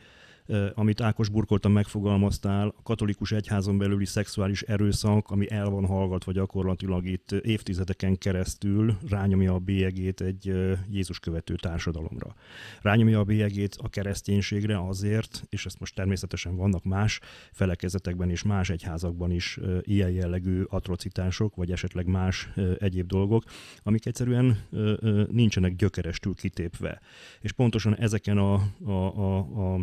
amit 0.75 1.01
Ákos 1.01 1.29
burkoltan 1.29 1.71
megfogalmaztál, 1.71 2.75
a 2.77 2.83
katolikus 2.83 3.33
egyházon 3.33 3.79
belüli 3.79 4.05
szexuális 4.05 4.63
erőszak, 4.63 5.31
ami 5.31 5.51
el 5.51 5.71
van 5.71 5.87
hallgatva 5.87 6.33
gyakorlatilag 6.33 7.07
itt 7.07 7.33
évtizedeken 7.33 8.19
keresztül 8.19 8.97
rányomja 9.09 9.55
a 9.55 9.59
bélyegét 9.59 10.21
egy 10.21 10.53
Jézus 10.91 11.19
követő 11.19 11.55
társadalomra. 11.55 12.35
Rányomja 12.83 13.19
a 13.19 13.25
bélyegét 13.25 13.77
a 13.83 13.89
kereszténységre 13.89 14.87
azért, 14.87 15.45
és 15.49 15.67
ezt 15.67 15.81
most 15.81 15.95
természetesen 15.95 16.57
vannak 16.57 16.85
más 16.85 17.21
felekezetekben 17.53 18.31
és 18.31 18.43
más 18.43 18.71
egyházakban 18.71 19.31
is 19.31 19.59
ilyen 19.83 20.11
jellegű 20.11 20.63
atrocitások, 20.63 21.55
vagy 21.55 21.71
esetleg 21.71 22.07
más 22.07 22.51
egyéb 22.79 23.07
dolgok, 23.07 23.45
amik 23.83 24.07
egyszerűen 24.07 24.59
nincsenek 25.31 25.77
gyökerestül 25.77 26.35
kitépve. 26.35 27.01
És 27.41 27.53
pontosan 27.53 27.97
ezeken 27.97 28.39
a, 28.39 28.55
a, 28.85 28.93
a, 28.93 29.39
a 29.39 29.79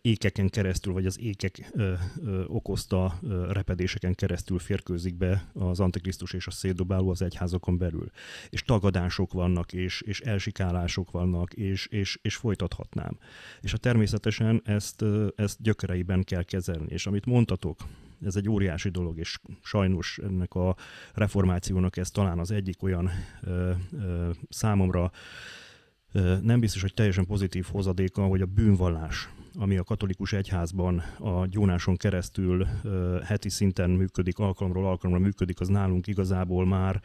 ékeken 0.00 0.48
keresztül, 0.48 0.92
vagy 0.92 1.06
az 1.06 1.20
ékek 1.20 1.70
ö, 1.72 1.92
ö, 2.24 2.44
okozta 2.46 3.18
ö, 3.22 3.52
repedéseken 3.52 4.14
keresztül 4.14 4.58
férkőzik 4.58 5.14
be 5.14 5.50
az 5.52 5.80
Antikrisztus 5.80 6.32
és 6.32 6.46
a 6.46 6.50
szétdobáló 6.50 7.10
az 7.10 7.22
egyházakon 7.22 7.78
belül. 7.78 8.10
És 8.50 8.62
tagadások 8.62 9.32
vannak, 9.32 9.72
és, 9.72 10.00
és 10.00 10.20
elsikálások 10.20 11.10
vannak, 11.10 11.52
és, 11.52 11.86
és, 11.86 12.18
és 12.22 12.36
folytathatnám. 12.36 13.18
És 13.60 13.72
a 13.72 13.76
természetesen 13.78 14.62
ezt, 14.64 15.04
ezt 15.36 15.62
gyökereiben 15.62 16.24
kell 16.24 16.42
kezelni. 16.42 16.86
És 16.88 17.06
amit 17.06 17.26
mondtatok, 17.26 17.78
ez 18.24 18.36
egy 18.36 18.48
óriási 18.48 18.88
dolog, 18.88 19.18
és 19.18 19.38
sajnos 19.62 20.18
ennek 20.22 20.54
a 20.54 20.76
reformációnak 21.14 21.96
ez 21.96 22.10
talán 22.10 22.38
az 22.38 22.50
egyik 22.50 22.82
olyan 22.82 23.10
ö, 23.42 23.70
ö, 23.92 24.30
számomra 24.48 25.10
nem 26.42 26.60
biztos, 26.60 26.80
hogy 26.80 26.94
teljesen 26.94 27.26
pozitív 27.26 27.66
hozadéka, 27.70 28.26
hogy 28.26 28.40
a 28.40 28.46
bűnvallás 28.46 29.28
ami 29.58 29.76
a 29.76 29.84
katolikus 29.84 30.32
egyházban 30.32 31.02
a 31.18 31.46
gyónáson 31.46 31.96
keresztül 31.96 32.66
heti 33.24 33.48
szinten 33.48 33.90
működik, 33.90 34.38
alkalomról 34.38 34.86
alkalomra 34.86 35.22
működik, 35.22 35.60
az 35.60 35.68
nálunk 35.68 36.06
igazából 36.06 36.66
már 36.66 37.02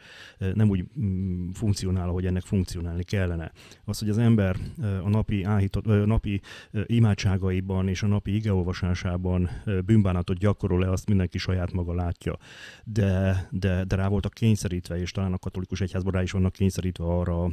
nem 0.54 0.68
úgy 0.68 0.84
mm, 1.00 1.48
funkcionál, 1.50 2.08
ahogy 2.08 2.26
ennek 2.26 2.42
funkcionálni 2.42 3.02
kellene. 3.02 3.52
Az, 3.84 3.98
hogy 3.98 4.08
az 4.08 4.18
ember 4.18 4.56
a 5.04 5.08
napi, 5.08 5.44
áhított, 5.44 6.06
napi 6.06 6.40
imádságaiban 6.86 7.88
és 7.88 8.02
a 8.02 8.06
napi 8.06 8.34
igeolvasásában 8.34 9.50
bűnbánatot 9.84 10.38
gyakorol-e, 10.38 10.90
azt 10.90 11.08
mindenki 11.08 11.38
saját 11.38 11.72
maga 11.72 11.94
látja. 11.94 12.38
De, 12.84 13.48
de, 13.50 13.84
de 13.84 13.96
rá 13.96 14.08
voltak 14.08 14.32
kényszerítve, 14.32 15.00
és 15.00 15.10
talán 15.10 15.32
a 15.32 15.38
katolikus 15.38 15.80
egyházban 15.80 16.12
rá 16.12 16.22
is 16.22 16.30
vannak 16.30 16.52
kényszerítve 16.52 17.04
arra 17.04 17.50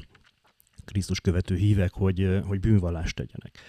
Krisztus 0.86 1.19
követő 1.19 1.55
hívek, 1.55 1.93
hogy, 1.93 2.39
hogy 2.45 2.59
bűnvallást 2.59 3.15
tegyenek 3.15 3.59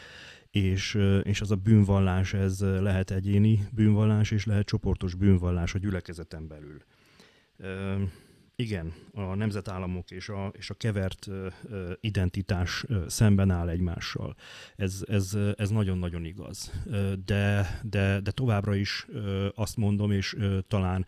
és, 0.56 0.98
és 1.22 1.40
az 1.40 1.50
a 1.50 1.56
bűnvallás, 1.56 2.34
ez 2.34 2.60
lehet 2.60 3.10
egyéni 3.10 3.68
bűnvallás, 3.72 4.30
és 4.30 4.44
lehet 4.46 4.66
csoportos 4.66 5.14
bűnvallás 5.14 5.74
a 5.74 5.78
gyülekezeten 5.78 6.48
belül. 6.48 6.82
Igen, 8.56 8.92
a 9.12 9.34
nemzetállamok 9.34 10.10
és 10.10 10.28
a, 10.28 10.52
és 10.52 10.70
a 10.70 10.74
kevert 10.74 11.28
identitás 12.00 12.84
szemben 13.06 13.50
áll 13.50 13.68
egymással. 13.68 14.36
Ez, 14.76 15.04
ez, 15.08 15.38
ez 15.56 15.70
nagyon-nagyon 15.70 16.24
igaz. 16.24 16.72
De, 17.24 17.80
de, 17.82 18.20
de 18.20 18.30
továbbra 18.30 18.74
is 18.74 19.06
azt 19.54 19.76
mondom, 19.76 20.10
és 20.10 20.36
talán, 20.68 21.06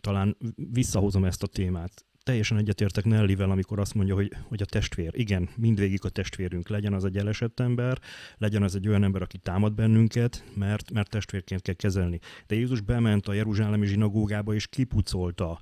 talán 0.00 0.36
visszahozom 0.56 1.24
ezt 1.24 1.42
a 1.42 1.46
témát 1.46 2.04
teljesen 2.22 2.58
egyetértek 2.58 3.04
Nellivel, 3.04 3.50
amikor 3.50 3.78
azt 3.78 3.94
mondja, 3.94 4.14
hogy, 4.14 4.32
hogy 4.48 4.62
a 4.62 4.64
testvér, 4.64 5.10
igen, 5.14 5.48
mindvégig 5.56 6.04
a 6.04 6.08
testvérünk 6.08 6.68
legyen 6.68 6.92
az 6.92 7.04
egy 7.04 7.16
elesett 7.16 7.60
ember, 7.60 7.98
legyen 8.38 8.62
az 8.62 8.74
egy 8.74 8.88
olyan 8.88 9.04
ember, 9.04 9.22
aki 9.22 9.38
támad 9.38 9.74
bennünket, 9.74 10.44
mert, 10.54 10.90
mert 10.90 11.10
testvérként 11.10 11.62
kell 11.62 11.74
kezelni. 11.74 12.18
De 12.46 12.54
Jézus 12.54 12.80
bement 12.80 13.28
a 13.28 13.32
Jeruzsálemi 13.32 13.86
zsinagógába 13.86 14.54
és 14.54 14.66
kipucolta 14.66 15.60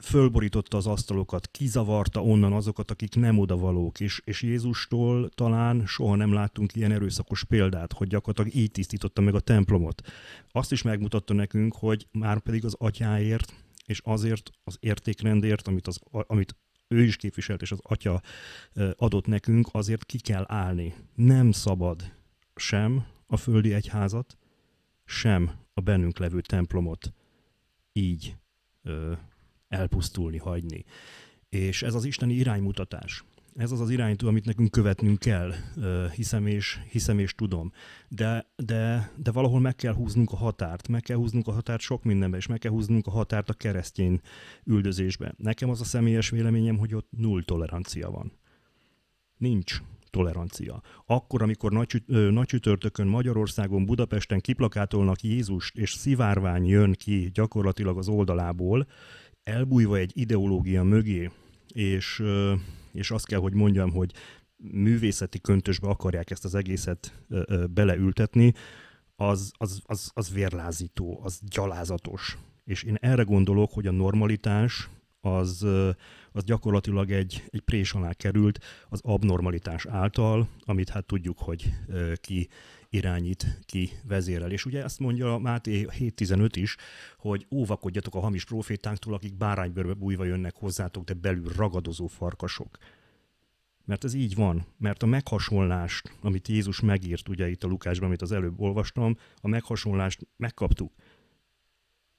fölborította 0.00 0.76
az 0.76 0.86
asztalokat, 0.86 1.46
kizavarta 1.46 2.22
onnan 2.22 2.52
azokat, 2.52 2.90
akik 2.90 3.14
nem 3.14 3.38
odavalók, 3.38 4.00
és, 4.00 4.20
és 4.24 4.42
Jézustól 4.42 5.28
talán 5.28 5.86
soha 5.86 6.14
nem 6.14 6.32
láttunk 6.32 6.74
ilyen 6.74 6.92
erőszakos 6.92 7.44
példát, 7.44 7.92
hogy 7.92 8.08
gyakorlatilag 8.08 8.58
így 8.58 8.70
tisztította 8.70 9.20
meg 9.20 9.34
a 9.34 9.40
templomot. 9.40 10.02
Azt 10.52 10.72
is 10.72 10.82
megmutatta 10.82 11.34
nekünk, 11.34 11.74
hogy 11.74 12.06
már 12.12 12.40
pedig 12.40 12.64
az 12.64 12.74
atyáért 12.78 13.52
és 13.88 14.00
azért 14.04 14.50
az 14.64 14.76
értékrendért, 14.80 15.68
amit, 15.68 15.86
az, 15.86 15.98
amit 16.10 16.56
ő 16.88 17.02
is 17.02 17.16
képviselt, 17.16 17.62
és 17.62 17.72
az 17.72 17.78
atya 17.82 18.22
adott 18.96 19.26
nekünk, 19.26 19.68
azért 19.72 20.04
ki 20.04 20.18
kell 20.18 20.44
állni. 20.46 20.94
Nem 21.14 21.52
szabad 21.52 22.14
sem 22.54 23.06
a 23.26 23.36
földi 23.36 23.72
egyházat, 23.72 24.36
sem 25.04 25.50
a 25.74 25.80
bennünk 25.80 26.18
levő 26.18 26.40
templomot 26.40 27.12
így 27.92 28.36
ö, 28.82 29.12
elpusztulni, 29.68 30.38
hagyni. 30.38 30.84
És 31.48 31.82
ez 31.82 31.94
az 31.94 32.04
isteni 32.04 32.34
iránymutatás 32.34 33.24
ez 33.58 33.72
az 33.72 33.80
az 33.80 33.90
iránytó, 33.90 34.28
amit 34.28 34.44
nekünk 34.44 34.70
követnünk 34.70 35.18
kell, 35.18 35.52
hiszem 36.14 36.46
és, 36.46 36.78
hiszem 36.90 37.18
és 37.18 37.34
tudom. 37.34 37.72
De, 38.08 38.46
de, 38.56 39.12
de 39.16 39.30
valahol 39.30 39.60
meg 39.60 39.76
kell 39.76 39.94
húznunk 39.94 40.32
a 40.32 40.36
határt, 40.36 40.88
meg 40.88 41.02
kell 41.02 41.16
húznunk 41.16 41.46
a 41.46 41.52
határt 41.52 41.80
sok 41.80 42.04
mindenbe, 42.04 42.36
és 42.36 42.46
meg 42.46 42.58
kell 42.58 42.70
húznunk 42.70 43.06
a 43.06 43.10
határt 43.10 43.50
a 43.50 43.54
keresztény 43.54 44.20
üldözésbe. 44.64 45.34
Nekem 45.36 45.70
az 45.70 45.80
a 45.80 45.84
személyes 45.84 46.30
véleményem, 46.30 46.78
hogy 46.78 46.94
ott 46.94 47.08
null 47.10 47.44
tolerancia 47.44 48.10
van. 48.10 48.32
Nincs 49.36 49.82
tolerancia. 50.10 50.82
Akkor, 51.06 51.42
amikor 51.42 51.72
nagy, 51.72 52.02
nagy 52.06 52.46
csütörtökön 52.46 53.06
Magyarországon, 53.06 53.86
Budapesten 53.86 54.40
kiplakátolnak 54.40 55.22
Jézust, 55.22 55.76
és 55.76 55.92
szivárvány 55.92 56.66
jön 56.66 56.92
ki 56.92 57.30
gyakorlatilag 57.34 57.98
az 57.98 58.08
oldalából, 58.08 58.86
elbújva 59.42 59.96
egy 59.96 60.12
ideológia 60.14 60.82
mögé, 60.82 61.30
és 61.72 62.22
és 62.98 63.10
azt 63.10 63.26
kell, 63.26 63.40
hogy 63.40 63.54
mondjam, 63.54 63.90
hogy 63.90 64.12
művészeti 64.56 65.40
köntösbe 65.40 65.88
akarják 65.88 66.30
ezt 66.30 66.44
az 66.44 66.54
egészet 66.54 67.24
beleültetni, 67.70 68.52
az, 69.16 69.52
az, 69.56 69.80
az, 69.84 70.10
az 70.14 70.32
vérlázító, 70.32 71.20
az 71.22 71.40
gyalázatos. 71.50 72.38
És 72.64 72.82
én 72.82 72.96
erre 73.00 73.22
gondolok, 73.22 73.72
hogy 73.72 73.86
a 73.86 73.90
normalitás 73.90 74.88
az, 75.20 75.66
az 76.32 76.44
gyakorlatilag 76.44 77.10
egy, 77.10 77.44
egy 77.50 77.60
prés 77.60 77.92
alá 77.92 78.12
került 78.12 78.64
az 78.88 79.00
abnormalitás 79.02 79.86
által, 79.86 80.48
amit 80.64 80.88
hát 80.88 81.04
tudjuk, 81.04 81.38
hogy 81.38 81.72
ki 82.14 82.48
irányít, 82.90 83.60
ki 83.66 83.90
vezérel. 84.04 84.50
És 84.50 84.64
ugye 84.64 84.82
ezt 84.82 84.98
mondja 84.98 85.38
Máté 85.38 85.86
7.15 85.90 86.50
is, 86.54 86.76
hogy 87.18 87.46
óvakodjatok 87.50 88.14
a 88.14 88.20
hamis 88.20 88.44
profétánktól, 88.44 89.14
akik 89.14 89.36
báránybőrbe 89.36 89.94
bújva 89.94 90.24
jönnek 90.24 90.54
hozzátok, 90.54 91.04
de 91.04 91.14
belül 91.14 91.52
ragadozó 91.56 92.06
farkasok. 92.06 92.78
Mert 93.84 94.04
ez 94.04 94.14
így 94.14 94.34
van, 94.34 94.66
mert 94.78 95.02
a 95.02 95.06
meghasonlást, 95.06 96.12
amit 96.20 96.48
Jézus 96.48 96.80
megírt, 96.80 97.28
ugye 97.28 97.48
itt 97.48 97.64
a 97.64 97.68
Lukásban, 97.68 98.06
amit 98.06 98.22
az 98.22 98.32
előbb 98.32 98.60
olvastam, 98.60 99.16
a 99.36 99.48
meghasonlást 99.48 100.26
megkaptuk. 100.36 100.92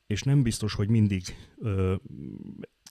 És 0.07 0.21
nem 0.21 0.41
biztos, 0.41 0.73
hogy 0.73 0.89
mindig 0.89 1.23
ö, 1.57 1.95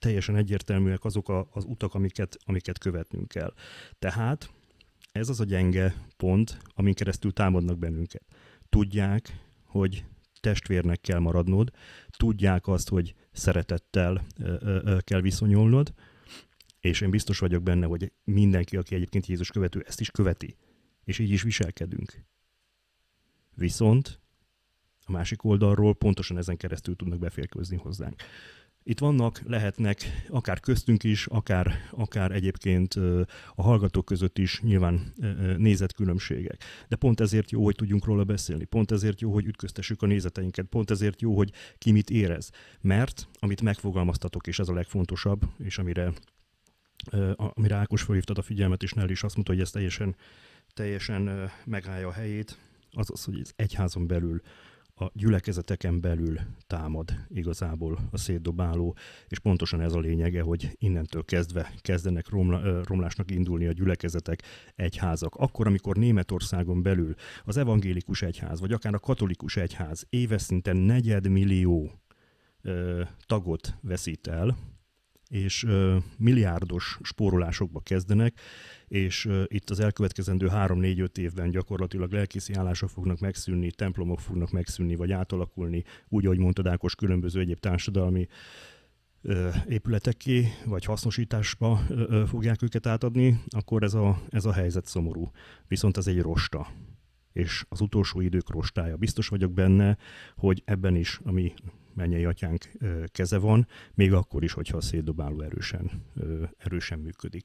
teljesen 0.00 0.36
egyértelműek 0.36 1.04
azok 1.04 1.28
a, 1.28 1.48
az 1.52 1.64
utak, 1.64 1.94
amiket, 1.94 2.36
amiket 2.44 2.78
követnünk 2.78 3.28
kell. 3.28 3.54
Tehát 3.98 4.50
ez 5.12 5.28
az 5.28 5.40
a 5.40 5.44
gyenge 5.44 5.94
pont, 6.16 6.58
amin 6.74 6.94
keresztül 6.94 7.32
támadnak 7.32 7.78
bennünket. 7.78 8.24
Tudják, 8.68 9.46
hogy 9.64 10.04
testvérnek 10.40 11.00
kell 11.00 11.18
maradnod, 11.18 11.70
tudják 12.16 12.66
azt, 12.66 12.88
hogy 12.88 13.14
szeretettel 13.32 14.26
ö, 14.38 14.56
ö, 14.60 14.98
kell 15.00 15.20
viszonyulnod, 15.20 15.94
és 16.80 17.00
én 17.00 17.10
biztos 17.10 17.38
vagyok 17.38 17.62
benne, 17.62 17.86
hogy 17.86 18.12
mindenki, 18.24 18.76
aki 18.76 18.94
egyébként 18.94 19.26
Jézus 19.26 19.50
követő, 19.50 19.84
ezt 19.86 20.00
is 20.00 20.10
követi, 20.10 20.56
és 21.04 21.18
így 21.18 21.30
is 21.30 21.42
viselkedünk. 21.42 22.24
Viszont 23.54 24.20
a 25.04 25.12
másik 25.12 25.44
oldalról 25.44 25.94
pontosan 25.94 26.36
ezen 26.36 26.56
keresztül 26.56 26.96
tudnak 26.96 27.18
beférkőzni 27.18 27.76
hozzánk. 27.76 28.22
Itt 28.88 28.98
vannak, 28.98 29.40
lehetnek, 29.46 30.24
akár 30.28 30.60
köztünk 30.60 31.04
is, 31.04 31.26
akár, 31.26 31.72
akár 31.90 32.32
egyébként 32.32 32.94
a 33.54 33.62
hallgatók 33.62 34.04
között 34.04 34.38
is 34.38 34.60
nyilván 34.60 35.12
nézetkülönbségek. 35.56 36.64
De 36.88 36.96
pont 36.96 37.20
ezért 37.20 37.50
jó, 37.50 37.64
hogy 37.64 37.74
tudjunk 37.74 38.04
róla 38.04 38.24
beszélni, 38.24 38.64
pont 38.64 38.90
ezért 38.90 39.20
jó, 39.20 39.32
hogy 39.32 39.46
ütköztessük 39.46 40.02
a 40.02 40.06
nézeteinket, 40.06 40.66
pont 40.66 40.90
ezért 40.90 41.20
jó, 41.20 41.36
hogy 41.36 41.52
ki 41.78 41.92
mit 41.92 42.10
érez. 42.10 42.50
Mert 42.80 43.28
amit 43.38 43.62
megfogalmaztatok, 43.62 44.46
és 44.46 44.58
ez 44.58 44.68
a 44.68 44.74
legfontosabb, 44.74 45.42
és 45.58 45.78
amire 45.78 46.12
amire 47.36 47.74
Ákos 47.74 48.02
felhívtad 48.02 48.38
a 48.38 48.42
figyelmet, 48.42 48.82
és 48.82 48.92
Nelly 48.92 49.10
is 49.10 49.22
azt 49.22 49.34
mondta, 49.34 49.52
hogy 49.52 49.62
ez 49.62 49.70
teljesen, 49.70 50.16
teljesen 50.74 51.50
megállja 51.64 52.08
a 52.08 52.12
helyét, 52.12 52.58
az 52.90 53.10
az, 53.10 53.24
hogy 53.24 53.40
az 53.40 53.52
egyházon 53.56 54.06
belül 54.06 54.40
a 54.98 55.10
gyülekezeteken 55.14 56.00
belül 56.00 56.38
támad 56.66 57.14
igazából 57.28 57.98
a 58.10 58.16
szétdobáló, 58.16 58.96
és 59.28 59.38
pontosan 59.38 59.80
ez 59.80 59.92
a 59.92 59.98
lényege, 59.98 60.42
hogy 60.42 60.76
innentől 60.78 61.24
kezdve 61.24 61.72
kezdenek 61.80 62.28
romla, 62.28 62.84
romlásnak 62.84 63.30
indulni 63.30 63.66
a 63.66 63.72
gyülekezetek, 63.72 64.42
egyházak. 64.74 65.34
Akkor, 65.34 65.66
amikor 65.66 65.96
Németországon 65.96 66.82
belül 66.82 67.14
az 67.44 67.56
evangélikus 67.56 68.22
egyház, 68.22 68.60
vagy 68.60 68.72
akár 68.72 68.94
a 68.94 68.98
katolikus 68.98 69.56
egyház 69.56 70.06
éves 70.10 70.42
szinten 70.42 70.76
negyedmillió 70.76 71.92
ö, 72.62 73.02
tagot 73.26 73.74
veszít 73.80 74.26
el, 74.26 74.56
és 75.28 75.66
milliárdos 76.16 76.98
spórolásokba 77.02 77.80
kezdenek, 77.80 78.40
és 78.88 79.28
itt 79.46 79.70
az 79.70 79.80
elkövetkezendő 79.80 80.48
3-4-5 80.50 81.16
évben 81.16 81.50
gyakorlatilag 81.50 82.12
lelkészi 82.12 82.54
állások 82.54 82.88
fognak 82.90 83.18
megszűnni, 83.20 83.70
templomok 83.70 84.20
fognak 84.20 84.50
megszűnni, 84.50 84.96
vagy 84.96 85.12
átalakulni, 85.12 85.84
úgy, 86.08 86.24
ahogy 86.24 86.38
mondtad 86.38 86.66
Ákos, 86.66 86.94
különböző 86.94 87.40
egyéb 87.40 87.58
társadalmi 87.58 88.28
épületeké, 89.68 90.48
vagy 90.64 90.84
hasznosításba 90.84 91.80
fogják 92.26 92.62
őket 92.62 92.86
átadni, 92.86 93.42
akkor 93.48 93.82
ez 93.82 93.94
a, 93.94 94.22
ez 94.30 94.44
a 94.44 94.52
helyzet 94.52 94.86
szomorú. 94.86 95.30
Viszont 95.66 95.96
ez 95.96 96.06
egy 96.06 96.20
rosta 96.20 96.66
és 97.32 97.64
az 97.68 97.80
utolsó 97.80 98.20
idők 98.20 98.50
rostája. 98.50 98.96
Biztos 98.96 99.28
vagyok 99.28 99.52
benne, 99.52 99.96
hogy 100.36 100.62
ebben 100.64 100.96
is, 100.96 101.20
ami 101.24 101.52
mennyei 101.98 102.24
atyánk 102.24 102.70
keze 103.06 103.38
van, 103.38 103.66
még 103.94 104.12
akkor 104.12 104.42
is, 104.42 104.52
hogyha 104.52 104.76
a 104.76 104.80
szétdobáló 104.80 105.40
erősen, 105.40 105.90
erősen 106.56 106.98
működik 106.98 107.44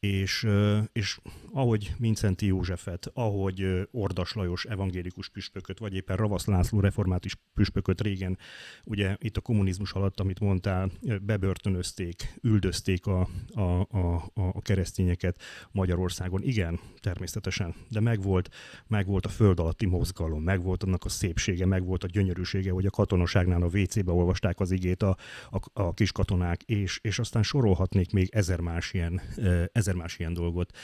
és, 0.00 0.46
és 0.92 1.18
ahogy 1.52 1.94
Mincenti 1.98 2.46
Józsefet, 2.46 3.10
ahogy 3.14 3.88
Ordas 3.90 4.32
Lajos 4.32 4.64
evangélikus 4.64 5.28
püspököt, 5.28 5.78
vagy 5.78 5.94
éppen 5.94 6.16
Ravasz 6.16 6.46
László 6.46 6.80
református 6.80 7.36
püspököt 7.54 8.00
régen, 8.00 8.38
ugye 8.84 9.16
itt 9.18 9.36
a 9.36 9.40
kommunizmus 9.40 9.92
alatt, 9.92 10.20
amit 10.20 10.40
mondtál, 10.40 10.90
bebörtönözték, 11.22 12.34
üldözték 12.42 13.06
a, 13.06 13.28
a, 13.54 13.80
a, 13.80 14.30
a 14.34 14.60
keresztényeket 14.62 15.42
Magyarországon. 15.72 16.42
Igen, 16.42 16.80
természetesen, 17.00 17.74
de 17.88 18.00
megvolt, 18.00 18.48
megvolt 18.86 19.26
a 19.26 19.28
föld 19.28 19.60
alatti 19.60 19.86
mozgalom, 19.86 20.42
megvolt 20.42 20.82
annak 20.82 21.04
a 21.04 21.08
szépsége, 21.08 21.66
megvolt 21.66 22.04
a 22.04 22.06
gyönyörűsége, 22.06 22.70
hogy 22.70 22.86
a 22.86 22.90
katonaságnál 22.90 23.62
a 23.62 23.78
WC-be 23.78 24.12
olvasták 24.12 24.60
az 24.60 24.70
igét 24.70 25.02
a, 25.02 25.16
a, 25.50 25.60
a 25.72 25.94
kis 25.94 26.12
katonák, 26.12 26.62
és, 26.62 26.98
és 27.02 27.18
aztán 27.18 27.42
sorolhatnék 27.42 28.12
még 28.12 28.28
ezer 28.32 28.60
más 28.60 28.92
ilyen, 28.92 29.20
ezer 29.72 29.87
ezer 29.88 30.00
más 30.00 30.18
ilyen 30.18 30.32
dolgot. 30.32 30.76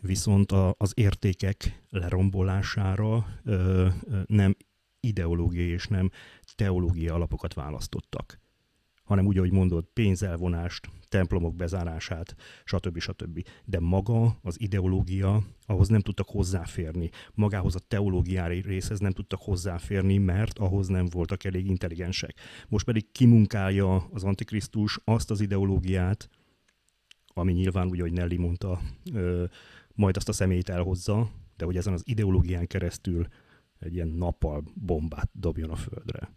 Viszont 0.00 0.52
a, 0.52 0.74
az 0.78 0.92
értékek 0.94 1.82
lerombolására 1.90 3.26
ö, 3.44 3.88
nem 4.26 4.56
ideológiai 5.00 5.68
és 5.68 5.86
nem 5.86 6.10
teológiai 6.54 7.08
alapokat 7.08 7.54
választottak 7.54 8.40
hanem 9.02 9.26
úgy, 9.26 9.38
ahogy 9.38 9.52
mondod, 9.52 9.84
pénzelvonást, 9.92 10.88
templomok 11.08 11.56
bezárását, 11.56 12.34
stb. 12.64 12.98
stb. 12.98 13.46
De 13.64 13.80
maga 13.80 14.38
az 14.42 14.60
ideológia, 14.60 15.42
ahhoz 15.66 15.88
nem 15.88 16.00
tudtak 16.00 16.28
hozzáférni. 16.28 17.10
Magához 17.34 17.74
a 17.74 17.78
teológiári 17.88 18.60
részhez 18.60 18.98
nem 18.98 19.12
tudtak 19.12 19.40
hozzáférni, 19.40 20.18
mert 20.18 20.58
ahhoz 20.58 20.88
nem 20.88 21.06
voltak 21.06 21.44
elég 21.44 21.66
intelligensek. 21.66 22.34
Most 22.68 22.84
pedig 22.84 23.12
kimunkálja 23.12 24.08
az 24.12 24.24
Antikrisztus 24.24 24.98
azt 25.04 25.30
az 25.30 25.40
ideológiát, 25.40 26.28
ami 27.34 27.52
nyilván, 27.52 27.88
úgy, 27.88 27.98
ahogy 27.98 28.12
Nelly 28.12 28.36
mondta, 28.36 28.80
majd 29.94 30.16
azt 30.16 30.28
a 30.28 30.32
személyt 30.32 30.68
elhozza, 30.68 31.30
de 31.56 31.64
hogy 31.64 31.76
ezen 31.76 31.92
az 31.92 32.02
ideológián 32.04 32.66
keresztül 32.66 33.26
egy 33.78 33.94
ilyen 33.94 34.08
nappal 34.08 34.62
bombát 34.74 35.30
dobjon 35.32 35.70
a 35.70 35.76
földre. 35.76 36.32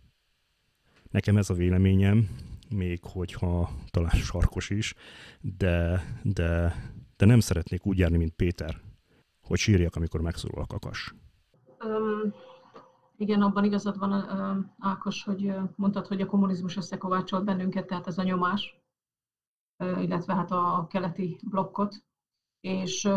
Nekem 1.09 1.37
ez 1.37 1.49
a 1.49 1.53
véleményem, 1.53 2.29
még 2.69 2.99
hogyha 3.03 3.69
talán 3.91 4.09
sarkos 4.09 4.69
is, 4.69 4.93
de, 5.41 6.03
de, 6.23 6.75
de 7.17 7.25
nem 7.25 7.39
szeretnék 7.39 7.85
úgy 7.85 7.97
járni, 7.97 8.17
mint 8.17 8.33
Péter, 8.33 8.81
hogy 9.41 9.59
sírjak, 9.59 9.95
amikor 9.95 10.21
megszólal 10.21 10.63
a 10.63 10.67
kakas. 10.67 11.15
Um, 11.85 12.33
igen, 13.17 13.41
abban 13.41 13.63
igazad 13.63 13.97
van, 13.97 14.11
uh, 14.11 14.65
Ákos, 14.79 15.23
hogy 15.23 15.53
mondtad, 15.75 16.07
hogy 16.07 16.21
a 16.21 16.25
kommunizmus 16.25 16.77
összekovácsolt 16.77 17.43
bennünket, 17.43 17.87
tehát 17.87 18.07
ez 18.07 18.17
a 18.17 18.23
nyomás, 18.23 18.79
illetve 19.77 20.35
hát 20.35 20.51
a 20.51 20.87
keleti 20.89 21.39
blokkot, 21.49 21.95
és 22.59 23.09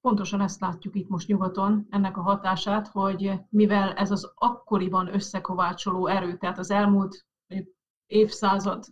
pontosan 0.00 0.40
ezt 0.40 0.60
látjuk 0.60 0.94
itt 0.94 1.08
most 1.08 1.28
nyugaton, 1.28 1.86
ennek 1.90 2.16
a 2.16 2.22
hatását, 2.22 2.88
hogy 2.88 3.32
mivel 3.48 3.92
ez 3.92 4.10
az 4.10 4.32
akkoriban 4.34 5.14
összekovácsoló 5.14 6.06
erő, 6.06 6.36
tehát 6.36 6.58
az 6.58 6.70
elmúlt 6.70 7.26
évszázad 8.06 8.84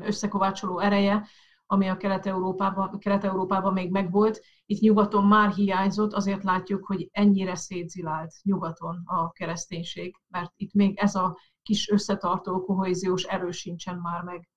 összekovácsoló 0.00 0.78
ereje, 0.78 1.26
ami 1.66 1.88
a 1.88 1.96
Kelet-Európában, 1.96 2.98
Kelet-Európában 2.98 3.72
még 3.72 3.90
megvolt, 3.90 4.40
itt 4.66 4.80
nyugaton 4.80 5.26
már 5.26 5.52
hiányzott, 5.52 6.12
azért 6.12 6.44
látjuk, 6.44 6.86
hogy 6.86 7.08
ennyire 7.12 7.54
szétzilált 7.54 8.32
nyugaton 8.42 9.02
a 9.04 9.30
kereszténység, 9.30 10.16
mert 10.28 10.52
itt 10.56 10.72
még 10.72 10.98
ez 10.98 11.14
a 11.14 11.38
kis 11.62 11.88
összetartó 11.88 12.64
kohéziós 12.64 13.22
erő 13.22 13.50
sincsen 13.50 13.98
már 13.98 14.22
meg 14.22 14.48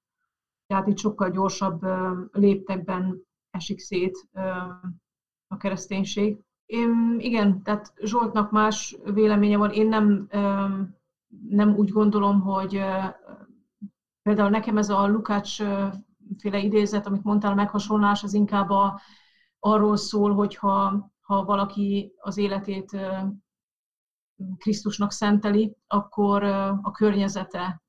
tehát 0.68 0.88
itt 0.88 0.98
sokkal 0.98 1.30
gyorsabb 1.30 1.86
léptekben 2.32 3.26
esik 3.50 3.80
szét 3.80 4.28
a 5.48 5.58
kereszténység. 5.58 6.38
Én, 6.66 7.16
igen, 7.20 7.64
tehát 7.64 7.94
Zsoltnak 8.02 8.52
más 8.52 8.98
véleménye 9.04 9.58
van. 9.58 9.72
Én 9.72 9.88
nem, 9.88 10.28
nem 11.50 11.76
úgy 11.76 11.90
gondolom, 11.90 12.42
hogy 12.42 12.82
például 14.22 14.50
nekem 14.50 14.78
ez 14.78 14.90
a 14.90 15.08
Lukács 15.08 15.58
féle 16.38 16.60
idézet, 16.60 17.08
amit 17.08 17.24
mondtál, 17.24 17.52
a 17.52 17.56
meghasonlás, 17.56 18.24
az 18.24 18.34
inkább 18.34 18.70
a, 18.70 19.02
arról 19.60 19.98
szól, 19.98 20.34
hogy 20.34 20.56
ha, 20.56 21.10
ha 21.22 21.46
valaki 21.46 22.14
az 22.18 22.38
életét 22.38 22.98
Krisztusnak 24.58 25.12
szenteli, 25.12 25.76
akkor 25.88 26.44
a 26.82 26.92
környezete 26.92 27.82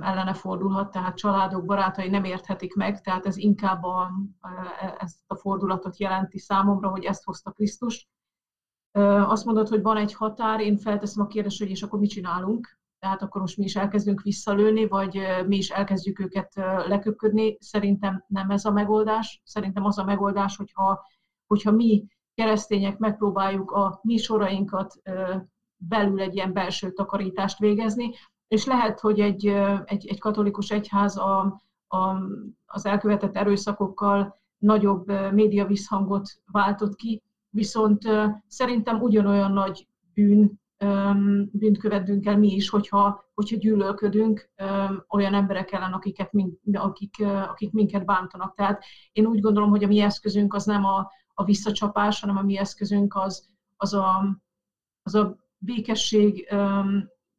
ellene 0.00 0.34
fordulhat, 0.34 0.90
tehát 0.90 1.16
családok, 1.16 1.64
barátai 1.64 2.08
nem 2.08 2.24
érthetik 2.24 2.74
meg, 2.74 3.00
tehát 3.00 3.26
ez 3.26 3.36
inkább 3.36 3.82
a, 3.82 4.10
ezt 4.98 5.18
a 5.26 5.36
fordulatot 5.36 5.98
jelenti 5.98 6.38
számomra, 6.38 6.88
hogy 6.88 7.04
ezt 7.04 7.24
hozta 7.24 7.50
Krisztus. 7.50 8.08
Azt 9.26 9.44
mondod, 9.44 9.68
hogy 9.68 9.82
van 9.82 9.96
egy 9.96 10.14
határ, 10.14 10.60
én 10.60 10.76
felteszem 10.76 11.24
a 11.24 11.26
kérdést, 11.26 11.58
hogy 11.58 11.70
és 11.70 11.82
akkor 11.82 11.98
mit 11.98 12.10
csinálunk? 12.10 12.78
Tehát 12.98 13.22
akkor 13.22 13.40
most 13.40 13.56
mi 13.56 13.64
is 13.64 13.76
elkezdünk 13.76 14.22
visszalőni, 14.22 14.86
vagy 14.86 15.20
mi 15.46 15.56
is 15.56 15.70
elkezdjük 15.70 16.20
őket 16.20 16.54
leköpködni. 16.86 17.56
Szerintem 17.60 18.24
nem 18.26 18.50
ez 18.50 18.64
a 18.64 18.72
megoldás. 18.72 19.40
Szerintem 19.44 19.84
az 19.84 19.98
a 19.98 20.04
megoldás, 20.04 20.56
hogyha, 20.56 21.06
hogyha 21.46 21.70
mi 21.70 22.06
keresztények 22.34 22.98
megpróbáljuk 22.98 23.70
a 23.70 24.00
mi 24.02 24.16
sorainkat 24.16 24.94
belül 25.76 26.20
egy 26.20 26.34
ilyen 26.34 26.52
belső 26.52 26.92
takarítást 26.92 27.58
végezni, 27.58 28.10
és 28.48 28.64
lehet, 28.64 29.00
hogy 29.00 29.20
egy, 29.20 29.46
egy, 29.84 30.06
egy 30.06 30.20
katolikus 30.20 30.70
egyház 30.70 31.16
a, 31.16 31.60
a, 31.88 32.16
az 32.66 32.86
elkövetett 32.86 33.36
erőszakokkal 33.36 34.36
nagyobb 34.58 35.32
média 35.32 35.66
visszhangot 35.66 36.28
váltott 36.52 36.94
ki, 36.94 37.22
viszont 37.50 38.02
szerintem 38.46 39.00
ugyanolyan 39.00 39.52
nagy 39.52 39.88
bűn, 40.14 40.60
bűnt 41.52 41.78
követünk 41.78 42.26
el 42.26 42.38
mi 42.38 42.54
is, 42.54 42.68
hogyha, 42.68 43.24
hogyha 43.34 43.56
gyűlölködünk 43.56 44.50
olyan 45.08 45.34
emberek 45.34 45.72
ellen, 45.72 45.92
akiket, 45.92 46.30
akik, 46.72 47.24
akik 47.24 47.72
minket 47.72 48.04
bántanak. 48.04 48.54
Tehát 48.54 48.84
én 49.12 49.26
úgy 49.26 49.40
gondolom, 49.40 49.70
hogy 49.70 49.84
a 49.84 49.86
mi 49.86 50.00
eszközünk 50.00 50.54
az 50.54 50.64
nem 50.64 50.84
a, 50.84 51.10
a 51.34 51.44
visszacsapás, 51.44 52.20
hanem 52.20 52.36
a 52.36 52.42
mi 52.42 52.58
eszközünk 52.58 53.14
az, 53.14 53.48
az, 53.76 53.94
a, 53.94 54.38
az 55.02 55.14
a 55.14 55.36
békesség, 55.58 56.54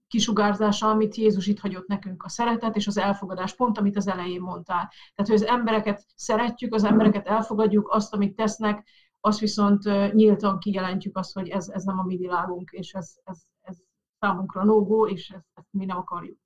kisugárzása, 0.10 0.90
amit 0.90 1.16
Jézus 1.16 1.48
itt 1.48 1.60
hagyott 1.60 1.88
nekünk, 1.88 2.24
a 2.24 2.30
szeretet 2.30 2.76
és 2.76 2.88
az 2.88 2.98
elfogadás, 2.98 3.56
pont 3.56 3.78
amit 3.78 3.98
az 3.98 4.08
elején 4.08 4.42
mondtál. 4.42 4.92
Tehát, 5.16 5.32
hogy 5.32 5.34
az 5.34 5.46
embereket 5.46 6.06
szeretjük, 6.16 6.74
az 6.74 6.84
embereket 6.84 7.28
elfogadjuk, 7.28 7.90
azt, 7.90 8.14
amit 8.14 8.36
tesznek, 8.36 8.88
azt 9.20 9.40
viszont 9.40 9.84
nyíltan 10.14 10.60
kijelentjük 10.60 11.18
azt, 11.18 11.34
hogy 11.34 11.50
ez, 11.50 11.70
ez 11.70 11.84
nem 11.84 12.00
a 12.00 12.04
mi 12.04 12.18
világunk, 12.18 12.70
és 12.72 12.94
ez, 12.94 13.14
ez, 13.24 13.42
ez 13.62 13.78
számunkra 14.20 14.64
nógó, 14.64 15.08
és 15.08 15.30
ezt, 15.30 15.48
ezt 15.54 15.68
mi 15.72 15.86
nem 15.86 15.98
akarjuk. 15.98 16.38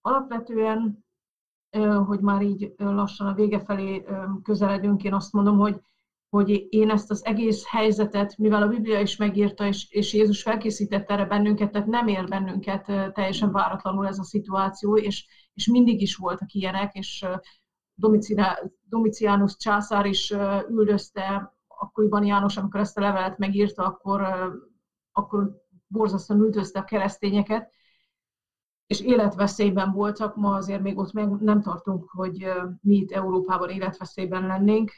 Alapvetően, 0.00 1.04
hogy 2.06 2.20
már 2.20 2.42
így 2.42 2.74
lassan 2.76 3.26
a 3.26 3.34
vége 3.34 3.60
felé 3.60 4.04
közeledünk, 4.42 5.02
én 5.02 5.14
azt 5.14 5.32
mondom, 5.32 5.58
hogy, 5.58 5.80
hogy 6.30 6.66
én 6.68 6.90
ezt 6.90 7.10
az 7.10 7.24
egész 7.24 7.66
helyzetet, 7.66 8.36
mivel 8.36 8.62
a 8.62 8.68
Biblia 8.68 9.00
is 9.00 9.16
megírta, 9.16 9.66
és, 9.66 9.90
és 9.90 10.14
Jézus 10.14 10.42
felkészítette 10.42 11.12
erre 11.12 11.24
bennünket, 11.24 11.70
tehát 11.70 11.86
nem 11.86 12.06
ér 12.06 12.28
bennünket 12.28 12.84
teljesen 13.12 13.52
váratlanul 13.52 14.06
ez 14.06 14.18
a 14.18 14.24
szituáció, 14.24 14.96
és, 14.96 15.26
és 15.54 15.66
mindig 15.66 16.00
is 16.00 16.16
voltak 16.16 16.52
ilyenek, 16.52 16.94
és 16.94 17.26
Domitianus 18.88 19.56
császár 19.56 20.06
is 20.06 20.30
üldözte 20.68 21.56
akkoriban 21.66 22.24
János, 22.24 22.56
amikor 22.56 22.80
ezt 22.80 22.98
a 22.98 23.00
levelet 23.00 23.38
megírta, 23.38 23.84
akkor, 23.84 24.22
akkor 25.12 25.62
borzasztóan 25.86 26.40
üldözte 26.40 26.78
a 26.78 26.84
keresztényeket, 26.84 27.72
és 28.86 29.00
életveszélyben 29.00 29.92
voltak, 29.92 30.36
ma 30.36 30.54
azért 30.54 30.82
még 30.82 30.98
ott 30.98 31.12
meg 31.12 31.28
nem 31.28 31.60
tartunk, 31.60 32.10
hogy 32.10 32.46
mi 32.80 32.96
itt 32.96 33.10
Európában 33.10 33.68
életveszélyben 33.68 34.46
lennénk, 34.46 34.90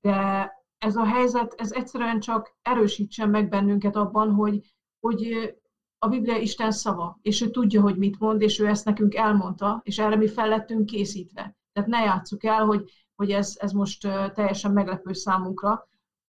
de 0.00 0.50
ez 0.78 0.96
a 0.96 1.04
helyzet, 1.04 1.54
ez 1.56 1.72
egyszerűen 1.72 2.20
csak 2.20 2.56
erősítsen 2.62 3.30
meg 3.30 3.48
bennünket 3.48 3.96
abban, 3.96 4.34
hogy, 4.34 4.74
hogy 5.00 5.52
a 5.98 6.08
Biblia 6.08 6.36
Isten 6.36 6.70
szava, 6.70 7.18
és 7.22 7.40
ő 7.40 7.50
tudja, 7.50 7.80
hogy 7.80 7.96
mit 7.96 8.18
mond, 8.18 8.42
és 8.42 8.58
ő 8.58 8.66
ezt 8.66 8.84
nekünk 8.84 9.14
elmondta, 9.14 9.80
és 9.84 9.98
erre 9.98 10.16
mi 10.16 10.28
fel 10.28 10.48
lettünk 10.48 10.86
készítve. 10.86 11.56
Tehát 11.72 11.88
ne 11.88 11.98
játsszuk 11.98 12.44
el, 12.44 12.64
hogy, 12.64 12.90
hogy 13.14 13.30
ez, 13.30 13.56
ez 13.58 13.72
most 13.72 14.00
teljesen 14.34 14.72
meglepő 14.72 15.12
számunkra, 15.12 15.88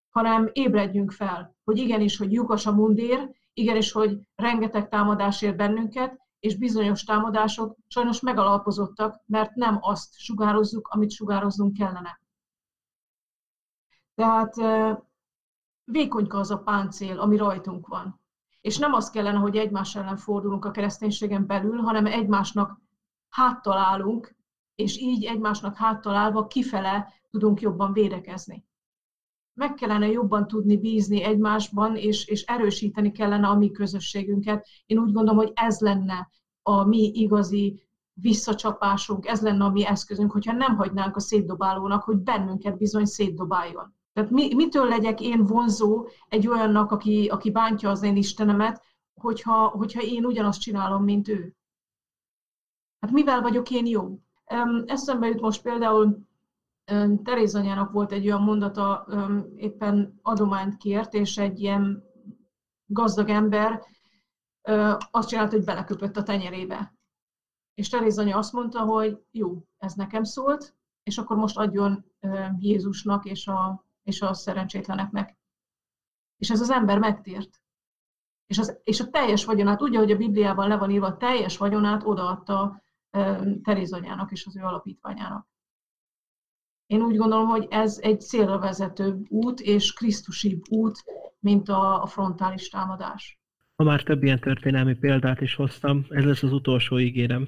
hanem 0.10 0.50
ébredjünk 0.54 1.12
fel, 1.12 1.56
hogy 1.64 1.78
igenis, 1.78 2.18
hogy 2.18 2.32
lyukas 2.32 2.66
a 2.66 2.72
mundér, 2.72 3.32
igenis, 3.54 3.92
hogy 3.92 4.20
rengeteg 4.36 4.90
támadás 4.90 5.42
ér 5.42 5.56
bennünket, 5.56 6.18
és 6.40 6.58
bizonyos 6.58 7.04
támadások 7.04 7.78
sajnos 7.88 8.20
megalapozottak, 8.20 9.22
mert 9.26 9.56
nem 9.56 9.78
azt 9.82 10.20
sugározzuk, 10.20 10.88
amit 10.88 11.12
sugároznunk 11.12 11.78
kellene. 11.78 12.20
Tehát 14.20 14.56
vékonyka 15.84 16.38
az 16.38 16.52
a 16.52 16.58
páncél, 16.58 17.20
ami 17.20 17.38
rajtunk 17.38 17.88
van. 17.88 18.22
És 18.62 18.78
nem 18.78 18.94
az 18.94 19.10
kellene, 19.10 19.38
hogy 19.38 19.58
egymás 19.58 19.96
ellen 19.96 20.18
fordulunk 20.18 20.66
a 20.66 20.72
kereszténységen 20.72 21.46
belül, 21.46 21.78
hanem 21.78 22.06
egymásnak 22.06 22.82
háttalálunk, 23.30 24.36
és 24.76 24.98
így 24.98 25.24
egymásnak 25.26 25.76
háttalálva 25.76 26.48
kifele 26.48 27.14
tudunk 27.30 27.62
jobban 27.62 27.94
védekezni. 27.94 28.66
Meg 29.54 29.74
kellene 29.74 30.08
jobban 30.08 30.48
tudni 30.48 30.78
bízni 30.78 31.24
egymásban, 31.24 31.96
és, 31.96 32.26
és 32.26 32.44
erősíteni 32.44 33.12
kellene 33.12 33.48
a 33.48 33.56
mi 33.56 33.72
közösségünket. 33.72 34.68
Én 34.86 34.98
úgy 34.98 35.12
gondolom, 35.12 35.38
hogy 35.38 35.52
ez 35.56 35.80
lenne 35.80 36.30
a 36.62 36.84
mi 36.84 37.12
igazi 37.14 37.88
visszacsapásunk, 38.14 39.28
ez 39.28 39.42
lenne 39.42 39.64
a 39.64 39.70
mi 39.70 39.86
eszközünk, 39.86 40.32
hogyha 40.32 40.54
nem 40.54 40.76
hagynánk 40.76 41.16
a 41.16 41.20
szétdobálónak, 41.20 42.04
hogy 42.04 42.18
bennünket 42.18 42.78
bizony 42.78 43.06
szétdobáljon. 43.06 43.98
Tehát 44.20 44.34
mi, 44.34 44.56
mitől 44.56 44.88
legyek 44.88 45.22
én 45.22 45.46
vonzó 45.46 46.08
egy 46.28 46.48
olyannak, 46.48 46.92
aki, 46.92 47.28
aki 47.28 47.52
bántja 47.52 47.90
az 47.90 48.04
én 48.04 48.16
Istenemet, 48.16 48.84
hogyha, 49.14 49.68
hogyha 49.68 50.02
én 50.02 50.26
ugyanazt 50.26 50.62
csinálom, 50.62 51.04
mint 51.04 51.28
ő? 51.28 51.56
Hát 53.00 53.12
mivel 53.12 53.42
vagyok 53.42 53.72
én 53.72 53.86
jó? 53.86 54.20
Eszembe 54.86 55.28
jut 55.28 55.42
most 55.42 55.62
például 55.62 56.28
Teréz 57.24 57.56
anyának 57.56 57.92
volt 57.92 58.12
egy 58.12 58.26
olyan 58.26 58.42
mondata, 58.42 59.08
éppen 59.56 60.20
adományt 60.22 60.78
kért, 60.78 61.14
és 61.14 61.38
egy 61.38 61.60
ilyen 61.60 62.04
gazdag 62.86 63.30
ember 63.30 63.84
azt 65.12 65.30
csinált, 65.30 65.52
hogy 65.52 65.64
beleköpött 65.64 66.18
a 66.18 66.24
tenyerébe. 66.24 66.94
És 67.74 67.90
Teréz 67.90 68.18
anya 68.18 68.38
azt 68.38 68.54
mondta, 68.54 68.80
hogy 68.80 69.24
jó, 69.32 69.64
ez 69.78 69.94
nekem 69.94 70.24
szólt, 70.24 70.76
és 71.04 71.18
akkor 71.18 71.38
most 71.38 71.58
adjon 71.58 72.06
Jézusnak 72.60 73.26
és 73.26 73.48
a, 73.48 73.88
és 74.10 74.22
a 74.22 74.34
szerencsétleneknek. 74.34 75.38
És 76.38 76.50
ez 76.50 76.62
az 76.62 76.70
ember 76.70 77.00
megtért. 77.00 77.62
És, 78.46 78.58
az, 78.58 78.80
és 78.84 79.00
a 79.00 79.10
teljes 79.10 79.46
vagyonát, 79.46 79.82
ugye, 79.82 79.98
hogy 79.98 80.12
a 80.12 80.18
Bibliában 80.18 80.68
le 80.68 80.78
van 80.78 80.92
írva, 80.92 81.06
a 81.06 81.18
teljes 81.18 81.58
vagyonát 81.58 82.04
odaadta 82.04 82.84
Teréz 83.64 83.94
anyának 83.94 84.32
és 84.32 84.46
az 84.46 84.58
ő 84.58 84.62
alapítványának. 84.62 85.48
Én 86.86 87.02
úgy 87.02 87.16
gondolom, 87.16 87.48
hogy 87.48 87.68
ez 87.70 88.00
egy 88.02 88.22
célra 88.22 88.60
vezető 88.60 89.22
út 89.30 89.60
és 89.60 89.94
krisztusi 89.94 90.62
út, 90.70 91.04
mint 91.40 91.70
a, 91.70 92.02
a 92.02 92.06
frontális 92.06 92.70
támadás. 92.70 93.40
Ha 93.76 93.84
már 93.84 94.04
több 94.04 94.24
ilyen 94.24 94.40
történelmi 94.40 94.96
példát 94.96 95.42
is 95.42 95.56
hoztam, 95.56 96.06
ez 96.10 96.24
lesz 96.26 96.44
az 96.44 96.54
utolsó 96.54 97.00
ígérem. 97.00 97.48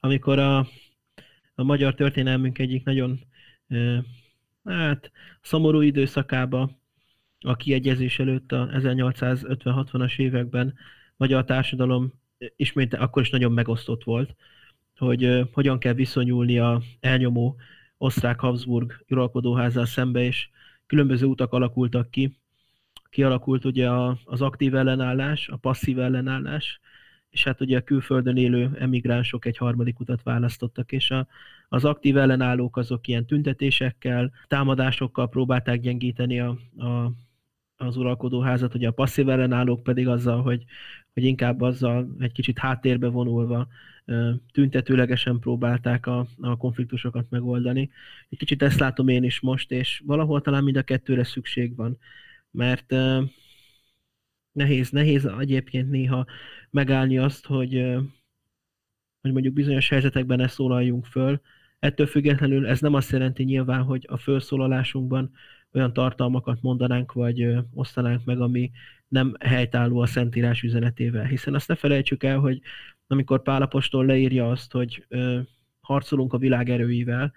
Amikor 0.00 0.38
a, 0.38 0.58
a 1.54 1.62
magyar 1.62 1.94
történelmünk 1.94 2.58
egyik 2.58 2.84
nagyon 2.84 3.20
hát, 4.64 5.12
szomorú 5.40 5.80
időszakába, 5.80 6.70
a 7.40 7.56
kiegyezés 7.56 8.18
előtt 8.18 8.52
a 8.52 8.68
1850-60-as 8.72 10.18
években 10.18 10.74
magyar 11.16 11.44
társadalom 11.44 12.12
ismét 12.56 12.94
akkor 12.94 13.22
is 13.22 13.30
nagyon 13.30 13.52
megosztott 13.52 14.04
volt 14.04 14.34
hogy 14.98 15.48
hogyan 15.52 15.78
kell 15.78 15.92
viszonyulni 15.92 16.58
a 16.58 16.82
elnyomó 17.00 17.56
osztrák-Habsburg 17.98 19.04
uralkodóházzal 19.08 19.86
szembe, 19.86 20.22
és 20.22 20.48
különböző 20.86 21.26
utak 21.26 21.52
alakultak 21.52 22.10
ki. 22.10 22.36
Kialakult 23.10 23.64
ugye 23.64 23.90
az 24.24 24.42
aktív 24.42 24.74
ellenállás, 24.74 25.48
a 25.48 25.56
passzív 25.56 25.98
ellenállás, 25.98 26.80
és 27.30 27.44
hát 27.44 27.60
ugye 27.60 27.78
a 27.78 27.82
külföldön 27.82 28.36
élő 28.36 28.70
emigránsok 28.78 29.44
egy 29.44 29.56
harmadik 29.56 30.00
utat 30.00 30.22
választottak, 30.22 30.92
és 30.92 31.10
a, 31.10 31.26
az 31.68 31.84
aktív 31.84 32.16
ellenállók 32.16 32.76
azok 32.76 33.06
ilyen 33.06 33.26
tüntetésekkel, 33.26 34.32
támadásokkal 34.46 35.28
próbálták 35.28 35.80
gyengíteni 35.80 36.40
a, 36.40 36.58
a, 36.76 37.12
az 37.76 37.96
uralkodóházat, 37.96 38.74
ugye 38.74 38.88
a 38.88 38.92
passzív 38.92 39.28
ellenállók 39.28 39.82
pedig 39.82 40.08
azzal, 40.08 40.42
hogy, 40.42 40.64
hogy 41.14 41.24
inkább 41.24 41.60
azzal 41.60 42.16
egy 42.18 42.32
kicsit 42.32 42.58
háttérbe 42.58 43.08
vonulva 43.08 43.68
tüntetőlegesen 44.52 45.38
próbálták 45.38 46.06
a, 46.06 46.26
a 46.40 46.56
konfliktusokat 46.56 47.30
megoldani. 47.30 47.90
Egy 48.28 48.38
kicsit 48.38 48.62
ezt 48.62 48.78
látom 48.78 49.08
én 49.08 49.24
is 49.24 49.40
most, 49.40 49.70
és 49.70 50.02
valahol 50.06 50.40
talán 50.40 50.64
mind 50.64 50.76
a 50.76 50.82
kettőre 50.82 51.24
szükség 51.24 51.76
van, 51.76 51.98
mert 52.50 52.94
nehéz, 54.52 54.90
nehéz 54.90 55.24
egyébként 55.38 55.90
néha 55.90 56.26
megállni 56.70 57.18
azt, 57.18 57.46
hogy, 57.46 57.72
hogy 59.20 59.32
mondjuk 59.32 59.54
bizonyos 59.54 59.88
helyzetekben 59.88 60.38
ne 60.38 60.48
szólaljunk 60.48 61.06
föl. 61.06 61.40
Ettől 61.78 62.06
függetlenül 62.06 62.66
ez 62.66 62.80
nem 62.80 62.94
azt 62.94 63.10
jelenti 63.10 63.42
nyilván, 63.42 63.82
hogy 63.82 64.04
a 64.08 64.16
felszólalásunkban 64.16 65.30
olyan 65.72 65.92
tartalmakat 65.92 66.62
mondanánk, 66.62 67.12
vagy 67.12 67.54
osztanánk 67.74 68.24
meg, 68.24 68.40
ami 68.40 68.70
nem 69.08 69.34
helytálló 69.40 69.98
a 69.98 70.06
Szentírás 70.06 70.62
üzenetével. 70.62 71.24
Hiszen 71.24 71.54
azt 71.54 71.68
ne 71.68 71.74
felejtsük 71.74 72.22
el, 72.22 72.38
hogy 72.38 72.60
amikor 73.06 73.42
Pálapostól 73.42 74.06
leírja 74.06 74.50
azt, 74.50 74.72
hogy 74.72 75.04
ö, 75.08 75.40
harcolunk 75.80 76.32
a 76.32 76.38
világ 76.38 76.70
erőivel, 76.70 77.32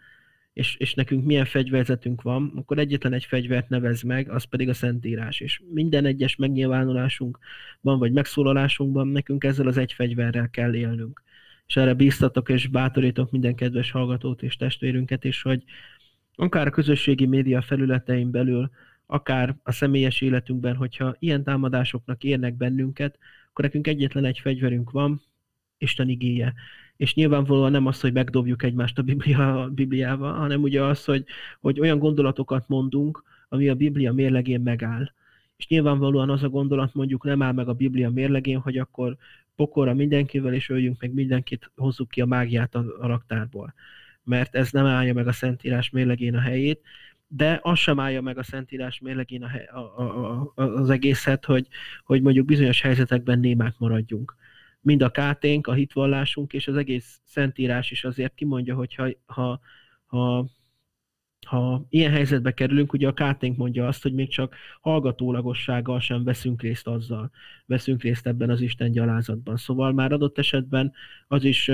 és, 0.53 0.75
és 0.75 0.93
nekünk 0.93 1.25
milyen 1.25 1.45
fegyverzetünk 1.45 2.21
van, 2.21 2.51
akkor 2.55 2.79
egyetlen 2.79 3.13
egy 3.13 3.25
fegyvert 3.25 3.69
nevez 3.69 4.01
meg, 4.01 4.29
az 4.29 4.43
pedig 4.43 4.69
a 4.69 4.73
Szentírás. 4.73 5.39
És 5.39 5.61
minden 5.73 6.05
egyes 6.05 6.35
megnyilvánulásunkban, 6.35 7.99
vagy 7.99 8.11
megszólalásunkban 8.11 9.07
nekünk 9.07 9.43
ezzel 9.43 9.67
az 9.67 9.77
egy 9.77 9.93
fegyverrel 9.93 10.49
kell 10.49 10.75
élnünk. 10.75 11.23
És 11.71 11.77
erre 11.77 11.93
bíztatok 11.93 12.49
és 12.49 12.67
bátorítok 12.67 13.31
minden 13.31 13.55
kedves 13.55 13.91
hallgatót 13.91 14.43
és 14.43 14.55
testvérünket 14.55 15.23
is, 15.23 15.41
hogy 15.41 15.63
akár 16.35 16.67
a 16.67 16.69
közösségi 16.69 17.25
média 17.25 17.61
felületein 17.61 18.31
belül, 18.31 18.69
akár 19.05 19.55
a 19.63 19.71
személyes 19.71 20.21
életünkben, 20.21 20.75
hogyha 20.75 21.15
ilyen 21.19 21.43
támadásoknak 21.43 22.23
érnek 22.23 22.53
bennünket, 22.53 23.17
akkor 23.49 23.65
nekünk 23.65 23.87
egyetlen 23.87 24.25
egy 24.25 24.39
fegyverünk 24.39 24.91
van, 24.91 25.21
Isten 25.77 26.09
igéje. 26.09 26.53
És 26.97 27.13
nyilvánvalóan 27.13 27.71
nem 27.71 27.85
az, 27.85 28.01
hogy 28.01 28.13
megdobjuk 28.13 28.63
egymást 28.63 28.97
a 28.97 29.01
Biblia, 29.01 29.61
a 29.61 29.69
Bibliával, 29.69 30.33
hanem 30.33 30.61
ugye 30.61 30.83
az, 30.83 31.05
hogy, 31.05 31.25
hogy 31.59 31.79
olyan 31.79 31.99
gondolatokat 31.99 32.67
mondunk, 32.67 33.23
ami 33.49 33.69
a 33.69 33.75
Biblia 33.75 34.13
mérlegén 34.13 34.61
megáll. 34.61 35.11
És 35.57 35.67
nyilvánvalóan 35.67 36.29
az 36.29 36.43
a 36.43 36.49
gondolat 36.49 36.93
mondjuk 36.93 37.23
nem 37.23 37.41
áll 37.41 37.53
meg 37.53 37.67
a 37.67 37.73
Biblia 37.73 38.09
mérlegén, 38.09 38.59
hogy 38.59 38.77
akkor 38.77 39.17
pokorra 39.61 39.93
mindenkivel, 39.93 40.53
és 40.53 40.69
öljünk 40.69 41.01
meg 41.01 41.13
mindenkit, 41.13 41.71
hozzuk 41.75 42.09
ki 42.09 42.21
a 42.21 42.25
mágiát 42.25 42.75
a, 42.75 42.85
raktárból. 42.99 43.73
Mert 44.23 44.55
ez 44.55 44.71
nem 44.71 44.85
állja 44.85 45.13
meg 45.13 45.27
a 45.27 45.31
Szentírás 45.31 45.89
mérlegén 45.89 46.35
a 46.35 46.39
helyét, 46.39 46.81
de 47.27 47.59
az 47.61 47.79
sem 47.79 47.99
állja 47.99 48.21
meg 48.21 48.37
a 48.37 48.43
Szentírás 48.43 48.99
mérlegén 48.99 49.43
a, 49.43 49.77
a, 49.77 50.51
a, 50.55 50.63
az 50.63 50.89
egészet, 50.89 51.45
hogy, 51.45 51.67
hogy 52.03 52.21
mondjuk 52.21 52.45
bizonyos 52.45 52.81
helyzetekben 52.81 53.39
némák 53.39 53.75
maradjunk 53.77 54.35
mind 54.81 55.01
a 55.01 55.09
káténk, 55.09 55.67
a 55.67 55.73
hitvallásunk, 55.73 56.53
és 56.53 56.67
az 56.67 56.75
egész 56.75 57.19
szentírás 57.23 57.91
is 57.91 58.03
azért 58.03 58.33
kimondja, 58.33 58.75
hogy 58.75 58.95
ha, 58.95 59.09
ha, 59.25 59.59
ha 60.05 60.45
ha 61.47 61.85
ilyen 61.89 62.11
helyzetbe 62.11 62.51
kerülünk, 62.53 62.93
ugye 62.93 63.07
a 63.07 63.13
Káténk 63.13 63.57
mondja 63.57 63.87
azt, 63.87 64.01
hogy 64.01 64.13
még 64.13 64.29
csak 64.29 64.55
hallgatólagossággal 64.81 65.99
sem 65.99 66.23
veszünk 66.23 66.61
részt 66.61 66.87
azzal, 66.87 67.31
veszünk 67.65 68.01
részt 68.01 68.27
ebben 68.27 68.49
az 68.49 68.61
Isten 68.61 68.91
gyalázatban. 68.91 69.57
Szóval 69.57 69.91
már 69.93 70.11
adott 70.11 70.37
esetben 70.37 70.93
az 71.27 71.43
is 71.43 71.71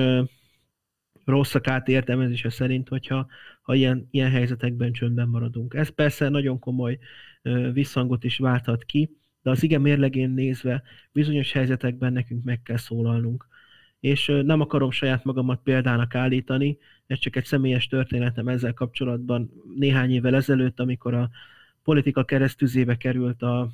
rossz 1.25 1.55
a 1.55 1.59
KT 1.59 1.87
értelmezése 1.87 2.49
szerint, 2.49 2.87
hogyha 2.87 3.27
ha 3.61 3.75
ilyen, 3.75 4.07
ilyen 4.11 4.31
helyzetekben 4.31 4.91
csöndben 4.91 5.27
maradunk. 5.27 5.73
Ez 5.73 5.89
persze 5.89 6.29
nagyon 6.29 6.59
komoly 6.59 6.97
visszhangot 7.73 8.23
is 8.23 8.37
válthat 8.37 8.83
ki, 8.83 9.09
de 9.41 9.49
az 9.49 9.63
ige 9.63 9.77
mérlegén 9.77 10.29
nézve 10.29 10.83
bizonyos 11.11 11.51
helyzetekben 11.51 12.13
nekünk 12.13 12.43
meg 12.43 12.61
kell 12.61 12.77
szólalnunk. 12.77 13.47
És 13.99 14.31
nem 14.43 14.61
akarom 14.61 14.91
saját 14.91 15.23
magamat 15.23 15.59
példának 15.63 16.15
állítani, 16.15 16.77
ez 17.07 17.19
csak 17.19 17.35
egy 17.35 17.45
személyes 17.45 17.87
történetem 17.87 18.47
ezzel 18.47 18.73
kapcsolatban. 18.73 19.51
Néhány 19.75 20.11
évvel 20.11 20.35
ezelőtt, 20.35 20.79
amikor 20.79 21.13
a 21.13 21.29
politika 21.83 22.23
keresztüzébe 22.23 22.97
került 22.97 23.41
a, 23.41 23.69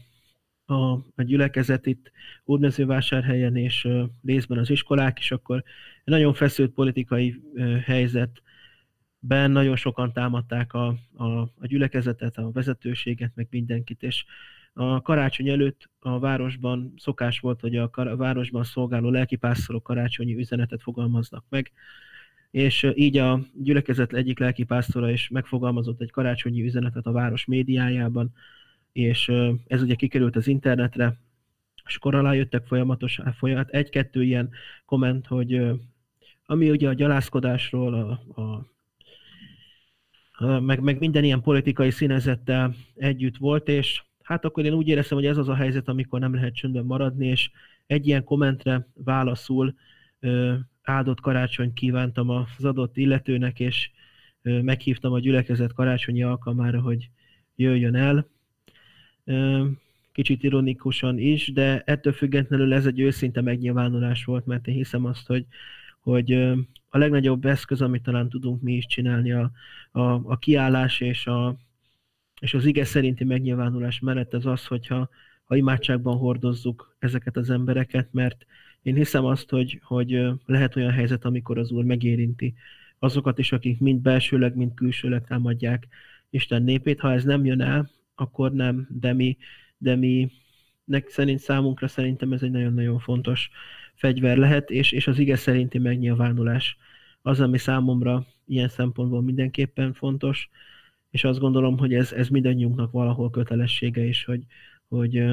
a, 0.65 0.91
a 1.15 1.24
gyülekezet 1.24 1.86
itt 1.86 2.11
Hódmezővásárhelyen 2.43 3.55
és 3.55 3.88
részben 4.26 4.57
az 4.57 4.69
iskolák 4.69 5.19
is, 5.19 5.32
akkor 5.32 5.57
egy 6.03 6.13
nagyon 6.13 6.34
feszült 6.34 6.71
politikai 6.71 7.41
helyzetben 7.86 9.51
nagyon 9.51 9.76
sokan 9.76 10.13
támadták 10.13 10.74
a, 10.74 10.88
a, 11.15 11.26
a 11.39 11.67
gyülekezetet, 11.67 12.38
a 12.38 12.51
vezetőséget, 12.51 13.32
meg 13.36 13.47
mindenkit, 13.49 14.03
és 14.03 14.26
a 14.74 15.01
karácsony 15.01 15.49
előtt 15.49 15.89
a 15.99 16.19
városban 16.19 16.93
szokás 16.97 17.39
volt, 17.39 17.59
hogy 17.61 17.76
a, 17.76 17.89
városban 18.15 18.63
szolgáló 18.63 19.09
lelkipásztorok 19.09 19.84
karácsonyi 19.84 20.36
üzenetet 20.36 20.82
fogalmaznak 20.82 21.45
meg, 21.49 21.71
és 22.51 22.88
így 22.93 23.17
a 23.17 23.39
gyülekezet 23.53 24.13
egyik 24.13 24.39
lelkipásztora 24.39 25.11
is 25.11 25.30
megfogalmazott 25.30 26.01
egy 26.01 26.11
karácsonyi 26.11 26.63
üzenetet 26.63 27.05
a 27.05 27.11
város 27.11 27.45
médiájában, 27.45 28.34
és 28.91 29.32
ez 29.67 29.82
ugye 29.82 29.95
kikerült 29.95 30.36
az 30.36 30.47
internetre, 30.47 31.17
és 31.86 31.95
akkor 31.95 32.15
alá 32.15 32.34
jöttek 32.34 32.65
folyamatosan, 32.65 33.34
folyamat, 33.34 33.69
egy-kettő 33.69 34.24
ilyen 34.24 34.49
komment, 34.86 35.28
hogy 35.28 35.61
ami 36.45 36.69
ugye 36.69 36.88
a 36.89 36.93
gyalázkodásról, 36.93 37.93
a, 37.93 38.41
a, 38.41 38.65
a, 40.32 40.59
meg, 40.59 40.80
meg 40.80 40.99
minden 40.99 41.24
ilyen 41.24 41.41
politikai 41.41 41.91
színezettel 41.91 42.76
együtt 42.95 43.38
volt, 43.38 43.67
és 43.67 44.03
hát 44.24 44.45
akkor 44.45 44.65
én 44.65 44.74
úgy 44.74 44.88
éreztem, 44.88 45.17
hogy 45.17 45.28
ez 45.28 45.38
az 45.38 45.49
a 45.49 45.55
helyzet, 45.55 45.88
amikor 45.88 46.19
nem 46.19 46.34
lehet 46.34 46.55
csöndben 46.55 46.86
maradni, 46.86 47.28
és 47.28 47.49
egy 47.88 48.07
ilyen 48.07 48.24
kommentre 48.24 48.88
válaszul 48.93 49.76
áldott 50.84 51.19
karácsony 51.19 51.74
kívántam 51.74 52.30
az 52.30 52.65
adott 52.65 52.97
illetőnek, 52.97 53.59
és 53.59 53.89
meghívtam 54.41 55.13
a 55.13 55.19
gyülekezet 55.19 55.74
karácsonyi 55.74 56.24
alkalmára, 56.24 56.82
hogy 56.82 57.09
jöjjön 57.55 57.95
el. 57.95 58.28
Kicsit 60.11 60.43
ironikusan 60.43 61.17
is, 61.17 61.51
de 61.51 61.82
ettől 61.86 62.13
függetlenül 62.13 62.74
ez 62.74 62.86
egy 62.86 62.99
őszinte 62.99 63.41
megnyilvánulás 63.41 64.26
volt, 64.26 64.45
mert 64.45 64.67
én 64.67 64.76
hiszem 64.76 65.05
azt, 65.05 65.28
hogy, 65.28 65.45
hogy 65.99 66.32
a 66.89 66.97
legnagyobb 66.97 67.45
eszköz, 67.45 67.82
amit 67.82 68.03
talán 68.03 68.30
tudunk 68.30 68.61
mi 68.61 68.74
is 68.74 68.86
csinálni, 68.86 69.32
a, 69.32 69.51
a, 69.91 70.01
a 70.01 70.38
kiállás 70.38 71.01
és 71.01 71.28
a, 71.28 71.55
és 72.43 72.53
az 72.53 72.65
ige 72.65 72.85
szerinti 72.85 73.23
megnyilvánulás 73.23 73.99
mellett 73.99 74.33
az 74.33 74.45
az, 74.45 74.65
hogyha 74.65 75.09
ha 75.43 75.55
imádságban 75.55 76.17
hordozzuk 76.17 76.95
ezeket 76.99 77.37
az 77.37 77.49
embereket, 77.49 78.07
mert 78.11 78.45
én 78.81 78.95
hiszem 78.95 79.25
azt, 79.25 79.49
hogy, 79.49 79.79
hogy 79.83 80.25
lehet 80.45 80.75
olyan 80.75 80.91
helyzet, 80.91 81.25
amikor 81.25 81.57
az 81.57 81.71
Úr 81.71 81.83
megérinti 81.83 82.53
azokat 82.99 83.39
is, 83.39 83.51
akik 83.51 83.79
mind 83.79 84.01
belsőleg, 84.01 84.55
mind 84.55 84.73
külsőleg 84.73 85.25
támadják 85.27 85.87
Isten 86.29 86.63
népét. 86.63 86.99
Ha 86.99 87.11
ez 87.11 87.23
nem 87.23 87.45
jön 87.45 87.61
el, 87.61 87.89
akkor 88.15 88.53
nem, 88.53 88.87
de 88.89 89.13
mi, 89.13 89.37
de 89.77 89.95
mi 89.95 90.31
nek 90.83 91.09
szerint 91.09 91.39
számunkra 91.39 91.87
szerintem 91.87 92.33
ez 92.33 92.41
egy 92.41 92.51
nagyon-nagyon 92.51 92.99
fontos 92.99 93.49
fegyver 93.93 94.37
lehet, 94.37 94.69
és, 94.69 94.91
és 94.91 95.07
az 95.07 95.19
ige 95.19 95.35
szerinti 95.35 95.77
megnyilvánulás 95.77 96.77
az, 97.21 97.39
ami 97.39 97.57
számomra 97.57 98.25
ilyen 98.45 98.69
szempontból 98.69 99.21
mindenképpen 99.21 99.93
fontos, 99.93 100.49
és 101.14 101.24
azt 101.24 101.39
gondolom, 101.39 101.78
hogy 101.78 101.93
ez, 101.93 102.11
ez 102.11 102.28
mindannyiunknak 102.28 102.91
valahol 102.91 103.30
kötelessége 103.30 104.03
is, 104.03 104.24
hogy, 104.24 104.43
hogy, 104.88 105.24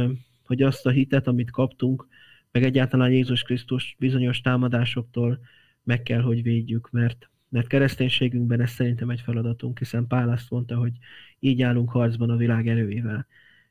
hogy 0.45 0.62
azt 0.62 0.87
a 0.87 0.91
hitet, 0.91 1.26
amit 1.26 1.51
kaptunk, 1.51 2.07
meg 2.51 2.64
egyáltalán 2.64 3.11
Jézus 3.11 3.43
Krisztus 3.43 3.97
bizonyos 3.99 4.41
támadásoktól 4.41 5.41
meg 5.83 6.03
kell, 6.03 6.20
hogy 6.20 6.43
védjük, 6.43 6.91
mert, 6.91 7.31
mert 7.49 7.66
kereszténységünkben 7.66 8.61
ez 8.61 8.70
szerintem 8.70 9.11
egy 9.11 9.20
feladatunk, 9.20 9.78
hiszen 9.78 10.07
Pál 10.07 10.31
azt 10.31 10.51
mondta, 10.51 10.76
hogy 10.76 10.93
így 11.39 11.62
állunk 11.62 11.91
harcban 11.91 12.31
a 12.31 12.37
világ 12.37 12.68
erőivel. 12.68 13.26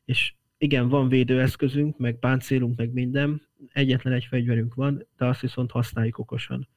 És 0.05 0.33
igen, 0.57 0.87
van 0.87 1.09
védőeszközünk, 1.09 1.97
meg 1.97 2.19
páncélunk, 2.19 2.77
meg 2.77 2.93
minden, 2.93 3.41
egyetlen 3.73 4.13
egy 4.13 4.25
fegyverünk 4.25 4.73
van, 4.73 5.05
de 5.17 5.25
azt 5.25 5.41
viszont 5.41 5.71
használjuk 5.71 6.17
okosan. 6.17 6.67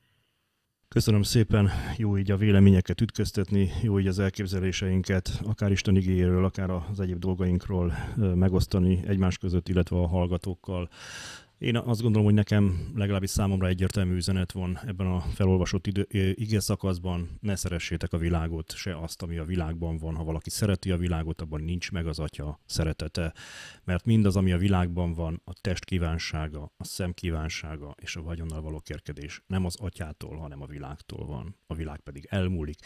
Köszönöm 0.92 1.22
szépen, 1.22 1.70
jó 1.96 2.18
így 2.18 2.30
a 2.30 2.36
véleményeket 2.36 3.00
ütköztetni, 3.00 3.70
jó 3.82 3.98
így 3.98 4.06
az 4.06 4.18
elképzeléseinket, 4.18 5.40
akár 5.44 5.70
Isten 5.70 5.96
igényéről, 5.96 6.44
akár 6.44 6.70
az 6.70 7.00
egyéb 7.00 7.18
dolgainkról 7.18 7.92
megosztani 8.34 9.02
egymás 9.06 9.38
között, 9.38 9.68
illetve 9.68 9.96
a 9.96 10.06
hallgatókkal. 10.06 10.88
Én 11.62 11.76
azt 11.76 12.00
gondolom, 12.00 12.26
hogy 12.26 12.34
nekem 12.34 12.90
legalábbis 12.94 13.30
számomra 13.30 13.66
egyértelmű 13.66 14.14
üzenet 14.14 14.52
van 14.52 14.78
ebben 14.86 15.06
a 15.06 15.20
felolvasott 15.20 15.86
idő, 15.86 16.06
ige 16.34 16.60
szakaszban. 16.60 17.28
Ne 17.40 17.56
szeressétek 17.56 18.12
a 18.12 18.18
világot, 18.18 18.74
se 18.74 18.98
azt, 18.98 19.22
ami 19.22 19.36
a 19.38 19.44
világban 19.44 19.96
van. 19.96 20.14
Ha 20.14 20.24
valaki 20.24 20.50
szereti 20.50 20.90
a 20.90 20.96
világot, 20.96 21.40
abban 21.40 21.60
nincs 21.60 21.90
meg 21.90 22.06
az 22.06 22.18
atya 22.18 22.60
szeretete. 22.66 23.34
Mert 23.84 24.04
mindaz, 24.04 24.36
ami 24.36 24.52
a 24.52 24.58
világban 24.58 25.14
van, 25.14 25.40
a 25.44 25.52
test 25.60 25.84
kívánsága, 25.84 26.72
a 26.76 26.84
szem 26.84 27.12
kívánsága 27.12 27.94
és 28.00 28.16
a 28.16 28.22
vagyonnal 28.22 28.62
való 28.62 28.80
kérkedés 28.80 29.42
nem 29.46 29.64
az 29.64 29.76
atyától, 29.80 30.36
hanem 30.36 30.62
a 30.62 30.66
világtól 30.66 31.26
van. 31.26 31.56
A 31.66 31.74
világ 31.74 32.00
pedig 32.00 32.26
elmúlik, 32.30 32.78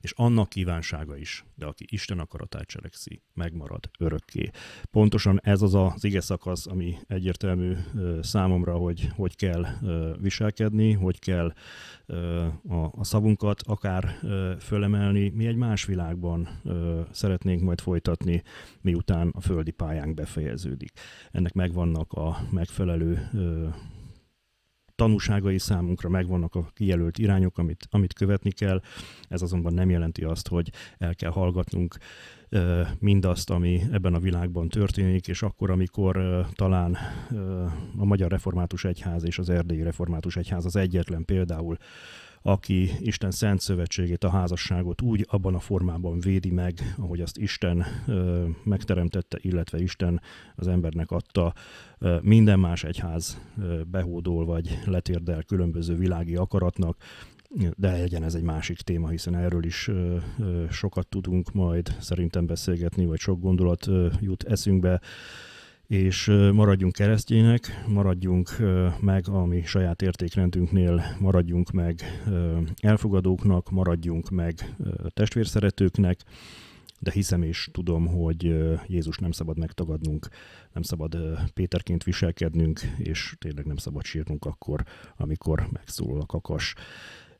és 0.00 0.12
annak 0.16 0.48
kívánsága 0.48 1.16
is, 1.16 1.44
de 1.54 1.66
aki 1.66 1.84
Isten 1.88 2.18
akaratát 2.18 2.66
cselekszi, 2.66 3.22
megmarad 3.34 3.90
örökké. 3.98 4.50
Pontosan 4.90 5.40
ez 5.42 5.62
az 5.62 5.74
az 5.74 6.04
ige 6.04 6.20
szakasz, 6.20 6.66
ami 6.66 6.96
egyértelmű 7.06 7.76
számomra, 8.24 8.74
hogy 8.74 9.10
hogy 9.16 9.36
kell 9.36 9.66
viselkedni, 10.20 10.92
hogy 10.92 11.18
kell 11.18 11.52
a, 12.68 12.74
a 12.74 13.04
szavunkat 13.04 13.62
akár 13.66 14.18
fölemelni. 14.58 15.28
Mi 15.28 15.46
egy 15.46 15.56
más 15.56 15.84
világban 15.84 16.48
szeretnénk 17.10 17.60
majd 17.60 17.80
folytatni, 17.80 18.42
miután 18.80 19.32
a 19.36 19.40
földi 19.40 19.70
pályánk 19.70 20.14
befejeződik. 20.14 20.92
Ennek 21.30 21.52
megvannak 21.52 22.12
a 22.12 22.36
megfelelő 22.50 23.30
tanúságai 24.94 25.58
számunkra 25.58 26.08
megvannak 26.08 26.54
a 26.54 26.70
kijelölt 26.74 27.18
irányok, 27.18 27.58
amit, 27.58 27.86
amit 27.90 28.12
követni 28.12 28.50
kell. 28.50 28.80
Ez 29.28 29.42
azonban 29.42 29.74
nem 29.74 29.90
jelenti 29.90 30.24
azt, 30.24 30.48
hogy 30.48 30.70
el 30.98 31.14
kell 31.14 31.30
hallgatnunk 31.30 31.96
mindazt, 32.98 33.50
ami 33.50 33.80
ebben 33.92 34.14
a 34.14 34.18
világban 34.18 34.68
történik, 34.68 35.28
és 35.28 35.42
akkor, 35.42 35.70
amikor 35.70 36.46
talán 36.52 36.96
a 37.96 38.04
Magyar 38.04 38.30
Református 38.30 38.84
Egyház 38.84 39.24
és 39.24 39.38
az 39.38 39.48
Erdélyi 39.48 39.82
Református 39.82 40.36
Egyház 40.36 40.64
az 40.64 40.76
egyetlen 40.76 41.24
például, 41.24 41.76
aki 42.46 42.90
Isten 43.00 43.30
szent 43.30 43.60
szövetségét, 43.60 44.24
a 44.24 44.30
házasságot 44.30 45.02
úgy 45.02 45.26
abban 45.30 45.54
a 45.54 45.58
formában 45.58 46.20
védi 46.20 46.50
meg, 46.50 46.94
ahogy 46.96 47.20
azt 47.20 47.38
Isten 47.38 47.84
ö, 48.06 48.46
megteremtette, 48.64 49.38
illetve 49.40 49.78
Isten 49.78 50.20
az 50.54 50.68
embernek 50.68 51.10
adta. 51.10 51.54
Ö, 51.98 52.18
minden 52.22 52.58
más 52.58 52.84
egyház 52.84 53.40
ö, 53.58 53.80
behódol 53.90 54.44
vagy 54.44 54.78
letérdel 54.84 55.42
különböző 55.42 55.96
világi 55.96 56.36
akaratnak, 56.36 56.96
de 57.76 57.90
legyen 57.90 58.22
ez 58.22 58.34
egy 58.34 58.42
másik 58.42 58.80
téma, 58.80 59.08
hiszen 59.08 59.34
erről 59.34 59.64
is 59.64 59.88
ö, 59.88 60.16
ö, 60.38 60.64
sokat 60.70 61.08
tudunk 61.08 61.52
majd 61.52 61.96
szerintem 62.00 62.46
beszélgetni, 62.46 63.06
vagy 63.06 63.18
sok 63.18 63.40
gondolat 63.40 63.86
ö, 63.86 64.08
jut 64.20 64.42
eszünkbe, 64.42 65.00
és 65.86 66.26
maradjunk 66.52 66.92
keresztjének, 66.92 67.84
maradjunk 67.88 68.56
meg 69.00 69.28
a 69.28 69.44
mi 69.44 69.62
saját 69.62 70.02
értékrendünknél, 70.02 71.02
maradjunk 71.20 71.70
meg 71.70 72.22
elfogadóknak, 72.80 73.70
maradjunk 73.70 74.30
meg 74.30 74.74
testvérszeretőknek, 75.08 76.20
de 76.98 77.10
hiszem 77.10 77.42
és 77.42 77.68
tudom, 77.72 78.06
hogy 78.06 78.42
Jézus 78.86 79.18
nem 79.18 79.30
szabad 79.30 79.58
megtagadnunk, 79.58 80.28
nem 80.72 80.82
szabad 80.82 81.16
Péterként 81.54 82.04
viselkednünk, 82.04 82.80
és 82.98 83.34
tényleg 83.38 83.64
nem 83.64 83.76
szabad 83.76 84.04
sírnunk 84.04 84.44
akkor, 84.44 84.84
amikor 85.16 85.68
megszólal 85.72 86.20
a 86.20 86.26
kakas. 86.26 86.74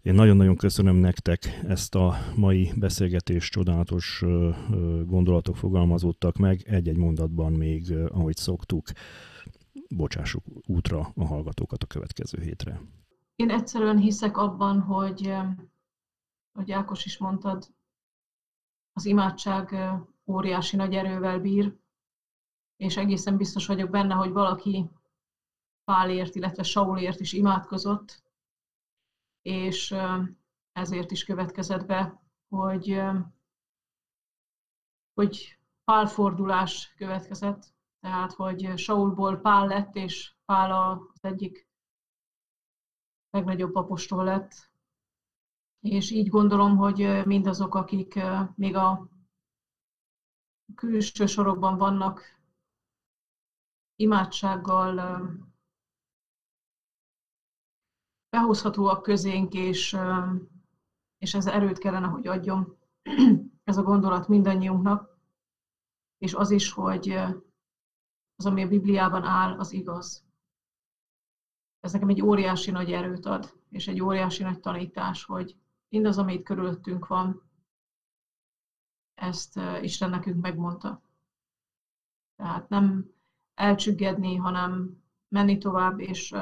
Én 0.04 0.14
nagyon-nagyon 0.14 0.56
köszönöm 0.56 0.96
nektek 0.96 1.44
ezt 1.66 1.94
a 1.94 2.14
mai 2.36 2.72
beszélgetést, 2.76 3.52
csodálatos 3.52 4.24
gondolatok 5.06 5.56
fogalmazódtak 5.56 6.36
meg. 6.36 6.62
Egy-egy 6.66 6.96
mondatban 6.96 7.52
még, 7.52 7.92
ahogy 7.92 8.36
szoktuk, 8.36 8.86
bocsássuk 9.88 10.44
útra 10.66 11.12
a 11.14 11.24
hallgatókat 11.24 11.82
a 11.82 11.86
következő 11.86 12.42
hétre. 12.42 12.80
Én 13.36 13.50
egyszerűen 13.50 13.98
hiszek 13.98 14.36
abban, 14.36 14.80
hogy, 14.80 15.34
hogy 16.52 16.72
Ákos 16.72 17.04
is 17.04 17.18
mondtad, 17.18 17.68
az 18.92 19.04
imádság 19.04 19.76
óriási 20.26 20.76
nagy 20.76 20.94
erővel 20.94 21.40
bír, 21.40 21.76
és 22.76 22.96
egészen 22.96 23.36
biztos 23.36 23.66
vagyok 23.66 23.90
benne, 23.90 24.14
hogy 24.14 24.30
valaki 24.30 24.90
Pálért, 25.84 26.34
illetve 26.34 26.62
Saulért 26.62 27.20
is 27.20 27.32
imádkozott, 27.32 28.23
és 29.44 29.94
ezért 30.72 31.10
is 31.10 31.24
következett 31.24 31.86
be, 31.86 32.22
hogy, 32.48 33.02
hogy 35.14 35.58
pálfordulás 35.84 36.94
következett, 36.96 37.74
tehát 38.00 38.32
hogy 38.32 38.78
Saulból 38.78 39.36
Pál 39.36 39.66
lett, 39.66 39.94
és 39.94 40.34
Pál 40.44 40.72
az 40.72 41.24
egyik 41.24 41.68
legnagyobb 43.30 43.74
apostol 43.74 44.24
lett. 44.24 44.70
És 45.80 46.10
így 46.10 46.28
gondolom, 46.28 46.76
hogy 46.76 47.22
mindazok, 47.24 47.74
akik 47.74 48.20
még 48.54 48.76
a 48.76 49.08
külső 50.74 51.26
sorokban 51.26 51.78
vannak, 51.78 52.22
imádsággal 53.96 55.22
behozhatóak 58.34 59.02
közénk, 59.02 59.52
és, 59.52 59.96
és 61.18 61.34
ez 61.34 61.46
erőt 61.46 61.78
kellene, 61.78 62.06
hogy 62.06 62.26
adjon 62.26 62.76
ez 63.70 63.76
a 63.76 63.82
gondolat 63.82 64.28
mindannyiunknak, 64.28 65.18
és 66.18 66.34
az 66.34 66.50
is, 66.50 66.72
hogy 66.72 67.08
az, 68.36 68.46
ami 68.46 68.62
a 68.62 68.68
Bibliában 68.68 69.22
áll, 69.22 69.58
az 69.58 69.72
igaz. 69.72 70.24
Ez 71.80 71.92
nekem 71.92 72.08
egy 72.08 72.22
óriási 72.22 72.70
nagy 72.70 72.92
erőt 72.92 73.26
ad, 73.26 73.60
és 73.70 73.88
egy 73.88 74.00
óriási 74.00 74.42
nagy 74.42 74.60
tanítás, 74.60 75.24
hogy 75.24 75.56
mindaz, 75.88 76.18
ami 76.18 76.32
itt 76.32 76.44
körülöttünk 76.44 77.06
van, 77.06 77.42
ezt 79.14 79.60
Isten 79.80 80.10
nekünk 80.10 80.40
megmondta. 80.40 81.02
Tehát 82.36 82.68
nem 82.68 83.10
elcsüggedni, 83.54 84.36
hanem 84.36 85.02
menni 85.28 85.58
tovább, 85.58 86.00
és 86.00 86.34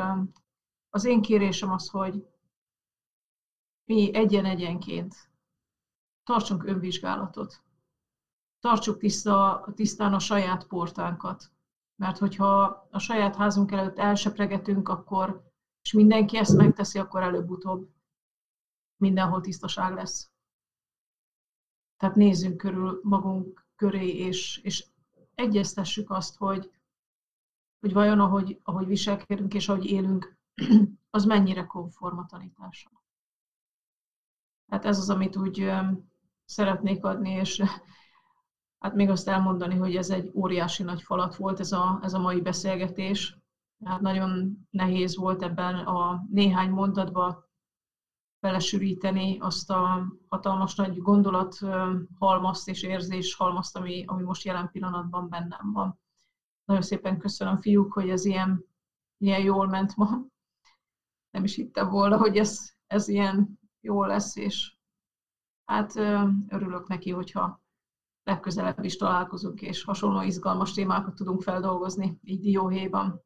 az 0.95 1.05
én 1.05 1.23
kérésem 1.23 1.71
az, 1.71 1.89
hogy 1.89 2.27
mi 3.85 4.15
egyen-egyenként 4.15 5.31
tartsunk 6.23 6.65
önvizsgálatot. 6.65 7.63
Tartsuk 8.61 8.99
tiszta, 8.99 9.65
tisztán 9.75 10.15
a 10.15 10.19
saját 10.19 10.67
portánkat. 10.67 11.51
Mert 11.97 12.19
hogyha 12.19 12.63
a 12.91 12.99
saját 12.99 13.37
házunk 13.37 13.73
előtt 13.73 13.99
elsepregetünk, 13.99 14.89
akkor, 14.89 15.51
és 15.83 15.93
mindenki 15.93 16.37
ezt 16.37 16.57
megteszi, 16.57 16.99
akkor 16.99 17.23
előbb-utóbb 17.23 17.89
mindenhol 18.97 19.41
tisztaság 19.41 19.95
lesz. 19.95 20.31
Tehát 21.97 22.17
nézzünk 22.17 22.57
körül 22.57 23.01
magunk 23.03 23.67
köré, 23.77 24.17
és, 24.17 24.61
és 24.63 24.87
egyeztessük 25.35 26.11
azt, 26.11 26.37
hogy, 26.37 26.73
hogy 27.81 27.93
vajon 27.93 28.21
ahogy, 28.21 28.61
ahogy 28.63 28.87
viselkedünk 28.87 29.55
és 29.55 29.69
ahogy 29.69 29.85
élünk, 29.85 30.41
az 31.11 31.25
mennyire 31.25 31.67
konform 31.67 32.19
a 32.19 32.27
tanítással. 32.27 33.03
Hát 34.69 34.85
ez 34.85 34.99
az, 34.99 35.11
amit 35.11 35.37
úgy 35.37 35.71
szeretnék 36.45 37.05
adni, 37.05 37.31
és 37.31 37.63
hát 38.83 38.95
még 38.95 39.11
azt 39.11 39.29
elmondani, 39.29 39.77
hogy 39.77 39.97
ez 39.97 40.11
egy 40.11 40.31
óriási 40.35 40.83
nagy 40.83 41.03
falat 41.03 41.37
volt 41.37 41.61
ez 41.61 41.73
a, 41.73 41.99
ez 42.03 42.15
a 42.15 42.19
mai 42.19 42.41
beszélgetés. 42.41 43.37
Hát 43.85 44.01
nagyon 44.01 44.59
nehéz 44.71 45.17
volt 45.17 45.43
ebben 45.43 45.75
a 45.75 46.25
néhány 46.31 46.71
mondatba 46.71 47.51
belesűríteni 48.41 49.39
azt 49.39 49.71
a 49.71 50.07
hatalmas 50.29 50.75
nagy 50.75 50.99
gondolat 50.99 51.59
halmazt 52.19 52.69
és 52.69 52.83
érzés 52.83 53.35
halmazt, 53.35 53.77
ami, 53.77 54.05
ami 54.07 54.23
most 54.23 54.45
jelen 54.45 54.71
pillanatban 54.71 55.29
bennem 55.29 55.73
van. 55.73 56.01
Nagyon 56.65 56.83
szépen 56.83 57.19
köszönöm, 57.19 57.61
fiúk, 57.61 57.93
hogy 57.93 58.09
ez 58.11 58.25
ilyen, 58.25 58.65
ilyen 59.19 59.41
jól 59.41 59.67
ment 59.67 59.97
ma. 59.97 60.31
Nem 61.33 61.45
is 61.45 61.55
hittem 61.55 61.89
volna, 61.89 62.17
hogy 62.17 62.37
ez, 62.37 62.73
ez 62.87 63.09
ilyen 63.09 63.59
jó 63.81 64.05
lesz, 64.05 64.37
és 64.37 64.75
hát 65.65 65.95
örülök 66.49 66.89
neki, 66.89 67.11
hogyha 67.11 67.63
legközelebb 68.23 68.85
is 68.85 68.97
találkozunk, 68.97 69.61
és 69.61 69.85
hasonló 69.85 70.21
izgalmas 70.21 70.73
témákat 70.73 71.15
tudunk 71.15 71.43
feldolgozni, 71.43 72.19
így 72.23 72.41
dióhéjban. 72.41 73.23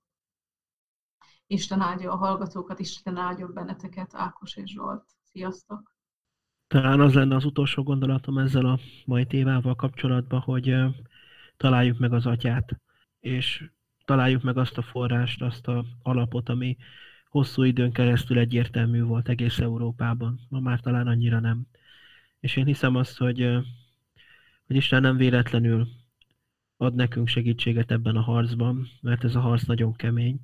Isten 1.46 1.80
áldja 1.80 2.12
a 2.12 2.16
hallgatókat, 2.16 2.78
Isten 2.78 3.16
áldja 3.16 3.46
benneteket, 3.46 4.14
Ákos 4.14 4.56
és 4.56 4.70
Zsolt. 4.70 5.04
Sziasztok! 5.22 5.94
Talán 6.66 7.00
az 7.00 7.14
lenne 7.14 7.34
az 7.34 7.44
utolsó 7.44 7.82
gondolatom 7.82 8.38
ezzel 8.38 8.66
a 8.66 8.78
mai 9.04 9.26
témával 9.26 9.74
kapcsolatban, 9.74 10.40
hogy 10.40 10.74
találjuk 11.56 11.98
meg 11.98 12.12
az 12.12 12.26
atyát, 12.26 12.80
és 13.20 13.70
találjuk 14.04 14.42
meg 14.42 14.56
azt 14.56 14.78
a 14.78 14.82
forrást, 14.82 15.42
azt 15.42 15.66
a 15.66 15.84
alapot, 16.02 16.48
ami 16.48 16.76
hosszú 17.36 17.62
időn 17.62 17.92
keresztül 17.92 18.38
egyértelmű 18.38 19.02
volt 19.02 19.28
egész 19.28 19.58
Európában. 19.58 20.40
Ma 20.48 20.60
már 20.60 20.80
talán 20.80 21.06
annyira 21.06 21.40
nem. 21.40 21.66
És 22.40 22.56
én 22.56 22.64
hiszem 22.64 22.96
azt, 22.96 23.18
hogy, 23.18 23.40
hogy 24.66 24.76
Isten 24.76 25.02
nem 25.02 25.16
véletlenül 25.16 25.88
ad 26.76 26.94
nekünk 26.94 27.28
segítséget 27.28 27.90
ebben 27.90 28.16
a 28.16 28.20
harcban, 28.20 28.88
mert 29.00 29.24
ez 29.24 29.34
a 29.34 29.40
harc 29.40 29.62
nagyon 29.62 29.96
kemény, 29.96 30.40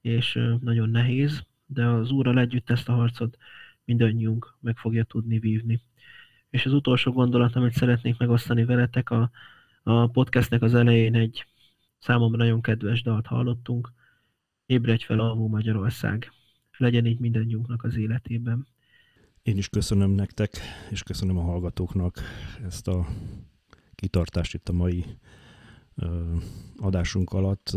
és 0.00 0.38
nagyon 0.60 0.90
nehéz, 0.90 1.46
de 1.66 1.84
az 1.84 2.10
Úrral 2.10 2.38
együtt 2.38 2.70
ezt 2.70 2.88
a 2.88 2.92
harcot 2.94 3.38
mindannyiunk 3.84 4.56
meg 4.60 4.76
fogja 4.76 5.04
tudni 5.04 5.38
vívni. 5.38 5.80
És 6.50 6.66
az 6.66 6.72
utolsó 6.72 7.12
gondolat, 7.12 7.56
amit 7.56 7.72
szeretnék 7.72 8.18
megosztani 8.18 8.64
veletek, 8.64 9.10
a, 9.10 9.30
a 9.82 10.06
podcastnek 10.06 10.62
az 10.62 10.74
elején 10.74 11.14
egy 11.14 11.46
számomra 11.98 12.36
nagyon 12.36 12.60
kedves 12.62 13.02
dalt 13.02 13.26
hallottunk, 13.26 13.92
Ébredj 14.70 15.04
fel, 15.04 15.18
alvó 15.18 15.48
Magyarország. 15.48 16.32
Legyen 16.76 17.06
így 17.06 17.18
mindannyiunknak 17.18 17.84
az 17.84 17.96
életében. 17.96 18.66
Én 19.42 19.56
is 19.56 19.68
köszönöm 19.68 20.10
nektek, 20.10 20.50
és 20.90 21.02
köszönöm 21.02 21.38
a 21.38 21.42
hallgatóknak 21.42 22.20
ezt 22.64 22.88
a 22.88 23.06
kitartást 23.94 24.54
itt 24.54 24.68
a 24.68 24.72
mai 24.72 25.04
adásunk 26.76 27.32
alatt 27.32 27.76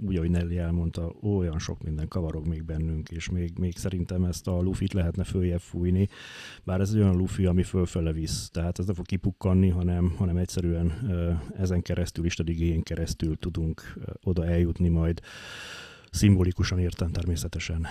úgy, 0.00 0.16
ahogy 0.16 0.30
Nelly 0.30 0.58
elmondta, 0.58 1.14
olyan 1.22 1.58
sok 1.58 1.82
minden 1.82 2.08
kavarog 2.08 2.46
még 2.46 2.64
bennünk, 2.64 3.10
és 3.10 3.30
még, 3.30 3.58
még 3.58 3.76
szerintem 3.76 4.24
ezt 4.24 4.48
a 4.48 4.60
lufit 4.60 4.92
lehetne 4.92 5.24
följebb 5.24 5.60
fújni, 5.60 6.08
bár 6.64 6.80
ez 6.80 6.90
egy 6.90 7.00
olyan 7.00 7.16
lufi, 7.16 7.46
ami 7.46 7.62
fölfele 7.62 8.12
visz, 8.12 8.50
tehát 8.50 8.78
ez 8.78 8.86
nem 8.86 8.94
fog 8.94 9.06
kipukkanni, 9.06 9.68
hanem, 9.68 10.14
hanem 10.16 10.36
egyszerűen 10.36 10.92
ezen 11.56 11.82
keresztül, 11.82 12.24
Isten 12.24 12.46
igényén 12.46 12.82
keresztül 12.82 13.36
tudunk 13.36 13.94
oda 14.22 14.46
eljutni 14.46 14.88
majd, 14.88 15.20
szimbolikusan 16.14 16.78
értem 16.78 17.10
természetesen 17.10 17.86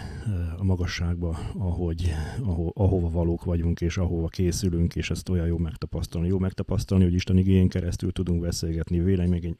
a 0.57 0.63
magasságba, 0.63 1.39
ahogy, 1.57 2.13
aho, 2.43 2.71
ahova 2.73 3.09
valók 3.09 3.43
vagyunk, 3.43 3.81
és 3.81 3.97
ahova 3.97 4.27
készülünk, 4.27 4.95
és 4.95 5.09
ezt 5.09 5.29
olyan 5.29 5.47
jó 5.47 5.57
megtapasztalni. 5.57 6.27
Jó 6.27 6.39
megtapasztalni, 6.39 7.03
hogy 7.03 7.13
Isten 7.13 7.37
igényén 7.37 7.69
keresztül 7.69 8.11
tudunk 8.11 8.41
beszélgetni, 8.41 8.99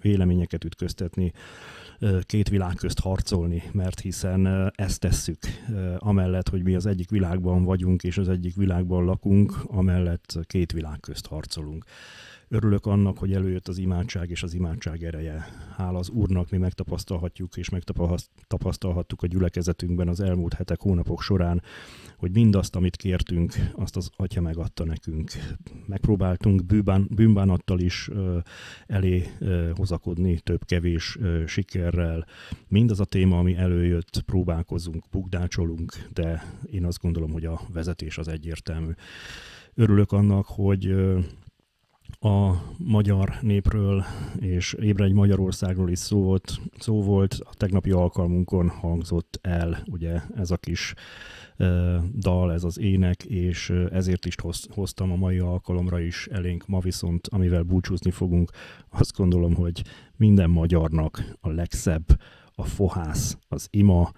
véleményeket 0.01 0.63
ütköztetni, 0.63 1.31
két 2.21 2.49
világ 2.49 2.75
közt 2.75 2.99
harcolni, 2.99 3.63
mert 3.71 3.99
hiszen 3.99 4.71
ezt 4.75 4.99
tesszük. 4.99 5.39
Amellett, 5.97 6.49
hogy 6.49 6.63
mi 6.63 6.75
az 6.75 6.85
egyik 6.85 7.09
világban 7.09 7.63
vagyunk, 7.63 8.03
és 8.03 8.17
az 8.17 8.29
egyik 8.29 8.55
világban 8.55 9.05
lakunk, 9.05 9.63
amellett 9.65 10.39
két 10.47 10.71
világ 10.71 10.99
közt 10.99 11.27
harcolunk. 11.27 11.85
Örülök 12.53 12.85
annak, 12.85 13.17
hogy 13.17 13.33
előjött 13.33 13.67
az 13.67 13.77
imádság 13.77 14.29
és 14.29 14.43
az 14.43 14.53
imádság 14.53 15.03
ereje. 15.03 15.45
Hála 15.75 15.99
az 15.99 16.09
Úrnak 16.09 16.49
mi 16.49 16.57
megtapasztalhatjuk 16.57 17.57
és 17.57 17.69
megtapasztalhattuk 17.69 19.21
a 19.21 19.27
gyülekezetünkben 19.27 20.07
az 20.07 20.19
elmúlt 20.19 20.53
hetek, 20.53 20.81
hónapok 20.81 21.21
során, 21.21 21.61
hogy 22.17 22.31
mindazt, 22.31 22.75
amit 22.75 22.95
kértünk, 22.95 23.53
azt 23.75 23.95
az 23.95 24.09
Atya 24.15 24.41
megadta 24.41 24.85
nekünk. 24.85 25.31
Megpróbáltunk 25.85 26.65
bűbán, 26.65 27.07
bűnbánattal 27.09 27.79
is 27.79 28.09
ö, 28.11 28.37
elé 28.87 29.27
ö, 29.39 29.71
hozakodni, 29.75 30.39
több-kevés 30.39 31.17
sikerrel. 31.45 32.25
Mindaz 32.67 32.99
a 32.99 33.05
téma, 33.05 33.37
ami 33.37 33.55
előjött, 33.55 34.21
próbálkozunk, 34.25 35.03
bukdácsolunk, 35.11 35.93
de 36.11 36.43
én 36.71 36.85
azt 36.85 37.01
gondolom, 37.01 37.31
hogy 37.31 37.45
a 37.45 37.61
vezetés 37.73 38.17
az 38.17 38.27
egyértelmű. 38.27 38.91
Örülök 39.75 40.11
annak, 40.11 40.45
hogy 40.45 40.95
a 42.23 42.61
magyar 42.77 43.33
népről 43.41 44.03
és 44.39 44.73
Ébredj 44.73 45.13
Magyarországról 45.13 45.89
is 45.89 45.99
szó 45.99 46.21
volt, 46.21 46.59
szó 46.77 47.01
volt. 47.01 47.37
A 47.39 47.53
tegnapi 47.57 47.91
alkalmunkon 47.91 48.69
hangzott 48.69 49.39
el 49.41 49.83
ugye 49.91 50.21
ez 50.35 50.51
a 50.51 50.57
kis 50.57 50.93
uh, 51.57 51.95
dal, 52.15 52.53
ez 52.53 52.63
az 52.63 52.79
ének, 52.79 53.23
és 53.23 53.69
ezért 53.91 54.25
is 54.25 54.35
hoz, 54.41 54.67
hoztam 54.69 55.11
a 55.11 55.15
mai 55.15 55.39
alkalomra 55.39 55.99
is 55.99 56.27
elénk. 56.27 56.67
Ma 56.67 56.79
viszont, 56.79 57.27
amivel 57.27 57.63
búcsúzni 57.63 58.11
fogunk, 58.11 58.51
azt 58.89 59.15
gondolom, 59.15 59.53
hogy 59.53 59.83
minden 60.15 60.49
magyarnak 60.49 61.23
a 61.39 61.49
legszebb 61.49 62.05
a 62.55 62.63
fohász, 62.63 63.37
az 63.47 63.67
ima. 63.71 64.11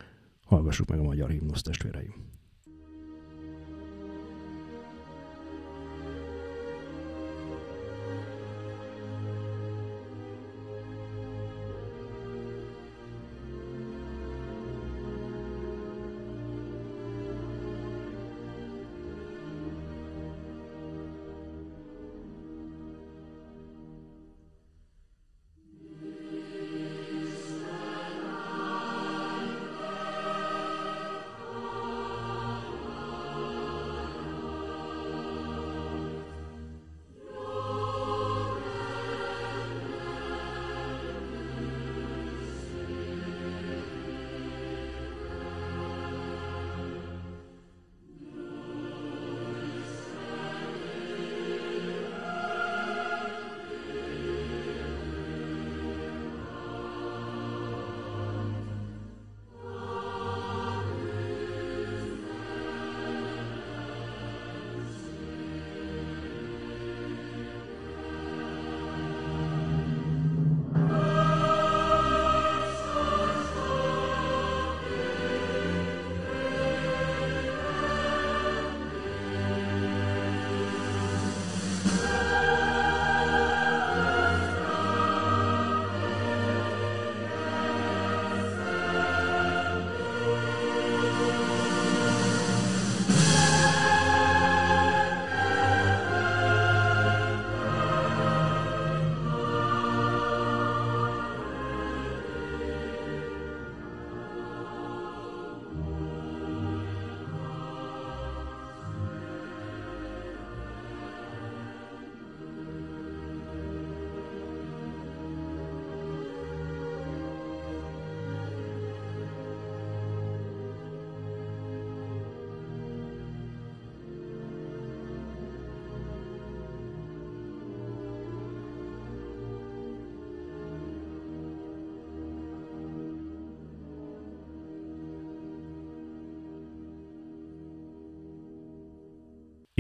Hallgassuk 0.46 0.90
meg 0.90 1.00
a 1.00 1.04
magyar 1.04 1.30
himnusz 1.30 1.62
testvéreim. 1.62 2.25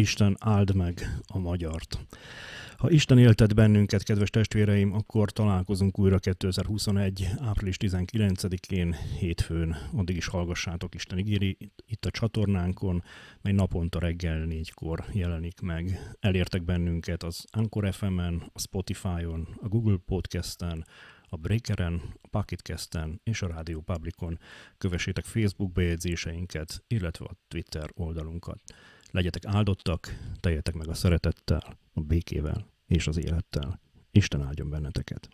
Isten 0.05 0.35
áld 0.39 0.75
meg 0.75 1.19
a 1.27 1.37
magyart. 1.37 1.99
Ha 2.77 2.89
Isten 2.89 3.17
éltet 3.17 3.55
bennünket, 3.55 4.03
kedves 4.03 4.29
testvéreim, 4.29 4.93
akkor 4.93 5.31
találkozunk 5.31 5.99
újra 5.99 6.19
2021. 6.19 7.27
április 7.39 7.75
19-én, 7.79 8.95
hétfőn. 9.19 9.75
Addig 9.95 10.15
is 10.15 10.27
hallgassátok 10.27 10.95
Isten 10.95 11.17
ígéri 11.17 11.57
itt 11.85 12.05
a 12.05 12.11
csatornánkon, 12.11 13.03
mely 13.41 13.53
naponta 13.53 13.99
reggel 13.99 14.37
négykor 14.37 15.05
jelenik 15.11 15.61
meg. 15.61 16.15
Elértek 16.19 16.63
bennünket 16.63 17.23
az 17.23 17.45
Anchor 17.51 17.93
FM-en, 17.93 18.49
a 18.53 18.59
Spotify-on, 18.59 19.47
a 19.61 19.67
Google 19.67 19.97
Podcast-en, 20.05 20.85
a 21.29 21.35
Breakeren, 21.35 22.01
a 22.21 22.27
Pocketcasten 22.27 23.21
és 23.23 23.41
a 23.41 23.47
Radio 23.47 23.79
Publicon. 23.81 24.39
Kövessétek 24.77 25.25
Facebook 25.25 25.71
bejegyzéseinket, 25.71 26.83
illetve 26.87 27.25
a 27.25 27.35
Twitter 27.47 27.89
oldalunkat. 27.93 28.61
Legyetek 29.15 29.45
áldottak, 29.45 30.19
teljetek 30.39 30.73
meg 30.73 30.87
a 30.87 30.93
szeretettel, 30.93 31.77
a 31.93 32.01
békével 32.01 32.67
és 32.87 33.07
az 33.07 33.17
élettel. 33.17 33.79
Isten 34.11 34.41
áldjon 34.41 34.69
benneteket! 34.69 35.29